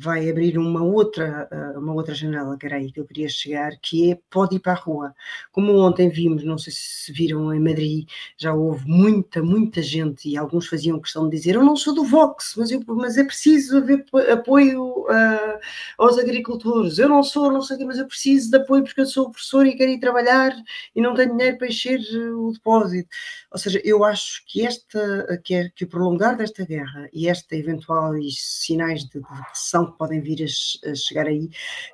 vai 0.00 0.28
abrir 0.28 0.58
uma 0.58 0.82
outra, 0.82 1.48
ah, 1.52 1.78
uma 1.78 1.94
outra 1.94 2.12
janela, 2.12 2.58
que 2.58 2.66
era 2.66 2.76
aí 2.76 2.90
que 2.90 2.98
eu 2.98 3.06
queria 3.06 3.28
chegar, 3.28 3.72
que 3.80 4.10
é 4.10 4.18
pode 4.28 4.56
ir 4.56 4.58
para 4.58 4.72
a 4.72 4.74
rua. 4.74 5.14
Como 5.52 5.72
ontem 5.78 6.08
vimos, 6.08 6.42
não 6.44 6.58
sei 6.58 6.72
se 6.72 7.12
viram 7.12 7.54
em 7.54 7.60
Madrid, 7.60 8.08
já 8.36 8.52
houve 8.52 8.84
muita, 8.88 9.40
muita 9.40 9.80
gente, 9.82 10.28
e 10.28 10.36
alguns 10.36 10.66
faziam 10.66 11.00
questão 11.00 11.28
de 11.28 11.36
dizer: 11.36 11.54
Eu 11.54 11.64
não 11.64 11.76
sou 11.76 11.94
do 11.94 12.04
Vox, 12.04 12.54
mas, 12.56 12.72
eu, 12.72 12.82
mas 12.88 13.16
é 13.16 13.22
preciso 13.24 13.78
haver 13.78 14.04
apoio 14.32 15.04
uh, 15.04 15.58
aos 15.96 16.18
agricultores. 16.18 16.98
Eu 16.98 17.08
não 17.08 17.22
sou, 17.22 17.52
não 17.52 17.62
sei 17.62 17.76
o 17.76 17.78
quê, 17.78 17.84
mas 17.84 17.98
eu 17.98 18.06
preciso 18.06 18.50
de 18.50 18.56
apoio 18.56 18.82
porque 18.82 19.00
eu 19.00 19.06
sou 19.06 19.30
professor 19.30 19.64
e 19.66 19.76
quero 19.76 19.92
ir 19.92 20.00
trabalhar 20.00 20.52
e 20.94 21.00
não 21.00 21.14
tenho 21.14 21.36
dinheiro 21.36 21.56
para 21.58 21.68
encher 21.68 22.00
o 22.34 22.52
depósito. 22.52 23.08
Ou 23.52 23.58
seja, 23.58 23.80
eu 23.84 24.04
acho 24.04 24.42
que, 24.46 24.66
esta, 24.66 25.40
que, 25.44 25.54
é, 25.54 25.68
que 25.68 25.84
o 25.84 25.88
prolongar 25.88 26.36
desta 26.36 26.64
guerra 26.64 27.08
e 27.12 27.28
esta 27.28 27.43
esta 27.44 27.56
eventuais 27.56 28.36
sinais 28.40 29.04
de 29.04 29.20
recessão 29.20 29.90
que 29.90 29.98
podem 29.98 30.20
vir 30.20 30.42
a, 30.42 30.90
a 30.90 30.94
chegar 30.94 31.26
aí, 31.26 31.50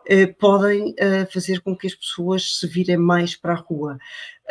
eh, 0.06 0.26
podem 0.26 0.94
eh, 0.96 1.26
fazer 1.26 1.60
com 1.60 1.76
que 1.76 1.86
as 1.86 1.94
pessoas 1.94 2.58
se 2.58 2.66
virem 2.66 2.96
mais 2.96 3.34
para 3.36 3.52
a 3.52 3.56
rua. 3.56 3.98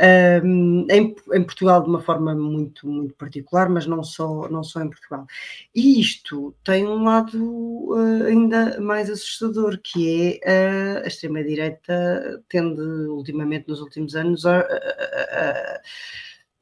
Um, 0.02 0.88
em, 0.90 1.14
em, 1.34 1.44
Portugal 1.44 1.84
de 1.84 1.90
uma 1.90 2.00
forma 2.00 2.34
muito, 2.34 2.88
muito 2.88 3.14
particular, 3.16 3.68
mas 3.68 3.86
não 3.86 4.02
só, 4.02 4.48
não 4.48 4.64
só 4.64 4.82
em 4.82 4.90
Portugal. 4.90 5.28
E 5.76 6.00
isto 6.00 6.56
tem 6.64 6.88
um 6.88 7.04
lado 7.04 7.38
uh, 7.38 8.24
ainda 8.26 8.80
mais 8.80 9.10
assustador, 9.10 9.78
que 9.84 10.40
é 10.42 11.00
uh, 11.02 11.04
a 11.04 11.08
extrema-direita 11.08 12.42
tende 12.48 12.82
ultimamente, 13.10 13.68
nos 13.68 13.82
últimos 13.82 14.16
anos, 14.16 14.46
a, 14.46 14.60
a 14.62 15.82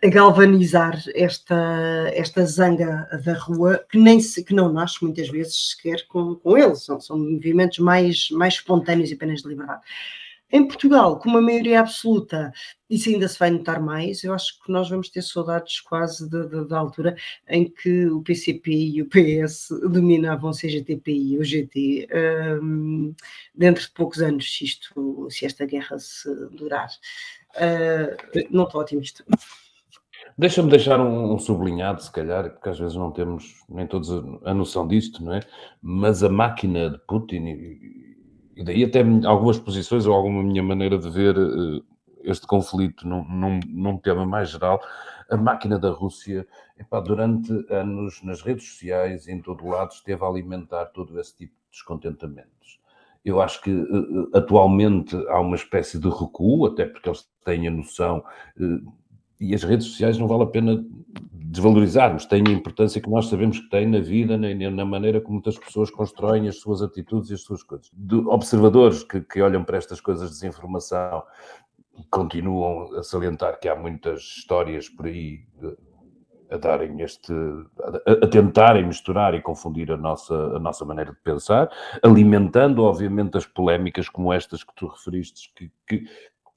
a 0.03 0.07
galvanizar 0.07 1.01
esta, 1.15 2.11
esta 2.13 2.45
zanga 2.45 3.07
da 3.23 3.33
rua, 3.33 3.83
que, 3.89 3.97
nem 3.97 4.19
se, 4.19 4.43
que 4.43 4.53
não 4.53 4.71
nasce 4.71 5.03
muitas 5.03 5.27
vezes 5.29 5.71
sequer 5.71 6.05
com, 6.07 6.35
com 6.35 6.57
eles, 6.57 6.83
são, 6.83 6.99
são 6.99 7.17
movimentos 7.17 7.79
mais, 7.79 8.29
mais 8.31 8.55
espontâneos 8.55 9.09
e 9.09 9.15
apenas 9.15 9.41
de 9.41 9.47
liberdade. 9.47 9.81
Em 10.49 10.65
Portugal, 10.65 11.19
com 11.19 11.27
uma 11.27 11.41
maioria 11.41 11.81
absoluta, 11.81 12.53
isso 12.89 13.09
ainda 13.09 13.27
se 13.27 13.37
vai 13.37 13.49
notar 13.49 13.81
mais. 13.81 14.23
Eu 14.23 14.33
acho 14.33 14.63
que 14.63 14.71
nós 14.71 14.89
vamos 14.89 15.09
ter 15.09 15.21
saudades 15.21 15.81
quase 15.81 16.29
da 16.29 16.77
altura 16.77 17.17
em 17.49 17.69
que 17.69 18.05
o 18.05 18.21
PCP 18.21 18.71
e 18.71 19.01
o 19.01 19.09
PS 19.09 19.67
dominavam 19.91 20.51
o 20.51 20.53
CGTP 20.55 21.11
e 21.11 21.37
o 21.37 21.43
GT. 21.43 22.07
Um, 22.61 23.13
dentro 23.53 23.83
de 23.83 23.91
poucos 23.91 24.21
anos, 24.21 24.55
se, 24.55 24.63
isto, 24.63 25.27
se 25.29 25.45
esta 25.45 25.65
guerra 25.65 25.99
se 25.99 26.33
durar. 26.51 26.87
Uh, 27.57 28.47
não 28.49 28.63
estou 28.63 28.79
otimista. 28.79 29.25
Deixa-me 30.37 30.69
deixar 30.69 30.99
um, 30.99 31.33
um, 31.33 31.39
sublinhado, 31.39 31.99
se 31.99 32.11
calhar, 32.11 32.51
porque 32.51 32.69
às 32.69 32.77
vezes 32.77 32.95
não 32.95 33.09
temos 33.11 33.55
nem 33.67 33.87
todos 33.87 34.11
a, 34.11 34.51
a 34.51 34.53
noção 34.53 34.87
disto, 34.87 35.23
não 35.23 35.33
é? 35.33 35.39
Mas 35.81 36.21
a 36.21 36.29
máquina 36.29 36.91
de 36.91 36.99
Putin, 36.99 37.47
e, 37.47 38.17
e 38.55 38.63
daí 38.63 38.83
até 38.83 39.01
algumas 39.25 39.57
posições 39.57 40.05
ou 40.05 40.13
alguma 40.13 40.43
minha 40.43 40.61
maneira 40.61 40.99
de 40.99 41.09
ver 41.09 41.35
uh, 41.35 41.83
este 42.23 42.45
conflito 42.45 43.07
num, 43.07 43.23
num, 43.27 43.59
num 43.67 43.97
tema 43.97 44.27
mais 44.27 44.49
geral, 44.49 44.79
a 45.27 45.35
máquina 45.35 45.79
da 45.79 45.89
Rússia, 45.89 46.47
epá, 46.77 46.99
durante 46.99 47.51
anos 47.71 48.21
nas 48.21 48.41
redes 48.41 48.69
sociais, 48.69 49.27
em 49.27 49.41
todo 49.41 49.67
lado, 49.67 49.91
esteve 49.91 50.23
a 50.23 50.27
alimentar 50.27 50.85
todo 50.87 51.19
esse 51.19 51.35
tipo 51.35 51.53
de 51.53 51.71
descontentamentos. 51.71 52.79
Eu 53.25 53.41
acho 53.41 53.61
que 53.61 53.85
atualmente 54.33 55.15
há 55.29 55.39
uma 55.39 55.55
espécie 55.55 55.99
de 55.99 56.07
recuo, 56.07 56.67
até 56.67 56.85
porque 56.85 57.09
eles 57.09 57.27
têm 57.43 57.67
a 57.67 57.71
noção 57.71 58.23
e 59.39 59.53
as 59.53 59.63
redes 59.63 59.87
sociais 59.87 60.17
não 60.17 60.27
vale 60.27 60.43
a 60.43 60.47
pena 60.47 60.83
desvalorizarmos, 61.31 62.25
têm 62.25 62.43
a 62.47 62.51
importância 62.51 63.01
que 63.01 63.09
nós 63.09 63.27
sabemos 63.27 63.59
que 63.59 63.69
têm 63.69 63.87
na 63.87 63.99
vida, 63.99 64.37
na, 64.37 64.53
na 64.69 64.85
maneira 64.85 65.21
como 65.21 65.35
muitas 65.35 65.57
pessoas 65.57 65.89
constroem 65.89 66.47
as 66.47 66.59
suas 66.59 66.81
atitudes 66.81 67.29
e 67.29 67.33
as 67.33 67.41
suas 67.41 67.63
coisas. 67.63 67.89
De 67.93 68.15
observadores 68.15 69.03
que, 69.03 69.21
que 69.21 69.41
olham 69.41 69.63
para 69.63 69.77
estas 69.77 70.01
coisas 70.01 70.29
de 70.29 70.35
desinformação 70.35 71.23
continuam 72.11 72.95
a 72.95 73.03
salientar 73.03 73.59
que 73.59 73.67
há 73.67 73.75
muitas 73.75 74.21
histórias 74.21 74.87
por 74.89 75.07
aí 75.07 75.39
a 76.49 76.57
darem 76.57 77.01
este, 77.01 77.33
a, 77.33 78.25
a, 78.25 78.27
tentarem 78.27 78.85
misturar 78.85 79.33
e 79.33 79.41
confundir 79.41 79.91
a 79.91 79.97
nossa, 79.97 80.33
a 80.33 80.59
nossa 80.59 80.85
maneira 80.85 81.11
de 81.11 81.17
pensar, 81.17 81.69
alimentando, 82.01 82.83
obviamente, 82.83 83.37
as 83.37 83.45
polémicas 83.45 84.07
como 84.07 84.31
estas 84.31 84.63
que 84.63 84.73
tu 84.75 84.87
referiste, 84.87 85.51
que, 85.55 85.71
que, 85.85 86.05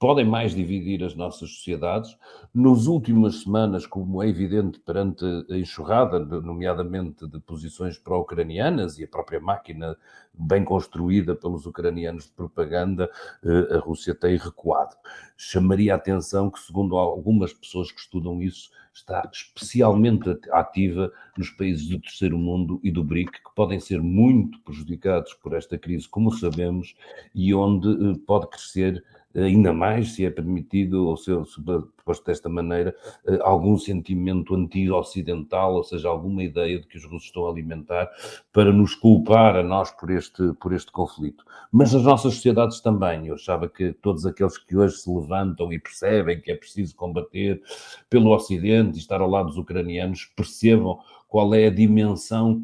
podem 0.01 0.25
mais 0.25 0.55
dividir 0.55 1.05
as 1.05 1.15
nossas 1.15 1.51
sociedades. 1.51 2.17
Nos 2.55 2.87
últimas 2.87 3.43
semanas, 3.43 3.87
como 3.87 4.23
é 4.23 4.29
evidente 4.29 4.81
perante 4.81 5.23
a 5.51 5.57
enxurrada, 5.59 6.19
nomeadamente 6.19 7.29
de 7.29 7.39
posições 7.39 7.99
pró-ucranianas 7.99 8.99
e 8.99 9.05
a 9.05 9.09
própria 9.09 9.39
máquina 9.39 9.95
bem 10.33 10.65
construída 10.65 11.37
pelos 11.37 11.67
ucranianos 11.67 12.25
de 12.25 12.33
propaganda, 12.33 13.11
eh, 13.45 13.77
a 13.77 13.79
Rússia 13.79 14.15
tem 14.15 14.39
recuado. 14.39 14.97
Chamaria 15.37 15.93
a 15.93 15.97
atenção 15.97 16.51
que, 16.51 16.61
segundo 16.61 16.97
algumas 16.97 17.53
pessoas 17.53 17.93
que 17.93 18.01
estudam 18.01 18.41
isso, 18.41 18.71
está 18.95 19.29
especialmente 19.31 20.31
ativa 20.51 21.13
nos 21.37 21.51
países 21.51 21.87
do 21.89 22.01
terceiro 22.01 22.39
mundo 22.39 22.81
e 22.83 22.91
do 22.91 23.05
BRIC, 23.05 23.33
que 23.33 23.55
podem 23.55 23.79
ser 23.79 24.01
muito 24.01 24.59
prejudicados 24.61 25.35
por 25.35 25.55
esta 25.55 25.79
crise, 25.79 26.09
como 26.09 26.33
sabemos, 26.33 26.97
e 27.35 27.55
onde 27.55 27.89
eh, 27.89 28.17
pode 28.27 28.49
crescer 28.49 29.05
ainda 29.35 29.73
mais, 29.73 30.13
se 30.13 30.25
é 30.25 30.31
permitido, 30.31 31.07
ou 31.07 31.17
se, 31.17 31.33
se 31.47 31.61
posto 32.05 32.27
desta 32.27 32.49
maneira, 32.49 32.95
eh, 33.27 33.39
algum 33.43 33.79
sentimento 33.79 34.55
anti-ocidental, 34.55 35.75
ou 35.75 35.85
seja, 35.85 36.09
alguma 36.09 36.43
ideia 36.43 36.81
de 36.81 36.87
que 36.87 36.97
os 36.97 37.05
russos 37.05 37.29
estão 37.29 37.47
a 37.47 37.51
alimentar 37.51 38.11
para 38.53 38.73
nos 38.73 38.95
culpar 38.95 39.57
a 39.57 39.63
nós 39.63 39.91
por 39.93 40.11
este, 40.11 40.53
por 40.55 40.73
este 40.73 40.91
conflito. 40.91 41.45
Mas 41.71 41.95
as 41.95 42.03
nossas 42.03 42.35
sociedades 42.35 42.81
também. 42.81 43.29
Eu 43.29 43.35
achava 43.35 43.69
que 43.69 43.93
todos 43.93 44.27
aqueles 44.27 44.59
que 44.59 44.77
hoje 44.77 44.97
se 44.97 45.11
levantam 45.11 45.73
e 45.73 45.79
percebem 45.79 46.41
que 46.41 46.51
é 46.51 46.57
preciso 46.57 46.97
combater 46.97 47.63
pelo 48.09 48.35
Ocidente 48.35 48.97
e 48.97 49.01
estar 49.01 49.21
ao 49.21 49.31
lado 49.31 49.47
dos 49.47 49.59
ucranianos 49.59 50.25
percebam 50.37 50.99
qual 51.29 51.55
é 51.55 51.67
a 51.67 51.71
dimensão 51.71 52.63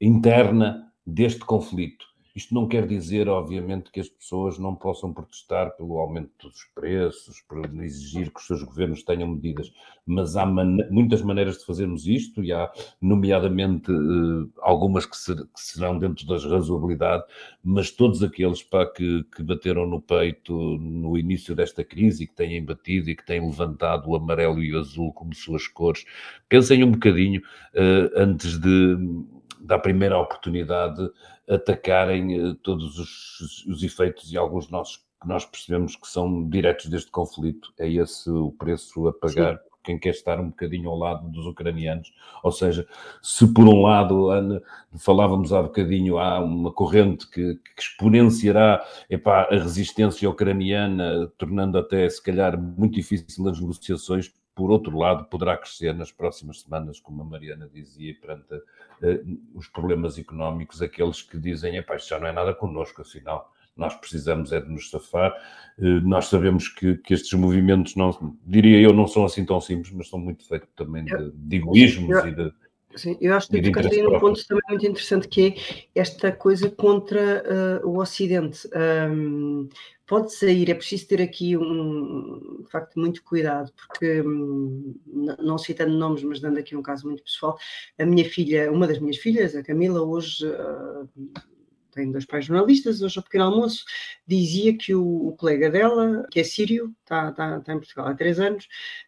interna 0.00 0.90
deste 1.06 1.40
conflito 1.40 2.15
isto 2.36 2.54
não 2.54 2.68
quer 2.68 2.86
dizer, 2.86 3.30
obviamente, 3.30 3.90
que 3.90 3.98
as 3.98 4.10
pessoas 4.10 4.58
não 4.58 4.74
possam 4.74 5.10
protestar 5.10 5.74
pelo 5.74 5.98
aumento 5.98 6.30
dos 6.46 6.64
preços, 6.74 7.40
por 7.48 7.64
exigir 7.82 8.30
que 8.30 8.38
os 8.38 8.46
seus 8.46 8.62
governos 8.62 9.02
tenham 9.02 9.26
medidas, 9.26 9.72
mas 10.04 10.36
há 10.36 10.44
man 10.44 10.76
muitas 10.90 11.22
maneiras 11.22 11.56
de 11.56 11.64
fazermos 11.64 12.06
isto 12.06 12.44
e 12.44 12.52
há, 12.52 12.70
nomeadamente, 13.00 13.90
eh, 13.90 14.48
algumas 14.60 15.06
que, 15.06 15.16
ser, 15.16 15.36
que, 15.36 15.48
serão 15.54 15.98
dentro 15.98 16.26
das 16.26 16.44
razoabilidade, 16.44 17.24
mas 17.64 17.90
todos 17.90 18.22
aqueles 18.22 18.62
pá, 18.62 18.84
que, 18.84 19.24
que 19.34 19.42
bateram 19.42 19.86
no 19.86 20.02
peito 20.02 20.52
no 20.76 21.16
início 21.16 21.54
desta 21.56 21.82
crise 21.82 22.24
e 22.24 22.26
que 22.26 22.34
têm 22.34 22.62
batido 22.62 23.08
e 23.08 23.16
que 23.16 23.24
têm 23.24 23.40
levantado 23.40 24.10
o 24.10 24.14
amarelo 24.14 24.62
e 24.62 24.74
o 24.74 24.78
azul 24.78 25.10
como 25.14 25.34
suas 25.34 25.66
cores, 25.66 26.04
pensem 26.50 26.84
um 26.84 26.90
bocadinho 26.92 27.40
uh, 27.40 28.20
antes 28.20 28.58
de 28.58 28.96
da 29.66 29.78
primeira 29.78 30.18
oportunidade 30.18 31.10
atacarem 31.48 32.50
eh, 32.50 32.56
todos 32.62 32.98
os, 32.98 33.66
os 33.66 33.82
efeitos 33.82 34.32
e 34.32 34.36
alguns 34.36 34.68
nossos 34.70 35.04
que 35.20 35.28
nós 35.28 35.44
percebemos 35.44 35.96
que 35.96 36.06
são 36.06 36.48
diretos 36.48 36.86
deste 36.86 37.10
conflito. 37.10 37.72
É 37.78 37.88
esse 37.88 38.30
o 38.30 38.52
preço 38.52 39.08
a 39.08 39.12
pagar. 39.12 39.56
Sim 39.56 39.66
quem 39.86 39.96
quer 39.96 40.10
estar 40.10 40.40
um 40.40 40.48
bocadinho 40.48 40.90
ao 40.90 40.98
lado 40.98 41.28
dos 41.28 41.46
ucranianos. 41.46 42.12
Ou 42.42 42.50
seja, 42.50 42.86
se 43.22 43.46
por 43.54 43.68
um 43.68 43.82
lado, 43.82 44.30
Ana, 44.30 44.60
falávamos 44.98 45.52
há 45.52 45.62
bocadinho, 45.62 46.18
há 46.18 46.40
uma 46.40 46.72
corrente 46.72 47.30
que, 47.30 47.54
que 47.54 47.80
exponenciará 47.80 48.84
epá, 49.08 49.42
a 49.48 49.54
resistência 49.54 50.28
ucraniana, 50.28 51.32
tornando 51.38 51.78
até, 51.78 52.08
se 52.10 52.20
calhar, 52.20 52.60
muito 52.60 52.94
difícil 52.94 53.48
as 53.48 53.60
negociações, 53.60 54.34
por 54.56 54.70
outro 54.70 54.98
lado, 54.98 55.26
poderá 55.26 55.54
crescer 55.54 55.94
nas 55.94 56.10
próximas 56.10 56.62
semanas, 56.62 56.98
como 56.98 57.20
a 57.20 57.24
Mariana 57.26 57.68
dizia, 57.72 58.16
perante 58.18 58.54
uh, 58.54 59.40
os 59.54 59.68
problemas 59.68 60.18
económicos, 60.18 60.80
aqueles 60.80 61.20
que 61.20 61.38
dizem, 61.38 61.76
epá, 61.76 61.94
isto 61.94 62.08
já 62.08 62.18
não 62.18 62.26
é 62.26 62.32
nada 62.32 62.54
connosco, 62.54 63.02
afinal, 63.02 63.52
nós 63.76 63.94
precisamos 63.94 64.52
é 64.52 64.60
de 64.60 64.70
nos 64.70 64.88
safar. 64.88 65.34
Uh, 65.78 66.00
nós 66.00 66.28
sabemos 66.28 66.68
que, 66.68 66.96
que, 66.96 67.12
estes 67.12 67.38
movimentos, 67.38 67.94
não, 67.96 68.34
diria 68.46 68.80
eu, 68.80 68.94
não 68.94 69.06
são 69.06 69.26
assim 69.26 69.44
tão 69.44 69.60
simples, 69.60 69.92
mas 69.92 70.08
são 70.08 70.18
muito 70.18 70.48
feitos 70.48 70.70
também 70.74 71.04
de, 71.04 71.30
de 71.32 71.56
egoísmos 71.56 72.08
eu, 72.08 72.26
e 72.26 72.34
de... 72.34 72.52
Sim, 72.96 73.18
eu 73.20 73.34
acho 73.34 73.50
que 73.50 73.60
tu 73.60 73.70
tocaste 73.70 74.02
num 74.02 74.18
ponto 74.18 74.48
também 74.48 74.62
muito 74.70 74.86
interessante 74.86 75.28
que 75.28 75.54
é 75.94 76.00
esta 76.00 76.32
coisa 76.32 76.70
contra 76.70 77.82
uh, 77.84 77.86
o 77.86 78.00
Ocidente. 78.00 78.66
Um, 78.74 79.68
pode 80.06 80.32
sair, 80.34 80.70
é 80.70 80.74
preciso 80.74 81.08
ter 81.08 81.20
aqui 81.20 81.56
um, 81.56 82.62
de 82.62 82.70
facto, 82.70 82.98
muito 82.98 83.22
cuidado, 83.24 83.72
porque, 83.72 84.22
hum, 84.22 84.94
não 85.38 85.58
citando 85.58 85.96
nomes, 85.96 86.22
mas 86.22 86.40
dando 86.40 86.58
aqui 86.58 86.76
um 86.76 86.82
caso 86.82 87.06
muito 87.06 87.24
pessoal, 87.24 87.58
a 87.98 88.06
minha 88.06 88.28
filha, 88.28 88.70
uma 88.70 88.86
das 88.86 88.98
minhas 88.98 89.16
filhas, 89.16 89.56
a 89.56 89.62
Camila, 89.62 90.00
hoje 90.02 90.46
uh, 90.46 91.08
tem 91.96 92.12
dois 92.12 92.26
pais 92.26 92.44
jornalistas, 92.44 93.02
hoje 93.02 93.18
ao 93.18 93.24
pequeno 93.24 93.44
almoço, 93.44 93.84
dizia 94.26 94.76
que 94.76 94.94
o, 94.94 95.28
o 95.28 95.36
colega 95.36 95.70
dela, 95.70 96.26
que 96.30 96.38
é 96.38 96.44
sírio, 96.44 96.94
está, 97.02 97.30
está, 97.30 97.56
está, 97.56 97.72
em 97.72 97.78
Portugal 97.78 98.06
há 98.06 98.14
três 98.14 98.38
anos, 98.38 98.66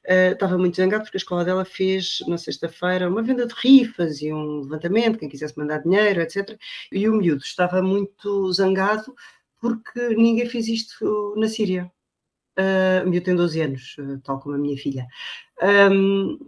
uh, 0.09 0.33
estava 0.33 0.59
muito 0.59 0.77
zangado 0.77 1.05
porque 1.05 1.19
a 1.19 1.21
escola 1.21 1.45
dela 1.45 1.65
fez, 1.65 2.19
na 2.27 2.39
sexta-feira, 2.39 3.09
uma 3.09 3.23
venda 3.23 3.47
de 3.47 3.55
rifas 3.55 4.21
e 4.21 4.33
um 4.33 4.63
levantamento, 4.63 5.19
quem 5.19 5.29
quisesse 5.29 5.57
mandar 5.57 5.79
dinheiro, 5.79 6.21
etc. 6.23 6.59
E 6.91 7.09
o 7.09 7.15
miúdo 7.15 7.43
estava 7.43 7.81
muito 7.83 8.53
zangado 8.53 9.15
porque 9.61 10.09
ninguém 10.11 10.49
fez 10.49 10.69
isto 10.69 11.35
na 11.37 11.49
Síria. 11.49 11.91
Uh, 12.59 13.07
o 13.07 13.11
meu 13.11 13.23
tem 13.23 13.37
12 13.37 13.61
anos, 13.61 13.97
uh, 13.99 14.21
tal 14.21 14.41
como 14.41 14.55
a 14.55 14.59
minha 14.59 14.77
filha. 14.77 15.07
Um, 15.63 16.39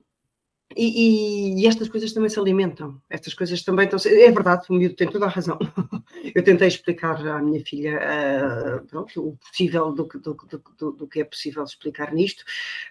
e, 0.76 1.56
e, 1.56 1.62
e, 1.62 1.66
estas 1.66 1.88
coisas 1.88 2.12
também 2.12 2.30
se 2.30 2.38
alimentam. 2.38 3.00
Estas 3.10 3.34
coisas 3.34 3.60
também 3.62 3.86
estão. 3.86 3.98
É 4.08 4.30
verdade, 4.30 4.66
o 4.70 4.74
miúdo 4.74 4.94
tem 4.94 5.10
toda 5.10 5.26
a 5.26 5.28
razão. 5.28 5.58
Eu 6.34 6.44
tentei 6.44 6.68
explicar 6.68 7.26
à 7.26 7.42
minha 7.42 7.64
filha 7.64 7.98
uh, 7.98 8.86
pronto, 8.86 9.28
o 9.30 9.36
possível 9.36 9.90
do, 9.92 10.04
do, 10.04 10.36
do, 10.78 10.92
do, 10.92 11.08
que 11.08 11.20
é 11.20 11.24
possível 11.24 11.64
explicar 11.64 12.12
nisto, 12.12 12.44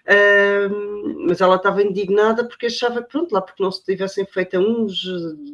uh, 0.04 1.26
mas 1.26 1.40
ela 1.40 1.56
estava 1.56 1.82
indignada 1.82 2.46
porque 2.46 2.66
achava 2.66 3.02
que, 3.02 3.08
pronto, 3.08 3.32
lá 3.32 3.40
porque 3.40 3.62
não 3.62 3.72
se 3.72 3.82
tivessem 3.82 4.26
feito 4.26 4.58
a 4.58 4.60
uns, 4.60 5.02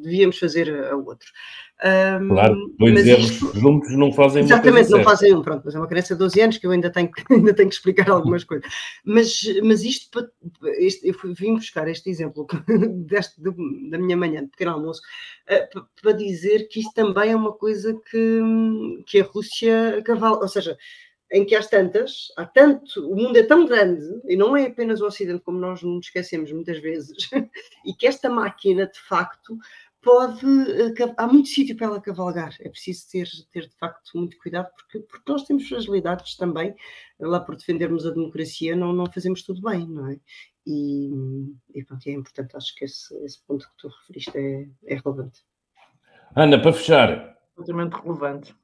devíamos 0.03 0.39
fazer 0.39 0.69
a 0.87 0.97
outro. 0.97 1.31
Um, 1.85 2.29
claro, 2.29 2.74
dois 2.79 3.07
erros 3.07 3.31
isto, 3.33 3.61
juntos 3.61 3.95
não 3.95 4.11
fazem 4.11 4.43
Exatamente, 4.43 4.89
não 4.89 5.05
fazem 5.05 5.35
um, 5.35 5.43
pronto, 5.43 5.62
mas 5.62 5.74
é 5.74 5.79
uma 5.79 5.87
criança 5.87 6.14
de 6.14 6.20
12 6.20 6.41
anos 6.41 6.59
que 6.59 6.66
eu 6.66 6.70
ainda 6.70 6.91
tenho, 6.91 7.11
ainda 7.31 7.53
tenho 7.53 7.68
que 7.68 7.74
explicar 7.74 8.09
algumas 8.09 8.45
coisas. 8.45 8.66
Mas, 9.05 9.43
mas 9.62 9.85
isto, 9.85 10.27
este, 10.79 11.07
eu 11.09 11.14
vim 11.35 11.55
buscar 11.55 11.87
este 11.87 12.09
exemplo 12.09 12.47
deste, 13.07 13.43
da 13.43 13.99
minha 13.99 14.16
manhã 14.16 14.43
de 14.43 14.49
pequeno 14.49 14.72
almoço 14.72 15.03
uh, 15.51 15.87
para 16.01 16.12
dizer 16.12 16.66
que 16.68 16.81
isto 16.81 16.95
também 16.95 17.33
é 17.33 17.37
uma 17.37 17.53
coisa 17.53 17.95
que, 18.11 18.41
que 19.05 19.20
a 19.20 19.24
Rússia 19.24 20.03
cavala, 20.03 20.39
ou 20.39 20.49
seja, 20.49 20.79
em 21.31 21.45
que 21.45 21.55
às 21.57 21.68
tantas, 21.68 22.29
há 22.37 22.45
tanto, 22.45 23.11
o 23.11 23.16
mundo 23.16 23.37
é 23.37 23.43
tão 23.43 23.66
grande, 23.66 24.07
e 24.27 24.37
não 24.37 24.57
é 24.57 24.66
apenas 24.66 25.01
o 25.01 25.07
Ocidente, 25.07 25.43
como 25.43 25.59
nós 25.59 25.83
nos 25.83 26.07
esquecemos 26.07 26.53
muitas 26.53 26.79
vezes, 26.79 27.29
e 27.85 27.93
que 27.93 28.07
esta 28.07 28.31
máquina, 28.31 28.87
de 28.87 28.99
facto, 29.01 29.59
pode. 30.07 30.47
Eh, 30.47 31.15
há 31.17 31.27
muito 31.27 31.49
sítio 31.49 31.77
para 31.77 31.89
ela 31.89 32.01
cavalgar. 32.01 32.55
É 32.61 32.69
preciso 32.69 33.11
ter, 33.11 33.29
ter 33.53 33.69
de 33.69 33.77
facto 33.77 34.17
muito 34.17 34.39
cuidado, 34.39 34.71
porque, 34.77 35.01
porque 35.01 35.33
nós 35.33 35.43
temos 35.43 35.69
fragilidades 35.69 36.37
também. 36.37 36.75
Lá 37.19 37.41
por 37.41 37.57
defendermos 37.57 38.07
a 38.07 38.11
democracia, 38.11 38.77
não, 38.77 38.93
não 38.93 39.11
fazemos 39.11 39.43
tudo 39.43 39.61
bem, 39.61 39.87
não 39.89 40.09
é? 40.09 40.21
E, 40.65 41.11
e 41.75 41.85
pronto, 41.85 42.07
é 42.07 42.13
importante. 42.13 42.57
Acho 42.57 42.75
que 42.77 42.85
esse, 42.85 43.15
esse 43.25 43.45
ponto 43.45 43.67
que 43.67 43.77
tu 43.79 43.89
referiste 43.89 44.39
é, 44.39 44.69
é 44.87 44.95
relevante. 45.05 45.45
Ana, 46.37 46.61
para 46.61 46.73
fechar. 46.73 47.37
Absolutamente 47.57 47.97
relevante. 48.01 48.55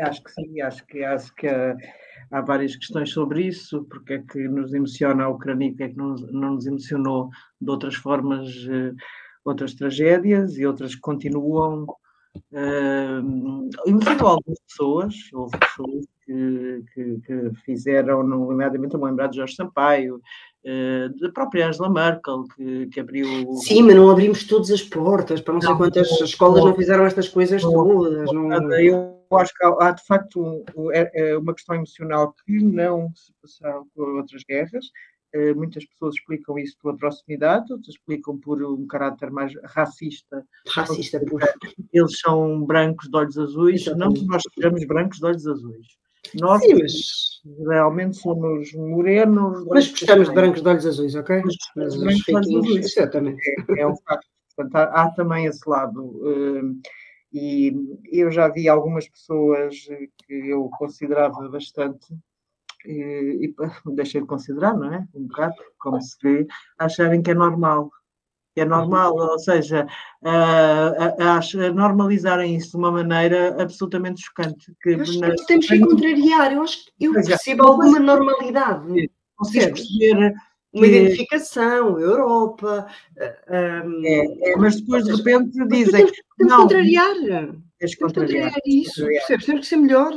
Acho 0.00 0.24
que 0.24 0.32
sim, 0.32 0.60
acho 0.60 0.84
que, 0.86 1.04
acho 1.04 1.34
que 1.36 1.46
há, 1.46 1.76
há, 2.32 2.40
várias 2.40 2.74
questões 2.74 3.12
sobre 3.12 3.46
isso, 3.46 3.84
porque 3.84 4.14
é 4.14 4.18
que 4.18 4.48
nos 4.48 4.74
emociona 4.74 5.22
a 5.22 5.28
Ucrânia, 5.28 5.70
porque 5.70 5.84
é 5.84 5.88
que 5.90 5.96
não, 5.96 6.16
não 6.16 6.54
nos 6.54 6.66
emocionou 6.66 7.30
de 7.60 7.70
outras 7.70 7.94
formas. 7.94 8.48
Uh, 8.64 8.96
outras 9.44 9.74
tragédias 9.74 10.56
e 10.56 10.66
outras 10.66 10.94
continuam. 10.94 11.86
Uh, 12.52 13.68
emocionou 13.86 14.28
algumas 14.28 14.60
pessoas, 14.68 15.14
houve 15.32 15.58
pessoas 15.58 16.06
que, 16.24 16.84
que, 16.94 17.20
que 17.20 17.50
fizeram, 17.64 18.22
nomeadamente, 18.22 18.94
a 18.94 18.98
lembrar 18.98 19.28
de 19.28 19.36
Jorge 19.38 19.54
Sampaio, 19.54 20.16
uh, 20.16 21.20
da 21.20 21.32
própria 21.32 21.68
Angela 21.68 21.90
Merkel, 21.90 22.44
que, 22.54 22.86
que, 22.88 23.00
abriu. 23.00 23.26
Sim, 23.54 23.82
mas 23.82 23.96
não 23.96 24.10
abrimos 24.10 24.44
todas 24.44 24.70
as 24.70 24.82
portas, 24.82 25.40
para 25.40 25.54
não, 25.54 25.60
não 25.60 25.68
sei 25.68 25.76
quantas 25.76 26.10
não, 26.10 26.26
escolas 26.26 26.60
não, 26.60 26.68
não 26.68 26.76
fizeram 26.76 27.06
estas 27.06 27.28
coisas 27.28 27.62
todas. 27.62 28.30
Eu 28.80 29.18
acho 29.32 29.52
que 29.54 29.64
há, 29.64 29.88
há 29.88 29.90
de 29.90 30.04
facto 30.06 30.40
um, 30.76 30.92
é, 30.92 31.10
é 31.14 31.38
uma 31.38 31.54
questão 31.54 31.74
emocional 31.74 32.34
que 32.44 32.62
não 32.62 33.10
se 33.14 33.32
passou 33.42 33.86
com 33.94 34.02
outras 34.16 34.42
guerras. 34.48 34.86
Uh, 35.34 35.54
muitas 35.54 35.84
pessoas 35.84 36.14
explicam 36.14 36.58
isso 36.58 36.76
pela 36.82 36.96
proximidade, 36.96 37.70
outras 37.72 37.94
explicam 37.94 38.38
por 38.38 38.62
um 38.62 38.86
caráter 38.86 39.30
mais 39.30 39.52
racista. 39.64 40.44
Racista, 40.74 41.20
por... 41.20 41.42
Eles 41.92 42.18
são 42.20 42.64
brancos 42.64 43.08
de 43.10 43.16
olhos 43.16 43.36
azuis, 43.36 43.82
Exatamente. 43.82 44.06
não 44.06 44.14
que 44.14 44.26
nós 44.26 44.42
sejamos 44.54 44.86
brancos 44.86 45.18
de 45.18 45.26
olhos 45.26 45.46
azuis. 45.46 45.86
Nós 46.40 46.62
Sim, 46.62 46.74
mas... 46.74 47.66
realmente 47.66 48.16
somos 48.16 48.72
morenos. 48.72 49.64
Mas 49.66 49.90
gostamos 49.90 50.28
de 50.28 50.34
brancos 50.34 50.62
de 50.62 50.68
olhos 50.68 50.86
azuis, 50.86 51.14
ok? 51.14 51.42
Mas, 51.76 51.96
brancos 51.96 52.24
de 52.24 52.34
olhos 52.34 52.54
azuis. 52.54 52.86
Exatamente. 52.86 53.40
É, 53.76 53.80
é 53.80 53.86
um 53.86 53.96
facto. 53.96 54.26
Portanto, 54.56 54.74
há, 54.76 55.02
há, 55.02 55.10
também 55.12 55.46
esse 55.46 55.68
lado. 55.68 56.02
Uh, 56.02 56.80
e 57.32 57.72
eu 58.10 58.30
já 58.30 58.48
vi 58.48 58.68
algumas 58.68 59.08
pessoas 59.08 59.76
que 60.26 60.48
eu 60.48 60.68
considerava 60.78 61.48
bastante, 61.48 62.06
e, 62.84 63.46
e 63.46 63.54
deixei 63.94 64.20
de 64.20 64.26
considerar, 64.26 64.74
não 64.74 64.92
é? 64.92 65.06
Um 65.14 65.26
bocado, 65.26 65.54
como 65.78 66.00
se 66.00 66.16
vê, 66.22 66.46
acharem 66.78 67.22
que 67.22 67.30
é 67.30 67.34
normal 67.34 67.90
é 68.60 68.64
normal, 68.64 69.14
ou 69.14 69.38
seja, 69.38 69.86
uh, 70.22 71.74
normalizarem 71.74 72.56
isso 72.56 72.72
de 72.72 72.76
uma 72.76 72.90
maneira 72.90 73.60
absolutamente 73.60 74.22
chocante. 74.22 74.72
Que 74.82 74.96
na... 74.96 75.34
temos 75.46 75.66
que 75.66 75.80
contrariar, 75.80 76.52
eu 76.52 76.62
acho 76.62 76.84
que 76.84 77.04
eu 77.04 77.16
é, 77.16 77.22
percebo 77.22 77.64
alguma 77.64 77.98
normalidade. 77.98 79.10
Consegues 79.36 79.88
perceber 79.88 80.34
uma 80.72 80.86
identificação, 80.86 81.98
Europa. 82.00 82.86
Um, 83.48 84.02
é, 84.04 84.50
é, 84.50 84.56
mas 84.56 84.80
depois 84.80 85.04
de 85.04 85.14
repente 85.14 85.66
dizem. 85.68 86.06
Temos, 86.06 86.12
temos 86.36 86.52
não, 86.52 86.62
contrariar. 86.62 87.14
Tens 87.78 87.94
contrariar. 87.94 88.52
contrariar 88.52 88.60
isso, 88.66 89.06
percebes? 89.06 89.46
Temos 89.46 89.60
que 89.62 89.66
ser 89.66 89.76
melhor. 89.76 90.12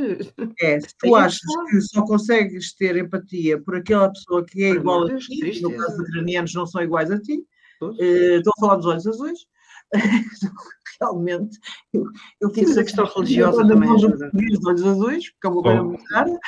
É, 0.59 0.79
se 0.79 0.95
tu 0.97 1.15
achas 1.15 1.39
que 1.69 1.81
só 1.81 2.03
consegues 2.03 2.73
ter 2.73 2.97
empatia 2.97 3.61
por 3.61 3.75
aquela 3.75 4.09
pessoa 4.09 4.43
que 4.45 4.63
é 4.63 4.69
igual 4.69 5.05
a 5.05 5.15
ti, 5.17 5.61
no 5.61 5.75
caso 5.77 6.01
ucranianos 6.01 6.53
não 6.53 6.65
são 6.65 6.81
iguais 6.81 7.11
a 7.11 7.19
ti, 7.19 7.45
Uh, 7.81 8.37
estou 8.37 8.53
a 8.57 8.61
falar 8.61 8.75
dos 8.75 8.85
olhos 8.85 9.07
azuis. 9.07 9.39
Realmente, 11.01 11.57
eu, 11.91 12.05
eu 12.39 12.49
fiz 12.51 12.77
a 12.77 12.83
questão 12.83 13.05
religiosa 13.05 13.67
também 13.67 13.89
ajuda. 13.89 14.29
Dos 14.31 14.65
olhos 14.65 14.85
azuis, 14.85 15.31
porque 15.31 15.47
é 15.47 15.49
uma 15.49 15.63
coisa 15.63 15.83
muito 15.83 16.05
rara. 16.11 16.39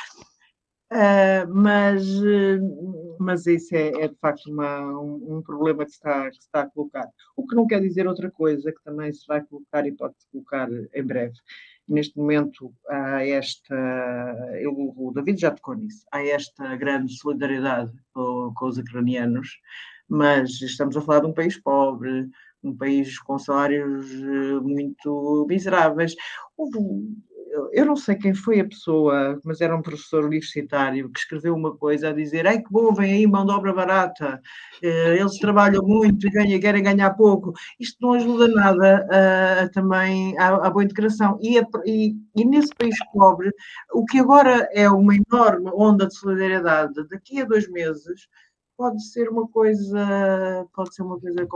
Uh, 0.94 1.52
mas, 1.52 2.06
uh, 2.20 3.16
mas 3.18 3.46
isso 3.48 3.74
é, 3.74 3.88
é 3.88 4.06
de 4.06 4.14
facto 4.20 4.46
uma, 4.48 4.80
um, 5.00 5.38
um, 5.38 5.42
problema 5.42 5.84
que 5.84 5.90
se, 5.90 5.96
está, 5.96 6.30
que 6.30 6.36
está 6.36 6.60
a 6.60 6.70
colocar. 6.70 7.08
O 7.36 7.44
que 7.44 7.56
não 7.56 7.66
quer 7.66 7.80
dizer 7.80 8.06
outra 8.06 8.30
coisa 8.30 8.70
que 8.70 8.80
também 8.84 9.12
se 9.12 9.26
vai 9.26 9.42
colocar 9.42 9.84
e 9.84 9.90
pode-se 9.90 10.24
colocar 10.30 10.68
em 10.70 11.02
breve. 11.02 11.34
Neste 11.88 12.16
momento 12.16 12.72
há 12.88 13.26
esta, 13.26 13.74
eu, 14.60 14.72
o 14.72 15.10
David 15.12 15.40
já 15.40 15.50
tocou 15.50 15.74
nisso, 15.74 16.06
há 16.12 16.24
esta 16.24 16.76
grande 16.76 17.12
solidariedade 17.18 17.92
com, 18.12 18.52
com 18.54 18.66
os 18.66 18.78
ucranianos, 18.78 19.48
mas 20.08 20.62
estamos 20.62 20.96
a 20.96 21.00
falar 21.00 21.20
de 21.20 21.26
um 21.26 21.34
país 21.34 21.60
pobre, 21.60 22.28
um 22.62 22.74
país 22.74 23.18
com 23.18 23.38
salários 23.38 24.10
eh, 24.10 24.60
muito 24.60 25.44
miseráveis. 25.48 26.14
Eu 27.72 27.84
não 27.86 27.96
sei 27.96 28.16
quem 28.16 28.34
foi 28.34 28.60
a 28.60 28.64
pessoa, 28.64 29.38
mas 29.44 29.60
era 29.60 29.76
um 29.76 29.82
professor 29.82 30.24
universitário 30.24 31.10
que 31.10 31.18
escreveu 31.20 31.54
uma 31.54 31.76
coisa 31.76 32.08
a 32.08 32.12
dizer: 32.12 32.46
Ai 32.46 32.60
que 32.60 32.70
bom, 32.70 32.92
vem 32.94 33.12
aí 33.12 33.26
mão 33.26 33.44
de 33.46 33.52
obra 33.52 33.72
barata, 33.72 34.40
eh, 34.82 35.16
eles 35.18 35.38
trabalham 35.38 35.82
muito 35.82 36.26
e 36.26 36.30
ganham, 36.30 36.60
querem 36.60 36.82
ganhar 36.82 37.10
pouco. 37.14 37.52
Isto 37.78 37.98
não 38.00 38.14
ajuda 38.14 38.48
nada 38.48 39.06
a, 39.10 39.62
a 39.62 39.68
também 39.70 40.36
à, 40.38 40.70
boa 40.70 40.84
integração. 40.84 41.38
E, 41.40 41.58
a, 41.58 41.66
e, 41.84 42.14
e, 42.36 42.44
nesse 42.44 42.74
país 42.74 42.96
pobre, 43.12 43.50
o 43.92 44.04
que 44.04 44.18
agora 44.18 44.68
é 44.72 44.88
uma 44.90 45.14
enorme 45.14 45.70
onda 45.74 46.06
de 46.06 46.14
solidariedade, 46.16 47.06
daqui 47.08 47.40
a 47.40 47.44
dois 47.44 47.68
meses 47.70 48.28
pode 48.76 49.02
ser 49.06 49.28
uma 49.28 49.48
coisa, 49.48 50.66
pode 50.74 50.94
ser 50.94 51.02
uma 51.02 51.18
coisa 51.20 51.46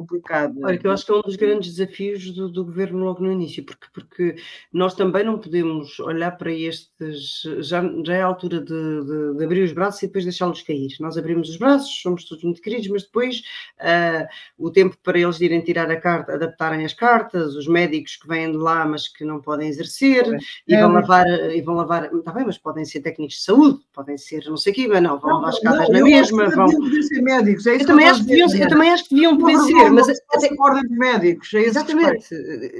complicado. 0.00 0.58
Olha, 0.62 0.78
que 0.78 0.86
eu 0.86 0.90
acho 0.90 1.04
que 1.04 1.12
é 1.12 1.14
um 1.14 1.22
dos 1.22 1.36
grandes 1.36 1.74
desafios 1.74 2.30
do, 2.30 2.48
do, 2.48 2.64
governo 2.64 3.04
logo 3.04 3.22
no 3.22 3.30
início, 3.30 3.64
porque, 3.64 3.86
porque 3.92 4.36
nós 4.72 4.94
também 4.94 5.24
não 5.24 5.38
podemos 5.38 5.98
olhar 6.00 6.32
para 6.32 6.52
estes. 6.52 7.42
Já, 7.60 7.82
já 8.04 8.14
é 8.14 8.22
a 8.22 8.26
altura 8.26 8.60
de, 8.60 8.66
de, 8.66 9.36
de 9.36 9.44
abrir 9.44 9.62
os 9.62 9.72
braços 9.72 10.02
e 10.02 10.06
depois 10.06 10.24
deixá-los 10.24 10.62
cair. 10.62 10.90
Nós 11.00 11.16
abrimos 11.18 11.48
os 11.50 11.56
braços, 11.56 12.00
somos 12.00 12.24
todos 12.24 12.44
muito 12.44 12.62
queridos, 12.62 12.88
mas 12.88 13.02
depois 13.02 13.42
uh, 13.80 14.26
o 14.58 14.70
tempo 14.70 14.96
para 15.02 15.18
eles 15.18 15.40
irem 15.40 15.60
tirar 15.60 15.90
a 15.90 16.00
carta, 16.00 16.34
adaptarem 16.34 16.84
as 16.84 16.94
cartas, 16.94 17.54
os 17.54 17.66
médicos 17.66 18.16
que 18.16 18.28
vêm 18.28 18.52
de 18.52 18.58
lá, 18.58 18.86
mas 18.86 19.08
que 19.08 19.24
não 19.24 19.40
podem 19.40 19.68
exercer, 19.68 20.26
é. 20.32 20.38
e 20.66 20.76
vão 20.76 20.92
lavar, 20.92 21.26
e 21.26 21.60
vão 21.60 21.74
lavar, 21.74 22.12
está 22.14 22.32
bem, 22.32 22.44
mas 22.46 22.58
podem 22.58 22.84
ser 22.84 23.00
técnicos 23.00 23.36
de 23.36 23.42
saúde, 23.42 23.80
podem 23.92 24.16
ser 24.16 24.44
não 24.46 24.56
sei 24.56 24.72
o 24.72 24.74
quê, 24.74 24.88
mas 24.88 25.02
não, 25.02 25.18
vão 25.18 25.34
lavar 25.34 25.50
as 25.50 25.58
cartas 25.60 25.88
na 25.88 26.02
mesma. 26.02 26.48
Vão... 26.50 26.68
Ser 27.02 27.22
médicos, 27.22 27.66
é 27.66 27.74
isso 27.74 27.84
eu, 27.84 27.86
também 27.88 28.06
acho 28.06 28.20
que 28.20 28.26
deviam, 28.26 28.54
eu 28.54 28.68
também 28.68 28.90
acho 28.90 29.04
que 29.04 29.14
deviam 29.14 29.38
poder 29.38 29.58
ser 29.58 29.89
mas 29.92 30.08
até 30.08 30.48
ordem 30.58 30.82
de 30.82 30.96
médicos, 30.96 31.52
é 31.54 31.60
exatamente. 31.60 32.34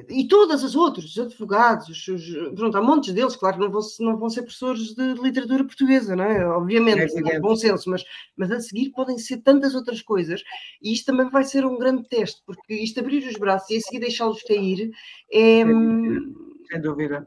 E 0.08 0.26
todas 0.26 0.64
as 0.64 0.74
outras, 0.74 1.06
os 1.06 1.18
advogados, 1.18 1.88
os, 2.08 2.54
pronto, 2.54 2.76
há 2.76 2.82
montes 2.82 3.12
deles, 3.12 3.36
claro 3.36 3.56
que 3.56 3.62
não 3.62 3.70
vão, 3.70 3.80
não 4.00 4.16
vão 4.16 4.30
ser 4.30 4.42
professores 4.42 4.94
de 4.94 5.14
literatura 5.14 5.64
portuguesa, 5.64 6.16
não 6.16 6.24
é? 6.24 6.46
Obviamente, 6.46 7.12
é, 7.28 7.36
é 7.36 7.40
bom 7.40 7.56
senso, 7.56 7.88
mas, 7.90 8.04
mas 8.36 8.50
a 8.50 8.60
seguir 8.60 8.90
podem 8.90 9.18
ser 9.18 9.38
tantas 9.38 9.74
outras 9.74 10.02
coisas, 10.02 10.42
e 10.82 10.92
isto 10.92 11.06
também 11.06 11.28
vai 11.30 11.44
ser 11.44 11.64
um 11.64 11.78
grande 11.78 12.08
teste, 12.08 12.42
porque 12.46 12.74
isto 12.74 13.00
abrir 13.00 13.26
os 13.26 13.36
braços 13.36 13.70
e 13.70 13.76
a 13.76 13.80
seguir 13.80 14.00
deixá-los 14.00 14.42
cair 14.42 14.90
é. 15.32 15.64
Sem 15.64 16.80
dúvida 16.80 17.26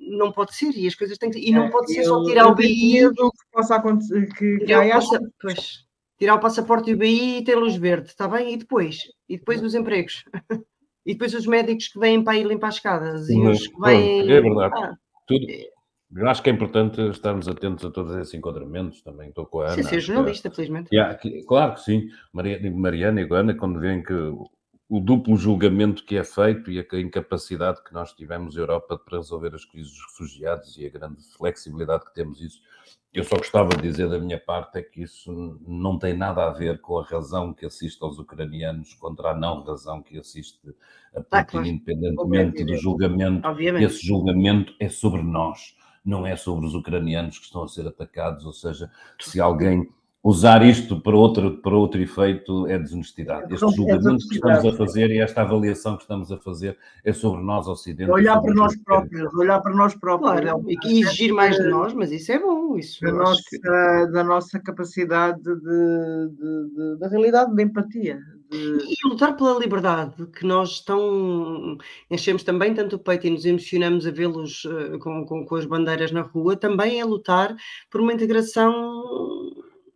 não 0.00 0.30
pode 0.30 0.54
ser 0.54 0.76
e 0.76 0.86
as 0.86 0.94
coisas 0.94 1.16
têm 1.16 1.30
que 1.30 1.38
e 1.38 1.50
não 1.50 1.64
é, 1.64 1.70
pode 1.70 1.92
ser 1.92 2.04
só 2.04 2.22
tirar 2.24 2.46
o 2.46 2.54
BI 2.54 3.08
que 3.10 3.50
possa 3.50 3.76
acontecer 3.76 4.28
que, 4.34 4.58
que 4.58 4.74
pois 5.40 5.86
tirar 6.22 6.36
o 6.36 6.40
passaporte 6.40 6.88
e 6.88 6.94
o 6.94 6.96
BI 6.96 7.38
e 7.38 7.44
ter 7.44 7.56
luz 7.56 7.74
verde, 7.74 8.06
está 8.06 8.28
bem? 8.28 8.54
E 8.54 8.56
depois? 8.56 8.98
E 9.28 9.36
depois 9.36 9.60
os 9.60 9.74
empregos? 9.74 10.24
e 11.04 11.14
depois 11.14 11.34
os 11.34 11.48
médicos 11.48 11.88
que 11.88 11.98
vêm 11.98 12.22
para 12.22 12.38
ir 12.38 12.46
limpar 12.46 12.68
as 12.68 12.76
escadas 12.76 13.28
e 13.28 13.40
os 13.40 13.66
que 13.66 13.80
vêm... 13.80 14.20
É 14.30 14.40
verdade. 14.40 14.72
Ah, 14.76 14.96
Tudo. 15.26 15.44
Eu 16.14 16.28
acho 16.28 16.40
que 16.40 16.48
é 16.48 16.52
importante 16.52 17.00
estarmos 17.08 17.48
atentos 17.48 17.84
a 17.84 17.90
todos 17.90 18.14
esses 18.14 18.34
enquadramentos, 18.34 19.02
também 19.02 19.30
estou 19.30 19.46
com 19.46 19.62
a 19.62 19.72
Ana. 19.72 19.82
Sim, 19.82 19.82
ser 19.82 19.98
jornalista, 19.98 20.48
que, 20.48 20.54
felizmente. 20.54 20.94
Yeah, 20.94 21.18
claro 21.48 21.74
que 21.74 21.80
sim. 21.80 22.08
Mariana 22.32 23.20
e 23.20 23.26
Ana, 23.34 23.56
quando 23.56 23.80
veem 23.80 24.00
que 24.00 24.14
o 24.92 25.00
duplo 25.00 25.38
julgamento 25.38 26.04
que 26.04 26.18
é 26.18 26.22
feito 26.22 26.70
e 26.70 26.78
a 26.78 27.00
incapacidade 27.00 27.82
que 27.82 27.94
nós 27.94 28.12
tivemos 28.12 28.54
na 28.54 28.60
Europa 28.60 28.98
para 28.98 29.16
resolver 29.16 29.54
as 29.54 29.64
crises 29.64 29.90
dos 29.90 30.02
refugiados 30.02 30.76
e 30.76 30.84
a 30.84 30.90
grande 30.90 31.22
flexibilidade 31.34 32.04
que 32.04 32.12
temos 32.12 32.42
isso, 32.42 32.60
eu 33.10 33.24
só 33.24 33.36
gostava 33.36 33.70
de 33.70 33.80
dizer 33.80 34.10
da 34.10 34.18
minha 34.18 34.38
parte 34.38 34.76
é 34.76 34.82
que 34.82 35.00
isso 35.00 35.58
não 35.66 35.98
tem 35.98 36.14
nada 36.14 36.44
a 36.44 36.50
ver 36.50 36.78
com 36.82 36.98
a 36.98 37.04
razão 37.04 37.54
que 37.54 37.64
assiste 37.64 38.04
aos 38.04 38.18
ucranianos 38.18 38.92
contra 38.92 39.30
a 39.30 39.34
não 39.34 39.62
razão 39.62 40.02
que 40.02 40.18
assiste 40.18 40.60
a 41.14 41.22
Putin, 41.22 41.26
ah, 41.30 41.44
claro. 41.46 41.66
independentemente 41.66 42.62
do 42.62 42.76
julgamento. 42.76 43.48
Obviamente. 43.48 43.84
Esse 43.84 44.06
julgamento 44.06 44.74
é 44.78 44.90
sobre 44.90 45.22
nós, 45.22 45.74
não 46.04 46.26
é 46.26 46.36
sobre 46.36 46.66
os 46.66 46.74
ucranianos 46.74 47.38
que 47.38 47.46
estão 47.46 47.62
a 47.62 47.68
ser 47.68 47.86
atacados. 47.86 48.44
Ou 48.44 48.52
seja, 48.52 48.90
se 49.18 49.40
alguém 49.40 49.88
usar 50.22 50.64
isto 50.64 51.00
para 51.00 51.16
outro, 51.16 51.58
para 51.58 51.76
outro 51.76 52.00
efeito 52.00 52.66
é 52.68 52.78
desonestidade. 52.78 53.52
Este 53.52 53.64
é 53.64 53.68
julgamento 53.68 54.28
que 54.28 54.34
estamos 54.34 54.64
a 54.64 54.72
fazer 54.72 55.10
e 55.10 55.18
esta 55.18 55.42
avaliação 55.42 55.96
que 55.96 56.02
estamos 56.02 56.30
a 56.30 56.38
fazer 56.38 56.78
é 57.04 57.12
sobre 57.12 57.42
nós, 57.42 57.66
Ocidente. 57.66 58.10
Olhar 58.10 58.40
para 58.40 58.54
nós 58.54 58.76
próprios, 58.76 59.34
olhar 59.34 59.60
para 59.60 59.74
nós 59.74 59.94
próprios. 59.96 60.40
Claro, 60.40 60.64
é 60.68 60.88
e 60.88 61.00
exigir 61.00 61.32
mais 61.32 61.56
de 61.56 61.68
nós, 61.68 61.92
mas 61.92 62.12
isso 62.12 62.30
é 62.30 62.38
bom. 62.38 62.76
Isso 62.76 63.00
da, 63.00 63.12
nossa, 63.12 63.42
que... 63.50 63.58
da 63.58 64.22
nossa 64.22 64.60
capacidade 64.60 65.42
de, 65.42 65.54
de, 65.56 66.74
de, 66.74 66.98
da 67.00 67.08
realidade 67.08 67.54
de 67.54 67.62
empatia. 67.62 68.20
E 68.54 69.08
lutar 69.08 69.34
pela 69.34 69.58
liberdade, 69.58 70.26
que 70.26 70.44
nós 70.44 70.80
tão 70.80 71.78
enchemos 72.10 72.42
também 72.42 72.74
tanto 72.74 72.96
o 72.96 72.98
peito 72.98 73.26
e 73.26 73.30
nos 73.30 73.46
emocionamos 73.46 74.06
a 74.06 74.10
vê-los 74.10 74.66
uh, 74.66 74.98
com, 74.98 75.24
com, 75.24 75.46
com 75.46 75.56
as 75.56 75.64
bandeiras 75.64 76.12
na 76.12 76.20
rua, 76.20 76.54
também 76.54 77.00
é 77.00 77.04
lutar 77.04 77.56
por 77.90 78.02
uma 78.02 78.12
integração 78.12 79.41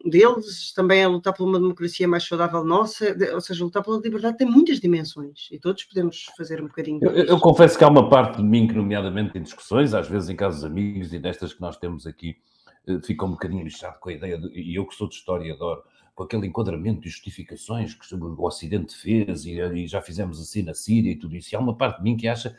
deles, 0.08 0.72
também 0.72 1.00
é 1.00 1.06
lutar 1.06 1.32
por 1.32 1.46
uma 1.46 1.58
democracia 1.58 2.06
mais 2.06 2.24
saudável 2.24 2.64
nossa, 2.64 3.16
ou 3.34 3.40
seja, 3.40 3.64
lutar 3.64 3.82
pela 3.82 3.98
liberdade 3.98 4.36
tem 4.36 4.46
muitas 4.46 4.80
dimensões 4.80 5.48
e 5.50 5.58
todos 5.58 5.84
podemos 5.84 6.26
fazer 6.36 6.60
um 6.60 6.66
bocadinho. 6.66 7.00
Eu, 7.02 7.24
eu, 7.24 7.40
confesso 7.40 7.76
que 7.76 7.84
há 7.84 7.88
uma 7.88 8.08
parte 8.08 8.38
de 8.38 8.42
mim 8.42 8.66
que, 8.66 8.74
nomeadamente 8.74 9.38
em 9.38 9.42
discussões, 9.42 9.94
às 9.94 10.08
vezes 10.08 10.28
em 10.28 10.36
casos 10.36 10.64
amigos 10.64 11.12
e 11.12 11.18
destas 11.18 11.52
que 11.52 11.60
nós 11.60 11.76
temos 11.76 12.06
aqui, 12.06 12.36
eh, 12.86 12.98
fica 13.04 13.24
um 13.24 13.30
bocadinho 13.30 13.64
lixado 13.64 13.98
com 13.98 14.08
a 14.08 14.12
ideia, 14.12 14.38
de, 14.38 14.48
e 14.58 14.74
eu 14.74 14.86
que 14.86 14.94
sou 14.94 15.08
de 15.08 15.14
história 15.14 15.52
adoro, 15.52 15.82
com 16.14 16.22
aquele 16.22 16.46
enquadramento 16.46 17.02
de 17.02 17.10
justificações 17.10 17.94
que 17.94 18.14
o 18.14 18.44
Ocidente 18.44 18.96
fez 18.96 19.44
e, 19.44 19.60
e 19.60 19.86
já 19.86 20.00
fizemos 20.00 20.40
assim 20.40 20.62
na 20.62 20.72
Síria 20.72 21.12
e 21.12 21.16
tudo 21.16 21.36
isso. 21.36 21.54
E 21.54 21.56
há 21.56 21.60
uma 21.60 21.76
parte 21.76 21.98
de 21.98 22.04
mim 22.04 22.16
que 22.16 22.26
acha 22.26 22.56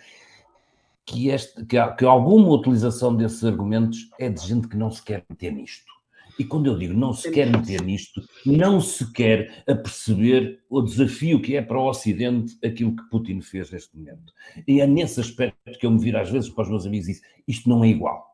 que, 1.03 1.29
este, 1.29 1.65
que, 1.65 1.77
que 1.93 2.05
alguma 2.05 2.49
utilização 2.49 3.15
desses 3.15 3.43
argumentos 3.43 4.09
é 4.19 4.29
de 4.29 4.45
gente 4.45 4.67
que 4.67 4.77
não 4.77 4.91
se 4.91 5.01
quer 5.01 5.25
meter 5.27 5.51
nisto 5.51 5.96
E 6.39 6.43
quando 6.43 6.67
eu 6.67 6.77
digo 6.77 6.93
não 6.93 7.13
se 7.13 7.31
quer 7.31 7.49
meter 7.49 7.81
nisto, 7.81 8.21
não 8.45 8.79
se 8.79 9.11
quer 9.11 9.63
aperceber 9.67 10.59
o 10.69 10.81
desafio 10.81 11.41
que 11.41 11.55
é 11.55 11.61
para 11.61 11.79
o 11.79 11.89
Ocidente 11.89 12.57
aquilo 12.63 12.95
que 12.95 13.09
Putin 13.09 13.41
fez 13.41 13.71
neste 13.71 13.97
momento. 13.97 14.33
E 14.67 14.79
é 14.79 14.87
nesse 14.87 15.19
aspecto 15.19 15.79
que 15.79 15.85
eu 15.85 15.91
me 15.91 15.99
viro 15.99 16.19
às 16.19 16.29
vezes 16.29 16.49
para 16.49 16.63
os 16.63 16.69
meus 16.69 16.85
amigos 16.85 17.07
e 17.07 17.13
digo, 17.13 17.25
isto 17.47 17.67
não 17.67 17.83
é 17.83 17.87
igual. 17.87 18.27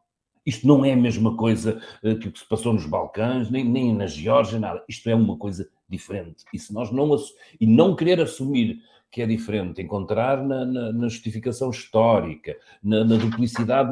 Isto 0.46 0.68
não 0.68 0.84
é 0.84 0.92
a 0.92 0.98
mesma 0.98 1.38
coisa 1.38 1.82
uh, 2.04 2.18
que 2.18 2.28
o 2.28 2.32
que 2.32 2.40
se 2.40 2.48
passou 2.48 2.74
nos 2.74 2.86
Balcãs, 2.86 3.50
nem, 3.50 3.64
nem 3.64 3.96
na 3.96 4.08
Geórgia, 4.08 4.60
nada. 4.60 4.84
Isto 4.90 5.10
é 5.10 5.16
uma 5.16 5.38
coisa 5.38 5.70
diferente. 5.88 6.44
E 6.54 6.60
se 6.60 6.74
nós 6.74 6.92
não, 6.92 7.16
e 7.62 7.66
não 7.66 7.96
querer 7.96 8.20
assumir 8.20 8.82
que 9.14 9.22
é 9.22 9.28
diferente, 9.28 9.80
encontrar 9.80 10.44
na, 10.44 10.66
na, 10.66 10.92
na 10.92 11.08
justificação 11.08 11.70
histórica, 11.70 12.58
na, 12.84 13.06
na 13.06 13.16
duplicidade 13.16 13.92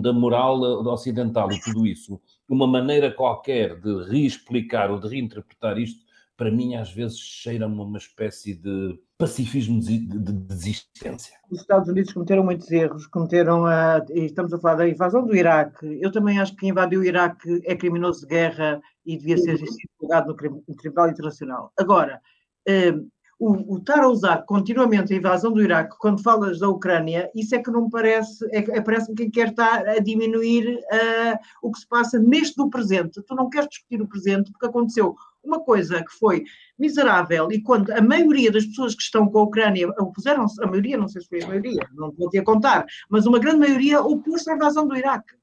da 0.00 0.12
moral 0.14 0.58
ocidental 0.86 1.52
e 1.52 1.60
tudo 1.60 1.86
isso, 1.86 2.18
uma 2.48 2.66
maneira 2.66 3.12
qualquer 3.12 3.78
de 3.78 4.04
reexplicar 4.04 4.90
ou 4.90 4.98
de 4.98 5.08
reinterpretar 5.08 5.76
isto, 5.76 6.02
para 6.38 6.50
mim 6.50 6.74
às 6.74 6.90
vezes 6.90 7.18
cheira-me 7.18 7.78
uma 7.78 7.98
espécie 7.98 8.54
de 8.54 8.98
pacifismo 9.18 9.78
de, 9.78 9.98
de, 9.98 10.32
desistência. 10.32 11.36
Os 11.50 11.60
Estados 11.60 11.90
Unidos 11.90 12.10
cometeram 12.14 12.42
muitos 12.42 12.70
erros, 12.70 13.06
cometeram 13.06 13.66
a, 13.66 14.02
estamos 14.08 14.54
a 14.54 14.58
falar 14.58 14.76
da 14.76 14.88
invasão 14.88 15.26
do 15.26 15.36
Iraque, 15.36 15.98
eu 16.00 16.10
também 16.10 16.40
acho 16.40 16.52
que 16.52 16.60
quem 16.60 16.70
invadiu 16.70 17.00
o 17.00 17.04
Iraque 17.04 17.60
é 17.66 17.76
criminoso 17.76 18.22
de 18.22 18.28
guerra 18.28 18.80
e 19.04 19.18
devia 19.18 19.36
ser 19.36 19.58
julgado 20.00 20.34
no, 20.34 20.64
no 20.66 20.76
Tribunal 20.76 21.10
Internacional. 21.10 21.70
Agora, 21.76 22.22
eh, 22.66 22.94
o, 23.42 23.74
o 23.74 23.78
estar 23.78 24.04
a 24.04 24.08
usar 24.08 24.44
continuamente 24.46 25.12
a 25.12 25.16
invasão 25.16 25.52
do 25.52 25.60
Iraque, 25.60 25.96
quando 25.98 26.22
falas 26.22 26.60
da 26.60 26.68
Ucrânia, 26.68 27.28
isso 27.34 27.56
é 27.56 27.58
que 27.58 27.72
não 27.72 27.86
me 27.86 27.90
parece, 27.90 28.44
é, 28.52 28.58
é 28.78 28.80
parece-me 28.80 29.16
quem 29.16 29.28
quer 29.28 29.48
estar 29.48 29.84
a 29.88 29.98
diminuir 29.98 30.76
uh, 30.76 31.38
o 31.60 31.72
que 31.72 31.80
se 31.80 31.88
passa 31.88 32.20
neste 32.20 32.54
do 32.56 32.70
presente. 32.70 33.20
Tu 33.20 33.34
não 33.34 33.50
queres 33.50 33.68
discutir 33.68 34.00
o 34.00 34.06
presente 34.06 34.52
porque 34.52 34.66
aconteceu 34.66 35.16
uma 35.42 35.58
coisa 35.58 36.04
que 36.04 36.12
foi 36.20 36.44
miserável 36.78 37.50
e 37.50 37.60
quando 37.60 37.90
a 37.90 38.00
maioria 38.00 38.52
das 38.52 38.64
pessoas 38.64 38.94
que 38.94 39.02
estão 39.02 39.28
com 39.28 39.40
a 39.40 39.42
Ucrânia 39.42 39.88
opuseram-se, 39.98 40.62
a 40.62 40.66
maioria, 40.68 40.96
não 40.96 41.08
sei 41.08 41.20
se 41.20 41.28
foi 41.28 41.42
a 41.42 41.48
maioria, 41.48 41.88
não 41.94 42.12
vou 42.12 42.30
contar, 42.44 42.86
mas 43.10 43.26
uma 43.26 43.40
grande 43.40 43.58
maioria 43.58 44.00
opôs-se 44.00 44.48
à 44.48 44.54
invasão 44.54 44.86
do 44.86 44.96
Iraque. 44.96 45.34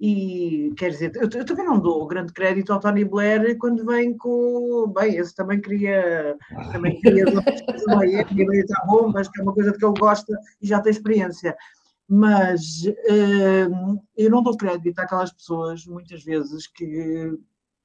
E 0.00 0.72
quer 0.76 0.90
dizer, 0.90 1.12
eu, 1.14 1.28
eu, 1.32 1.44
também 1.44 1.64
não 1.64 1.78
dou 1.78 2.06
grande 2.06 2.32
crédito 2.32 2.72
ao 2.72 2.80
Tony 2.80 3.04
Blair 3.04 3.56
quando 3.58 3.84
vem 3.84 4.16
com. 4.16 4.92
Bem, 4.94 5.16
esse 5.16 5.34
também 5.34 5.60
queria. 5.60 6.36
Também 6.72 7.00
queria. 7.00 7.24
queria 8.24 8.60
estar 8.60 8.84
bombas, 8.86 9.28
que 9.28 9.40
é 9.40 9.44
uma 9.44 9.54
coisa 9.54 9.72
que 9.72 9.84
ele 9.84 9.94
gosta 9.98 10.36
e 10.60 10.66
já 10.66 10.80
tem 10.80 10.90
experiência. 10.90 11.56
Mas 12.08 12.84
uh, 12.84 14.00
eu 14.16 14.30
não 14.30 14.42
dou 14.42 14.56
crédito 14.56 14.98
àquelas 14.98 15.32
pessoas, 15.32 15.86
muitas 15.86 16.24
vezes, 16.24 16.66
que 16.66 17.38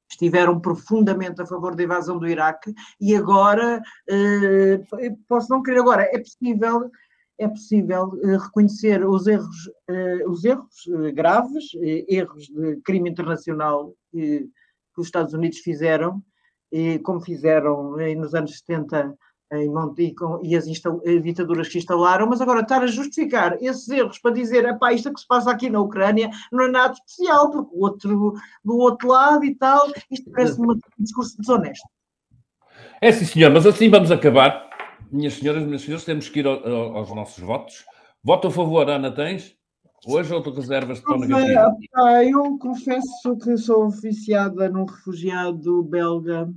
estiveram 0.10 0.60
profundamente 0.60 1.42
a 1.42 1.46
favor 1.46 1.76
da 1.76 1.84
invasão 1.84 2.18
do 2.18 2.28
Iraque 2.28 2.74
e 3.00 3.16
agora, 3.16 3.82
uh, 4.10 5.18
posso 5.28 5.50
não 5.50 5.62
querer 5.62 5.80
agora, 5.80 6.04
é 6.04 6.18
possível 6.18 6.90
é 7.38 7.48
possível 7.48 8.06
uh, 8.08 8.38
reconhecer 8.38 9.06
os 9.06 9.28
erros, 9.28 9.68
uh, 9.90 10.30
os 10.30 10.44
erros 10.44 10.86
uh, 10.88 11.14
graves, 11.14 11.66
erros 12.08 12.48
de 12.48 12.78
crime 12.84 13.10
internacional 13.10 13.94
que, 14.12 14.40
que, 14.94 15.02
os 15.02 15.08
Estados 15.08 15.34
Unidos 15.34 15.60
fizeram, 15.60 16.22
e 16.72 17.00
como 17.00 17.22
fizeram 17.22 17.96
nos 18.18 18.34
anos 18.34 18.58
70 18.58 19.16
em 19.54 19.70
Monte, 19.70 20.14
e, 20.44 20.56
as 20.58 20.66
ditaduras 21.24 21.70
que 21.70 21.78
instalaram, 21.78 22.28
mas 22.28 22.42
agora 22.42 22.62
estar 22.62 22.84
a 22.84 22.88
justificar 22.88 23.58
esses 23.62 23.88
erros 23.88 24.20
para 24.20 24.34
dizer, 24.34 24.66
epá, 24.66 24.92
isto 24.92 25.08
é 25.08 25.14
que 25.14 25.22
se 25.22 25.28
passa 25.28 25.50
aqui 25.50 25.70
na 25.70 25.80
Ucrânia 25.80 26.30
não 26.52 26.66
é 26.66 26.68
nada 26.70 26.94
especial, 26.94 27.50
porque 27.50 27.74
o 27.74 27.80
outro, 27.80 28.34
do 28.64 28.78
outro 28.78 29.08
lado 29.08 29.46
e 29.46 29.56
tal, 29.56 29.88
isto 30.12 30.30
parece-me 30.32 30.74
um 30.74 30.80
discurso 31.00 31.38
desonesto. 31.40 31.88
É 33.00 33.12
sim, 33.12 33.26
senhor, 33.26 33.52
mas 33.52 33.66
assim 33.66 33.90
vamos 33.90 34.12
acabar. 34.12 34.67
Minhas 35.12 35.34
senhoras, 35.36 35.64
meus 35.64 35.84
senhores, 35.84 36.06
temos 36.06 36.30
que 36.30 36.40
ir 36.40 36.48
ao, 36.48 36.68
ao, 36.68 36.98
aos 36.98 37.16
nossos 37.16 37.44
votos. 37.44 37.86
Voto 38.24 38.48
a 38.48 38.52
favor, 38.52 38.90
Ana, 38.90 39.12
tens? 39.12 39.56
Hoje 40.06 40.34
ou 40.34 40.42
tu 40.42 40.52
reservas 40.52 41.00
para 41.00 41.16
o 41.16 41.20
negativo? 41.20 41.78
Eu 42.24 42.58
confesso 42.60 43.38
que 43.42 43.58
sou 43.58 43.88
oficiada 43.88 44.70
num 44.70 44.86
refugiado 44.86 45.84
belga 45.84 46.50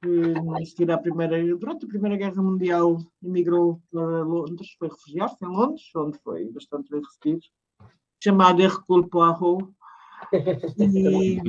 que 0.00 0.90
a 0.90 0.98
primeira, 0.98 1.42
durante 1.56 1.84
a 1.84 1.88
Primeira 1.88 2.16
Guerra 2.16 2.42
Mundial 2.42 2.98
emigrou 3.22 3.80
para 3.90 4.22
Londres, 4.22 4.68
foi 4.78 4.88
refugiar-se 4.88 5.44
em 5.44 5.48
Londres, 5.48 5.90
onde 5.96 6.18
foi 6.18 6.48
bastante 6.50 6.90
bem 6.90 7.00
recebido, 7.00 7.44
chamado 8.22 8.62
Hercule 8.62 9.08
Poirot, 9.08 9.64
e 10.32 11.40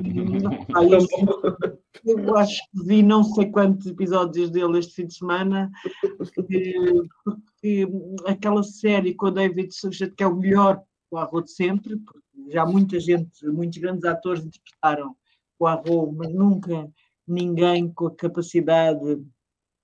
eu 2.06 2.38
acho 2.38 2.62
que 2.72 2.84
vi 2.86 3.04
não 3.04 3.24
sei 3.24 3.52
quantos 3.52 3.88
episódios 3.88 4.50
dele 4.50 4.80
este 4.80 4.96
fim 4.96 5.08
de 5.08 5.16
semana, 5.16 5.70
porque, 6.18 7.88
aquela 8.26 8.64
série 8.64 9.14
com 9.14 9.28
o 9.28 9.32
David 9.32 9.74
Suchet, 9.74 10.14
que 10.16 10.24
é 10.24 10.28
o 10.28 10.36
melhor 10.36 10.82
Poirot 11.10 11.46
de 11.46 11.52
sempre, 11.52 12.00
já 12.48 12.66
muita 12.66 13.00
gente, 13.00 13.46
muitos 13.48 13.78
grandes 13.80 14.06
atores 14.06 14.46
interpretaram 14.46 15.16
Poirot, 15.58 16.16
mas 16.16 16.34
nunca 16.34 16.90
ninguém 17.28 17.92
com 17.92 18.08
a 18.08 18.16
capacidade 18.16 19.22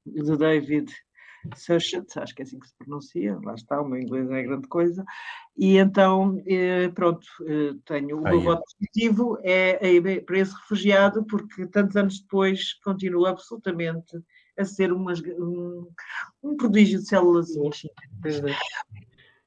de 0.05 0.37
David 0.37 0.91
Suchet, 1.55 2.05
acho 2.17 2.35
que 2.35 2.41
é 2.41 2.45
assim 2.45 2.59
que 2.59 2.67
se 2.67 2.75
pronuncia, 2.77 3.37
lá 3.43 3.53
está, 3.53 3.81
o 3.81 3.87
meu 3.87 4.01
inglês 4.01 4.29
é 4.29 4.43
grande 4.43 4.67
coisa, 4.67 5.03
e 5.57 5.77
então, 5.77 6.41
eh, 6.45 6.89
pronto, 6.89 7.25
eh, 7.47 7.73
tenho 7.85 8.19
o 8.19 8.23
meu 8.23 8.41
voto 8.41 8.63
positivo 8.77 9.37
é, 9.43 9.95
é, 9.97 10.19
para 10.21 10.39
esse 10.39 10.53
refugiado, 10.53 11.25
porque 11.25 11.65
tantos 11.67 11.95
anos 11.95 12.19
depois 12.19 12.73
continua 12.83 13.29
absolutamente 13.29 14.17
a 14.57 14.65
ser 14.65 14.91
umas, 14.91 15.21
um, 15.21 15.89
um 16.43 16.55
prodígio 16.57 16.99
de 16.99 17.07
células. 17.07 17.49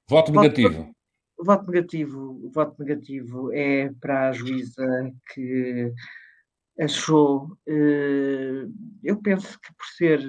Voto 0.09 0.33
negativo. 0.33 0.73
Voto, 0.73 0.95
voto 1.39 1.71
negativo. 1.71 2.51
Voto 2.53 2.83
negativo 2.83 3.53
é 3.53 3.91
para 4.01 4.29
a 4.29 4.33
juíza 4.33 5.13
que 5.33 5.93
achou, 6.81 7.57
eh, 7.67 8.67
eu 9.03 9.21
penso 9.21 9.59
que 9.61 9.75
por 9.75 9.87
ser 9.97 10.21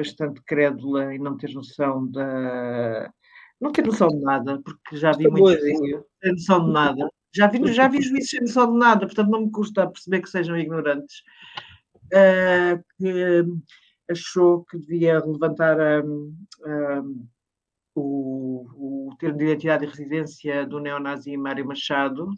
bastante 0.00 0.40
crédula 0.42 1.14
e 1.14 1.18
não 1.18 1.36
ter 1.36 1.52
noção 1.52 2.06
da. 2.10 3.12
Não 3.60 3.70
ter 3.70 3.84
noção 3.84 4.08
de 4.08 4.20
nada, 4.20 4.60
porque 4.62 4.96
já 4.96 5.12
vi 5.12 5.28
muito 5.28 5.60
sem 5.60 6.32
noção 6.32 6.64
de 6.64 6.72
nada. 6.72 7.10
Já 7.32 7.46
vi, 7.46 7.72
já 7.72 7.86
vi 7.86 8.00
juízes 8.00 8.30
sem 8.30 8.40
noção 8.40 8.72
de 8.72 8.78
nada, 8.78 9.06
portanto 9.06 9.30
não 9.30 9.42
me 9.42 9.50
custa 9.50 9.86
perceber 9.86 10.22
que 10.22 10.30
sejam 10.30 10.56
ignorantes. 10.56 11.22
Uh, 12.06 12.82
que 12.98 13.44
achou 14.10 14.64
que 14.64 14.78
devia 14.78 15.24
levantar 15.24 15.78
um, 16.04 16.34
um, 16.66 17.28
o, 17.94 19.10
o 19.10 19.16
termo 19.16 19.38
de 19.38 19.44
identidade 19.44 19.84
e 19.84 19.88
residência 19.88 20.66
do 20.66 20.80
neonazi 20.80 21.36
Mário 21.36 21.66
Machado, 21.66 22.28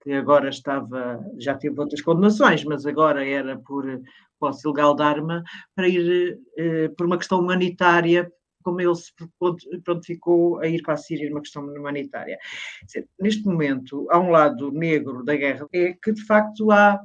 que 0.00 0.12
agora 0.12 0.48
estava, 0.48 1.20
já 1.38 1.54
teve 1.54 1.78
outras 1.80 2.00
condenações, 2.00 2.64
mas 2.64 2.86
agora 2.86 3.26
era 3.26 3.58
por 3.58 4.00
posse 4.38 4.66
ilegal 4.66 4.94
de 4.94 5.02
arma, 5.02 5.42
para 5.74 5.88
ir 5.88 6.38
eh, 6.56 6.88
por 6.96 7.06
uma 7.06 7.18
questão 7.18 7.40
humanitária, 7.40 8.30
como 8.62 8.80
ele 8.80 8.94
se 8.94 9.12
prontificou 9.82 10.58
a 10.60 10.66
ir 10.66 10.82
para 10.82 10.94
a 10.94 10.96
Síria 10.96 11.28
numa 11.28 11.40
questão 11.40 11.64
humanitária. 11.64 12.38
Neste 13.18 13.44
momento, 13.44 14.06
há 14.10 14.18
um 14.18 14.30
lado 14.30 14.70
negro 14.70 15.24
da 15.24 15.34
guerra, 15.34 15.66
é 15.72 15.92
que 15.94 16.12
de 16.12 16.24
facto 16.24 16.70
há, 16.70 17.00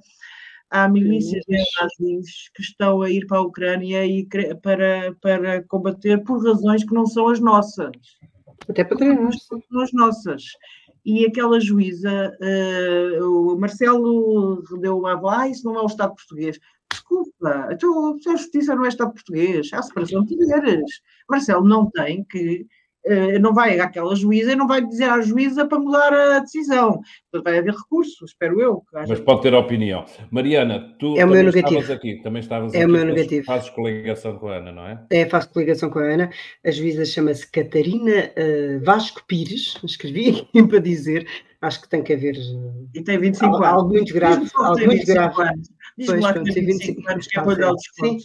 há 0.69 0.87
milícias 0.89 1.43
nazis 1.47 2.49
que 2.53 2.61
estão 2.61 3.01
a 3.01 3.09
ir 3.09 3.25
para 3.27 3.37
a 3.37 3.43
Ucrânia 3.43 4.05
e 4.05 4.27
para, 4.61 5.15
para 5.21 5.63
combater 5.63 6.23
por 6.23 6.43
razões 6.43 6.83
que 6.83 6.93
não 6.93 7.05
são 7.05 7.29
as 7.29 7.39
nossas. 7.39 7.91
Até 8.67 8.83
para 8.83 8.97
treinar. 8.97 9.31
São 9.33 9.81
as 9.81 9.93
nossas 9.93 10.43
e 11.05 11.25
aquela 11.25 11.59
juíza, 11.59 12.35
uh, 12.41 13.53
o 13.53 13.59
Marcelo 13.59 14.63
deu 14.79 14.97
uma 14.97 15.19
ah, 15.41 15.49
isso 15.49 15.65
não 15.65 15.77
é 15.77 15.81
o 15.81 15.87
Estado 15.87 16.15
português. 16.15 16.59
Desculpa, 16.91 17.69
então, 17.71 18.15
a 18.27 18.35
justiça 18.35 18.75
não 18.75 18.85
é 18.85 18.89
Estado 18.89 19.13
português, 19.13 19.69
há 19.73 19.81
separação 19.81 20.23
de 20.23 20.37
poderes. 20.37 21.01
Marcelo 21.29 21.67
não 21.67 21.89
tem 21.89 22.23
que 22.23 22.65
não 23.41 23.53
vai 23.53 23.79
àquela 23.79 24.15
juíza 24.15 24.53
e 24.53 24.55
não 24.55 24.67
vai 24.67 24.85
dizer 24.85 25.09
à 25.09 25.21
juíza 25.21 25.67
para 25.67 25.79
mudar 25.79 26.13
a 26.13 26.39
decisão. 26.39 27.01
Vai 27.43 27.57
haver 27.57 27.73
recurso, 27.73 28.25
espero 28.25 28.61
eu. 28.61 28.83
Mas 28.93 29.19
pode 29.19 29.41
ter 29.41 29.53
opinião. 29.53 30.05
Mariana, 30.31 30.95
tu 30.99 31.17
é 31.17 31.25
o 31.25 31.29
meu 31.29 31.43
negativo. 31.43 31.79
estavas 31.79 31.89
aqui, 31.89 32.21
também 32.21 32.39
estavas 32.41 32.73
é 32.73 32.77
aqui. 32.77 32.85
o 32.85 32.89
meu 32.89 33.05
negativo. 33.05 33.45
Fazes 33.45 33.69
coligação 33.71 34.37
com 34.37 34.47
a 34.47 34.57
Ana, 34.57 34.71
não 34.71 34.87
é? 34.87 35.05
É, 35.09 35.25
faço 35.25 35.49
coligação 35.51 35.89
com 35.89 35.99
a 35.99 36.03
Ana. 36.03 36.29
A 36.65 36.71
juíza 36.71 37.05
chama-se 37.05 37.49
Catarina 37.51 38.31
uh, 38.37 38.83
Vasco 38.83 39.23
Pires, 39.27 39.77
escrevi 39.83 40.29
aqui 40.29 40.67
para 40.67 40.79
dizer, 40.79 41.27
acho 41.61 41.81
que 41.81 41.89
tem 41.89 42.03
que 42.03 42.13
haver. 42.13 42.35
Uh, 42.35 42.89
e 42.93 43.01
tem 43.01 43.17
25 43.17 43.45
algo, 43.45 43.63
anos. 43.63 43.73
Algo 43.73 43.89
muito 43.89 44.13
grave. 44.13 44.49
Algo 44.55 44.85
muito 44.85 45.05
grave. 45.05 45.41
Anos. 45.41 45.69
Diz 45.97 46.07
pois, 46.07 46.21
lá 46.21 46.33
que 46.33 46.43
tem 46.43 46.65
25, 46.65 46.95
25 46.95 47.11
anos, 47.11 47.27
que 47.27 47.39
é 47.39 47.43
para 47.43 47.55
dar 47.55 47.73
Sim, 47.77 48.17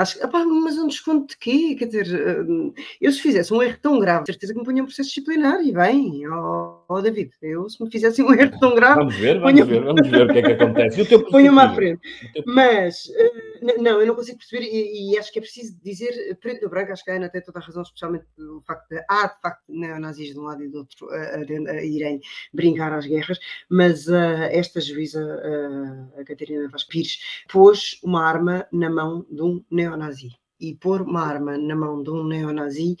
Acho 0.00 0.14
mas 0.62 0.78
um 0.78 0.86
desconto 0.88 1.28
de 1.28 1.36
quê? 1.36 1.74
Quer 1.78 1.86
dizer, 1.86 2.42
hum, 2.48 2.72
eu 3.00 3.12
se 3.12 3.20
fizesse 3.20 3.52
um 3.52 3.62
erro 3.62 3.78
tão 3.82 3.98
grave, 3.98 4.24
certeza 4.26 4.54
que 4.54 4.58
me 4.58 4.64
punha 4.64 4.82
um 4.82 4.86
processo 4.86 5.10
disciplinar 5.10 5.60
e 5.62 5.72
bem, 5.72 6.26
oh, 6.26 6.79
oh, 6.90 7.00
David, 7.00 7.30
eu 7.40 7.68
se 7.68 7.82
me 7.82 7.90
fizesse 7.90 8.20
um 8.22 8.32
erro 8.32 8.58
tão 8.58 8.74
grave. 8.74 8.96
Vamos 8.96 9.16
ver, 9.16 9.38
vamos 9.38 9.66
ver, 9.66 9.84
vamos 9.84 10.08
ver 10.08 10.22
o 10.22 10.32
que 10.32 10.38
é 10.38 10.42
que 10.42 10.52
acontece. 10.52 11.18
Ponha-me 11.30 11.60
à 11.60 11.72
frente. 11.72 12.00
Mas, 12.44 13.06
uh, 13.06 13.82
não, 13.82 14.00
eu 14.00 14.06
não 14.06 14.14
consigo 14.14 14.38
perceber 14.38 14.64
e, 14.64 15.12
e, 15.12 15.18
acho 15.18 15.32
que 15.32 15.38
é 15.38 15.42
preciso 15.42 15.78
dizer 15.82 16.36
preto 16.40 16.62
no 16.62 16.68
branco, 16.68 16.92
acho 16.92 17.04
que 17.04 17.10
a 17.10 17.16
Ana 17.16 17.28
tem 17.28 17.40
toda 17.42 17.60
a 17.60 17.62
razão, 17.62 17.82
especialmente 17.82 18.26
o 18.38 18.60
facto 18.66 18.88
de 18.88 19.04
há 19.08 19.26
de 19.28 19.40
facto 19.40 19.62
neonazis 19.68 20.32
de 20.32 20.38
um 20.38 20.42
lado 20.42 20.64
e 20.64 20.68
do 20.68 20.78
outro 20.78 21.08
a, 21.10 21.16
a, 21.16 21.72
a 21.72 21.84
irem 21.84 22.20
brincar 22.52 22.92
às 22.92 23.06
guerras, 23.06 23.38
mas 23.68 24.08
uh, 24.08 24.48
esta 24.50 24.80
juíza, 24.80 25.22
uh, 25.22 26.20
a 26.20 26.24
Catarina 26.24 26.68
Vaz 26.68 26.84
Pires, 26.84 27.20
pôs 27.48 28.00
uma 28.02 28.26
arma 28.26 28.66
na 28.72 28.90
mão 28.90 29.24
de 29.30 29.42
um 29.42 29.64
neonazi. 29.70 30.30
E 30.58 30.74
pôr 30.74 31.00
uma 31.00 31.22
arma 31.22 31.56
na 31.56 31.74
mão 31.74 32.02
de 32.02 32.10
um 32.10 32.22
neonazi, 32.22 32.96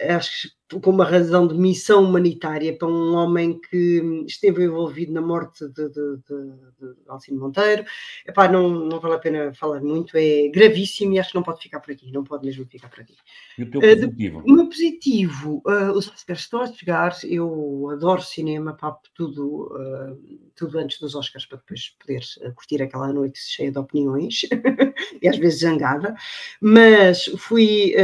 acho 0.00 0.48
que 0.48 0.55
com 0.82 0.90
uma 0.90 1.04
razão 1.04 1.46
de 1.46 1.54
missão 1.54 2.02
humanitária 2.02 2.76
para 2.76 2.88
um 2.88 3.14
homem 3.14 3.58
que 3.60 4.24
esteve 4.26 4.64
envolvido 4.64 5.12
na 5.12 5.20
morte 5.20 5.66
de, 5.68 5.88
de, 5.88 6.16
de, 6.16 6.46
de 6.78 6.94
Alcino 7.08 7.40
Monteiro. 7.40 7.84
Epá, 8.26 8.48
não, 8.48 8.68
não 8.68 8.98
vale 8.98 9.14
a 9.14 9.18
pena 9.18 9.54
falar 9.54 9.80
muito, 9.80 10.16
é 10.16 10.48
gravíssimo 10.48 11.12
e 11.12 11.20
acho 11.20 11.30
que 11.30 11.36
não 11.36 11.42
pode 11.42 11.62
ficar 11.62 11.78
por 11.78 11.92
aqui, 11.92 12.10
não 12.10 12.24
pode 12.24 12.44
mesmo 12.44 12.66
ficar 12.66 12.88
por 12.88 13.00
aqui. 13.00 13.14
E 13.56 13.62
o 13.62 13.70
teu 13.70 13.80
positivo? 13.80 14.38
Uh, 14.40 14.42
o 14.44 14.52
meu 14.52 14.68
positivo, 14.68 15.62
uh, 15.66 15.92
os 15.92 16.08
Oscars 16.08 16.40
estão 16.40 16.60
a 16.60 16.66
chegar, 16.66 17.16
eu 17.24 17.88
adoro 17.92 18.20
cinema, 18.22 18.74
pá, 18.74 18.96
tudo, 19.14 19.72
uh, 19.72 20.45
tudo 20.56 20.78
antes 20.78 20.98
dos 20.98 21.14
Oscars 21.14 21.46
para 21.46 21.58
depois 21.58 21.94
poder 22.00 22.22
curtir 22.54 22.82
aquela 22.82 23.12
noite 23.12 23.38
cheia 23.38 23.70
de 23.70 23.78
opiniões 23.78 24.40
e 25.22 25.28
às 25.28 25.36
vezes 25.36 25.60
zangada, 25.60 26.14
mas 26.60 27.26
fui 27.38 27.94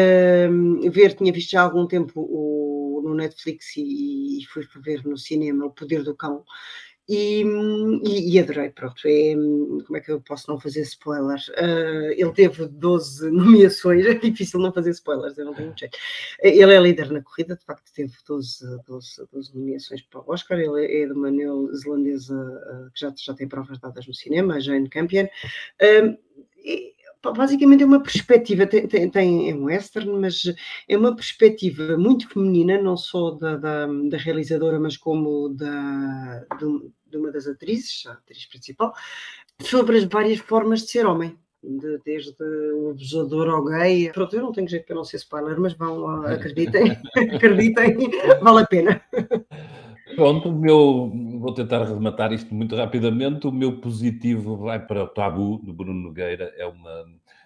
ver, 0.91 1.15
tinha 1.15 1.33
visto 1.33 1.51
já 1.51 1.61
há 1.61 1.65
algum 1.65 1.87
tempo 1.87 2.13
o 2.17 2.83
no 3.03 3.15
Netflix 3.15 3.77
e, 3.77 4.41
e 4.41 4.47
fui 4.47 4.67
ver 4.77 5.05
no 5.05 5.19
cinema 5.19 5.67
O 5.67 5.71
Poder 5.71 6.03
do 6.03 6.15
Cão. 6.15 6.45
E, 7.09 7.43
e, 8.05 8.35
e, 8.35 8.39
adorei, 8.39 8.71
pronto, 8.71 9.03
é, 9.07 9.35
como 9.35 9.97
é 9.97 10.01
que 10.01 10.13
eu 10.13 10.21
posso 10.21 10.49
não 10.49 10.61
fazer 10.61 10.83
spoilers? 10.83 11.49
Uh, 11.49 12.13
ele 12.17 12.33
teve 12.33 12.67
12 12.67 13.29
nomeações, 13.33 14.07
é 14.07 14.15
difícil 14.15 14.61
não 14.61 14.73
fazer 14.73 14.91
spoilers, 14.91 15.37
eu 15.37 15.47
não 15.47 15.55
tenho 15.55 15.75
jeito. 15.77 15.99
Ele 16.41 16.73
é 16.73 16.81
líder 16.81 17.11
na 17.11 17.21
corrida, 17.21 17.57
de 17.57 17.65
facto 17.65 17.93
teve 17.93 18.13
12, 18.27 18.65
12, 18.87 19.27
12 19.33 19.55
nomeações 19.57 20.03
para 20.03 20.21
o 20.21 20.25
Oscar, 20.29 20.59
ele 20.61 21.03
é 21.03 21.07
de 21.07 21.13
uma 21.13 21.31
neozelandesa 21.31 22.37
uh, 22.37 22.91
que 22.93 23.01
já, 23.01 23.13
já 23.17 23.35
tem 23.35 23.49
provas 23.49 23.81
dadas 23.81 24.07
no 24.07 24.15
cinema, 24.15 24.55
a 24.55 24.61
Jane 24.61 24.89
Campion. 24.89 25.27
Uh, 25.83 26.17
basicamente 27.31 27.83
é 27.83 27.87
uma 27.87 28.03
perspectiva, 28.03 28.67
tem, 28.67 28.87
tem, 28.89 29.09
tem, 29.09 29.51
é 29.51 29.55
um 29.55 29.65
western, 29.65 30.11
mas 30.19 30.43
é 30.89 30.97
uma 30.97 31.15
perspectiva 31.15 31.97
muito 31.97 32.29
feminina, 32.29 32.81
não 32.81 32.97
só 32.97 33.31
da, 33.33 33.57
da, 33.57 33.87
da 33.87 34.17
realizadora, 34.17 34.81
mas 34.81 34.97
como 34.97 35.51
da, 35.51 36.45
de, 36.59 36.91
de, 37.07 37.17
uma 37.17 37.31
das 37.31 37.47
atrizes, 37.47 38.05
a 38.07 38.13
atriz 38.13 38.47
principal, 38.47 38.93
sobre 39.61 39.99
as 39.99 40.05
várias 40.05 40.39
formas 40.41 40.83
de 40.83 40.91
ser 40.91 41.07
homem. 41.07 41.39
De, 41.65 42.01
desde 42.05 42.35
o 42.75 42.91
abusador 42.91 43.49
ao 43.49 43.65
gay. 43.65 44.11
Pronto, 44.11 44.35
eu 44.35 44.43
não 44.43 44.51
tenho 44.51 44.67
jeito 44.67 44.85
para 44.85 44.97
não 44.97 45.05
ser 45.05 45.19
spoiler, 45.19 45.61
mas 45.61 45.75
vão, 45.75 46.27
acreditem, 46.27 46.99
acreditem, 47.37 47.97
vale 48.41 48.63
a 48.63 48.67
pena. 48.67 49.01
Pronto, 50.15 50.49
o 50.49 50.53
meu, 50.53 51.11
vou 51.39 51.53
tentar 51.55 51.85
rematar 51.85 52.33
isto 52.33 52.55
muito 52.55 52.77
rapidamente. 52.77 53.47
O 53.47 53.53
meu 53.53 53.81
positivo 53.81 54.57
vai 54.57 54.85
para 54.85 55.05
o 55.05 55.09
Tabu, 55.09 55.59
do 55.59 55.73
Bruno 55.73 56.01
Nogueira. 56.01 56.53
É 56.57 56.67
uma, 56.67 57.05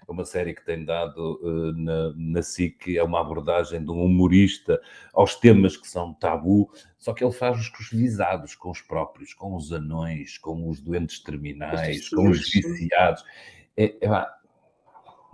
é 0.09 0.13
uma 0.13 0.25
série 0.25 0.55
que 0.55 0.65
tem 0.65 0.85
dado 0.85 1.41
uh, 1.43 1.73
na, 1.73 2.13
na 2.17 2.43
SIC, 2.43 2.97
é 2.97 3.03
uma 3.03 3.21
abordagem 3.21 3.85
de 3.85 3.91
um 3.91 4.05
humorista 4.05 4.81
aos 5.13 5.35
temas 5.35 5.77
que 5.77 5.89
são 5.89 6.15
tabu, 6.15 6.71
só 6.97 7.13
que 7.13 7.25
ele 7.25 7.33
faz-os 7.33 7.69
com 7.69 7.83
os 7.83 7.91
visados, 7.91 8.55
com 8.55 8.71
os 8.71 8.81
próprios, 8.81 9.35
com 9.35 9.55
os 9.55 9.73
anões, 9.73 10.39
com 10.39 10.69
os 10.69 10.81
doentes 10.81 11.19
terminais, 11.21 12.09
com 12.09 12.29
os 12.29 12.51
viciados. 12.51 13.25
É, 13.77 13.95
é, 14.01 14.09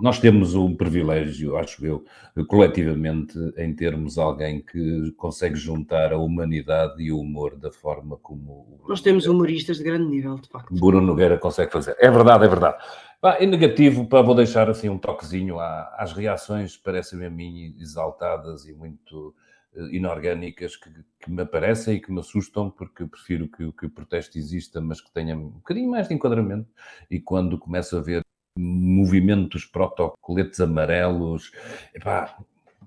nós 0.02 0.18
temos 0.18 0.56
um 0.56 0.74
privilégio, 0.74 1.56
acho 1.56 1.86
eu, 1.86 2.04
coletivamente, 2.48 3.38
em 3.56 3.72
termos 3.72 4.18
alguém 4.18 4.60
que 4.60 5.12
consegue 5.12 5.54
juntar 5.54 6.12
a 6.12 6.18
humanidade 6.18 7.00
e 7.00 7.12
o 7.12 7.20
humor 7.20 7.56
da 7.56 7.70
forma 7.70 8.16
como. 8.16 8.80
Nós 8.88 9.00
temos 9.00 9.26
humoristas 9.26 9.78
de 9.78 9.84
grande 9.84 10.06
nível, 10.06 10.34
de 10.34 10.48
facto. 10.48 10.74
Bruno 10.74 11.06
Nogueira 11.06 11.38
consegue 11.38 11.70
fazer. 11.70 11.96
É 12.00 12.10
verdade, 12.10 12.44
é 12.44 12.48
verdade. 12.48 12.84
Ah, 13.22 13.36
em 13.38 13.46
negativo, 13.46 14.04
para 14.08 14.22
vou 14.22 14.34
deixar 14.34 14.68
assim 14.68 14.88
um 14.88 14.98
toquezinho 14.98 15.60
às 15.60 16.12
reações, 16.12 16.76
parecem-me 16.76 17.26
a 17.26 17.30
mim 17.30 17.76
exaltadas 17.78 18.66
e 18.66 18.72
muito 18.72 19.32
eh, 19.76 19.88
inorgânicas 19.92 20.74
que, 20.74 20.90
que, 21.20 21.30
me 21.30 21.42
aparecem 21.42 21.94
e 21.94 22.00
que 22.00 22.10
me 22.10 22.18
assustam, 22.18 22.68
porque 22.68 23.04
eu 23.04 23.08
prefiro 23.08 23.46
que, 23.48 23.70
que 23.70 23.86
o 23.86 23.90
protesto 23.90 24.36
exista, 24.36 24.80
mas 24.80 25.00
que 25.00 25.12
tenha 25.12 25.36
um 25.36 25.50
bocadinho 25.50 25.88
mais 25.88 26.08
de 26.08 26.14
enquadramento. 26.14 26.68
E 27.08 27.20
quando 27.20 27.56
começo 27.56 27.96
a 27.96 28.00
ver 28.00 28.24
movimentos 28.56 29.64
protocoletes 29.64 30.60
amarelos. 30.60 31.52
Epá, 31.94 32.36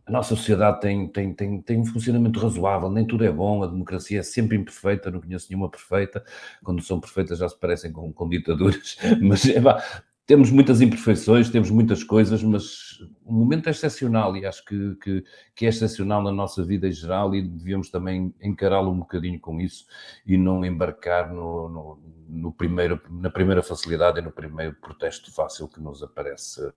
a 0.05 0.11
nossa 0.11 0.36
sociedade 0.36 0.82
tem, 0.82 1.07
tem, 1.07 1.34
tem, 1.34 1.61
tem 1.61 1.80
um 1.80 1.86
funcionamento 1.86 2.39
razoável, 2.39 2.91
nem 2.91 3.05
tudo 3.07 3.26
é 3.26 3.32
bom, 3.32 3.63
a 3.63 3.68
democracia 3.68 4.20
é 4.20 4.24
sempre 4.24 4.55
imperfeita, 4.55 5.09
não 5.09 5.20
conheço 5.20 5.47
nenhuma 5.49 5.70
perfeita, 5.70 6.24
quando 6.63 6.82
são 6.84 6.99
perfeitas 6.99 7.39
já 7.39 7.49
se 7.49 7.59
parecem 7.59 7.91
com, 7.91 8.13
com 8.13 8.30
ditaduras, 8.30 8.97
mas 9.20 9.43
epá, 9.45 9.84
temos 10.26 10.49
muitas 10.49 10.82
imperfeições, 10.82 11.49
temos 11.49 11.69
muitas 11.69 12.03
coisas, 12.03 12.41
mas 12.41 12.99
o 13.23 13.32
momento 13.32 13.67
é 13.67 13.71
excepcional 13.71 14.36
e 14.36 14.45
acho 14.45 14.65
que, 14.65 14.95
que, 14.95 15.23
que, 15.55 15.65
é 15.65 15.69
excepcional 15.69 16.23
na 16.23 16.32
nossa 16.32 16.63
vida 16.63 16.88
em 16.88 16.91
geral 16.91 17.36
e 17.36 17.43
devíamos 17.43 17.91
também 17.91 18.34
encará-lo 18.41 18.91
um 18.91 18.99
bocadinho 18.99 19.39
com 19.39 19.61
isso 19.61 19.86
e 20.26 20.36
não 20.36 20.65
embarcar 20.65 21.32
no, 21.32 21.69
no, 21.69 21.99
no, 22.28 22.51
primeiro, 22.51 22.99
na 23.09 23.30
primeira 23.30 23.61
facilidade 23.61 24.19
e 24.19 24.21
no 24.23 24.32
primeiro 24.32 24.76
protesto 24.82 25.32
fácil 25.32 25.67
que 25.67 25.80
nos 25.80 26.01
aparece 26.01 26.73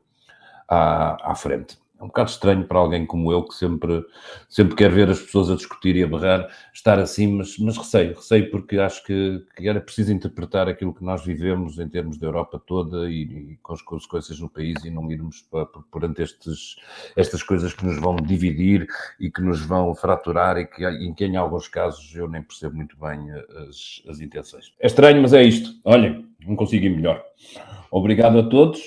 à, 0.68 1.32
à 1.32 1.34
frente. 1.34 1.78
É 1.98 2.04
um 2.04 2.06
bocado 2.06 2.30
estranho 2.30 2.64
para 2.64 2.78
alguém 2.78 3.04
como 3.04 3.32
eu, 3.32 3.42
que 3.42 3.54
sempre, 3.54 4.04
sempre 4.48 4.76
quer 4.76 4.90
ver 4.90 5.10
as 5.10 5.20
pessoas 5.20 5.50
a 5.50 5.56
discutir 5.56 5.96
e 5.96 6.04
a 6.04 6.06
berrar, 6.06 6.48
estar 6.72 6.98
assim, 6.98 7.26
mas, 7.26 7.58
mas 7.58 7.76
receio, 7.76 8.14
receio 8.14 8.50
porque 8.50 8.78
acho 8.78 9.04
que, 9.04 9.44
que 9.56 9.68
era 9.68 9.80
preciso 9.80 10.12
interpretar 10.12 10.68
aquilo 10.68 10.94
que 10.94 11.02
nós 11.02 11.24
vivemos 11.24 11.78
em 11.78 11.88
termos 11.88 12.16
da 12.16 12.28
Europa 12.28 12.62
toda 12.64 13.10
e, 13.10 13.22
e 13.22 13.58
com 13.62 13.72
as 13.72 13.82
consequências 13.82 14.38
no 14.38 14.48
país 14.48 14.84
e 14.84 14.90
não 14.90 15.10
irmos 15.10 15.42
para, 15.50 15.66
perante 15.92 16.22
estes, 16.22 16.76
estas 17.16 17.42
coisas 17.42 17.74
que 17.74 17.84
nos 17.84 17.98
vão 17.98 18.14
dividir 18.14 18.86
e 19.18 19.28
que 19.28 19.42
nos 19.42 19.60
vão 19.60 19.92
fraturar 19.94 20.56
e 20.56 20.66
que, 20.66 20.86
em 20.86 21.12
que 21.12 21.24
em 21.24 21.36
alguns 21.36 21.66
casos 21.66 22.14
eu 22.14 22.28
nem 22.28 22.42
percebo 22.42 22.76
muito 22.76 22.96
bem 22.96 23.28
as, 23.68 24.02
as 24.08 24.20
intenções. 24.20 24.72
É 24.78 24.86
estranho, 24.86 25.20
mas 25.20 25.32
é 25.32 25.42
isto. 25.42 25.70
Olhem, 25.84 26.26
não 26.46 26.54
consigo 26.54 26.86
ir 26.86 26.94
melhor. 26.94 27.24
Obrigado 27.90 28.38
a 28.38 28.48
todos. 28.48 28.80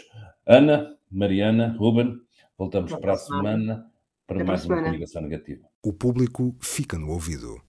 Ana, 0.47 0.95
Mariana, 1.11 1.75
Ruben. 1.77 2.21
Voltamos 2.61 2.93
para 2.93 3.13
a 3.13 3.17
semana 3.17 3.91
para 4.27 4.45
mais 4.45 4.65
uma 4.65 4.75
comunicação 4.75 5.23
negativa. 5.23 5.67
O 5.83 5.91
público 5.91 6.55
fica 6.61 6.95
no 6.95 7.09
ouvido. 7.09 7.59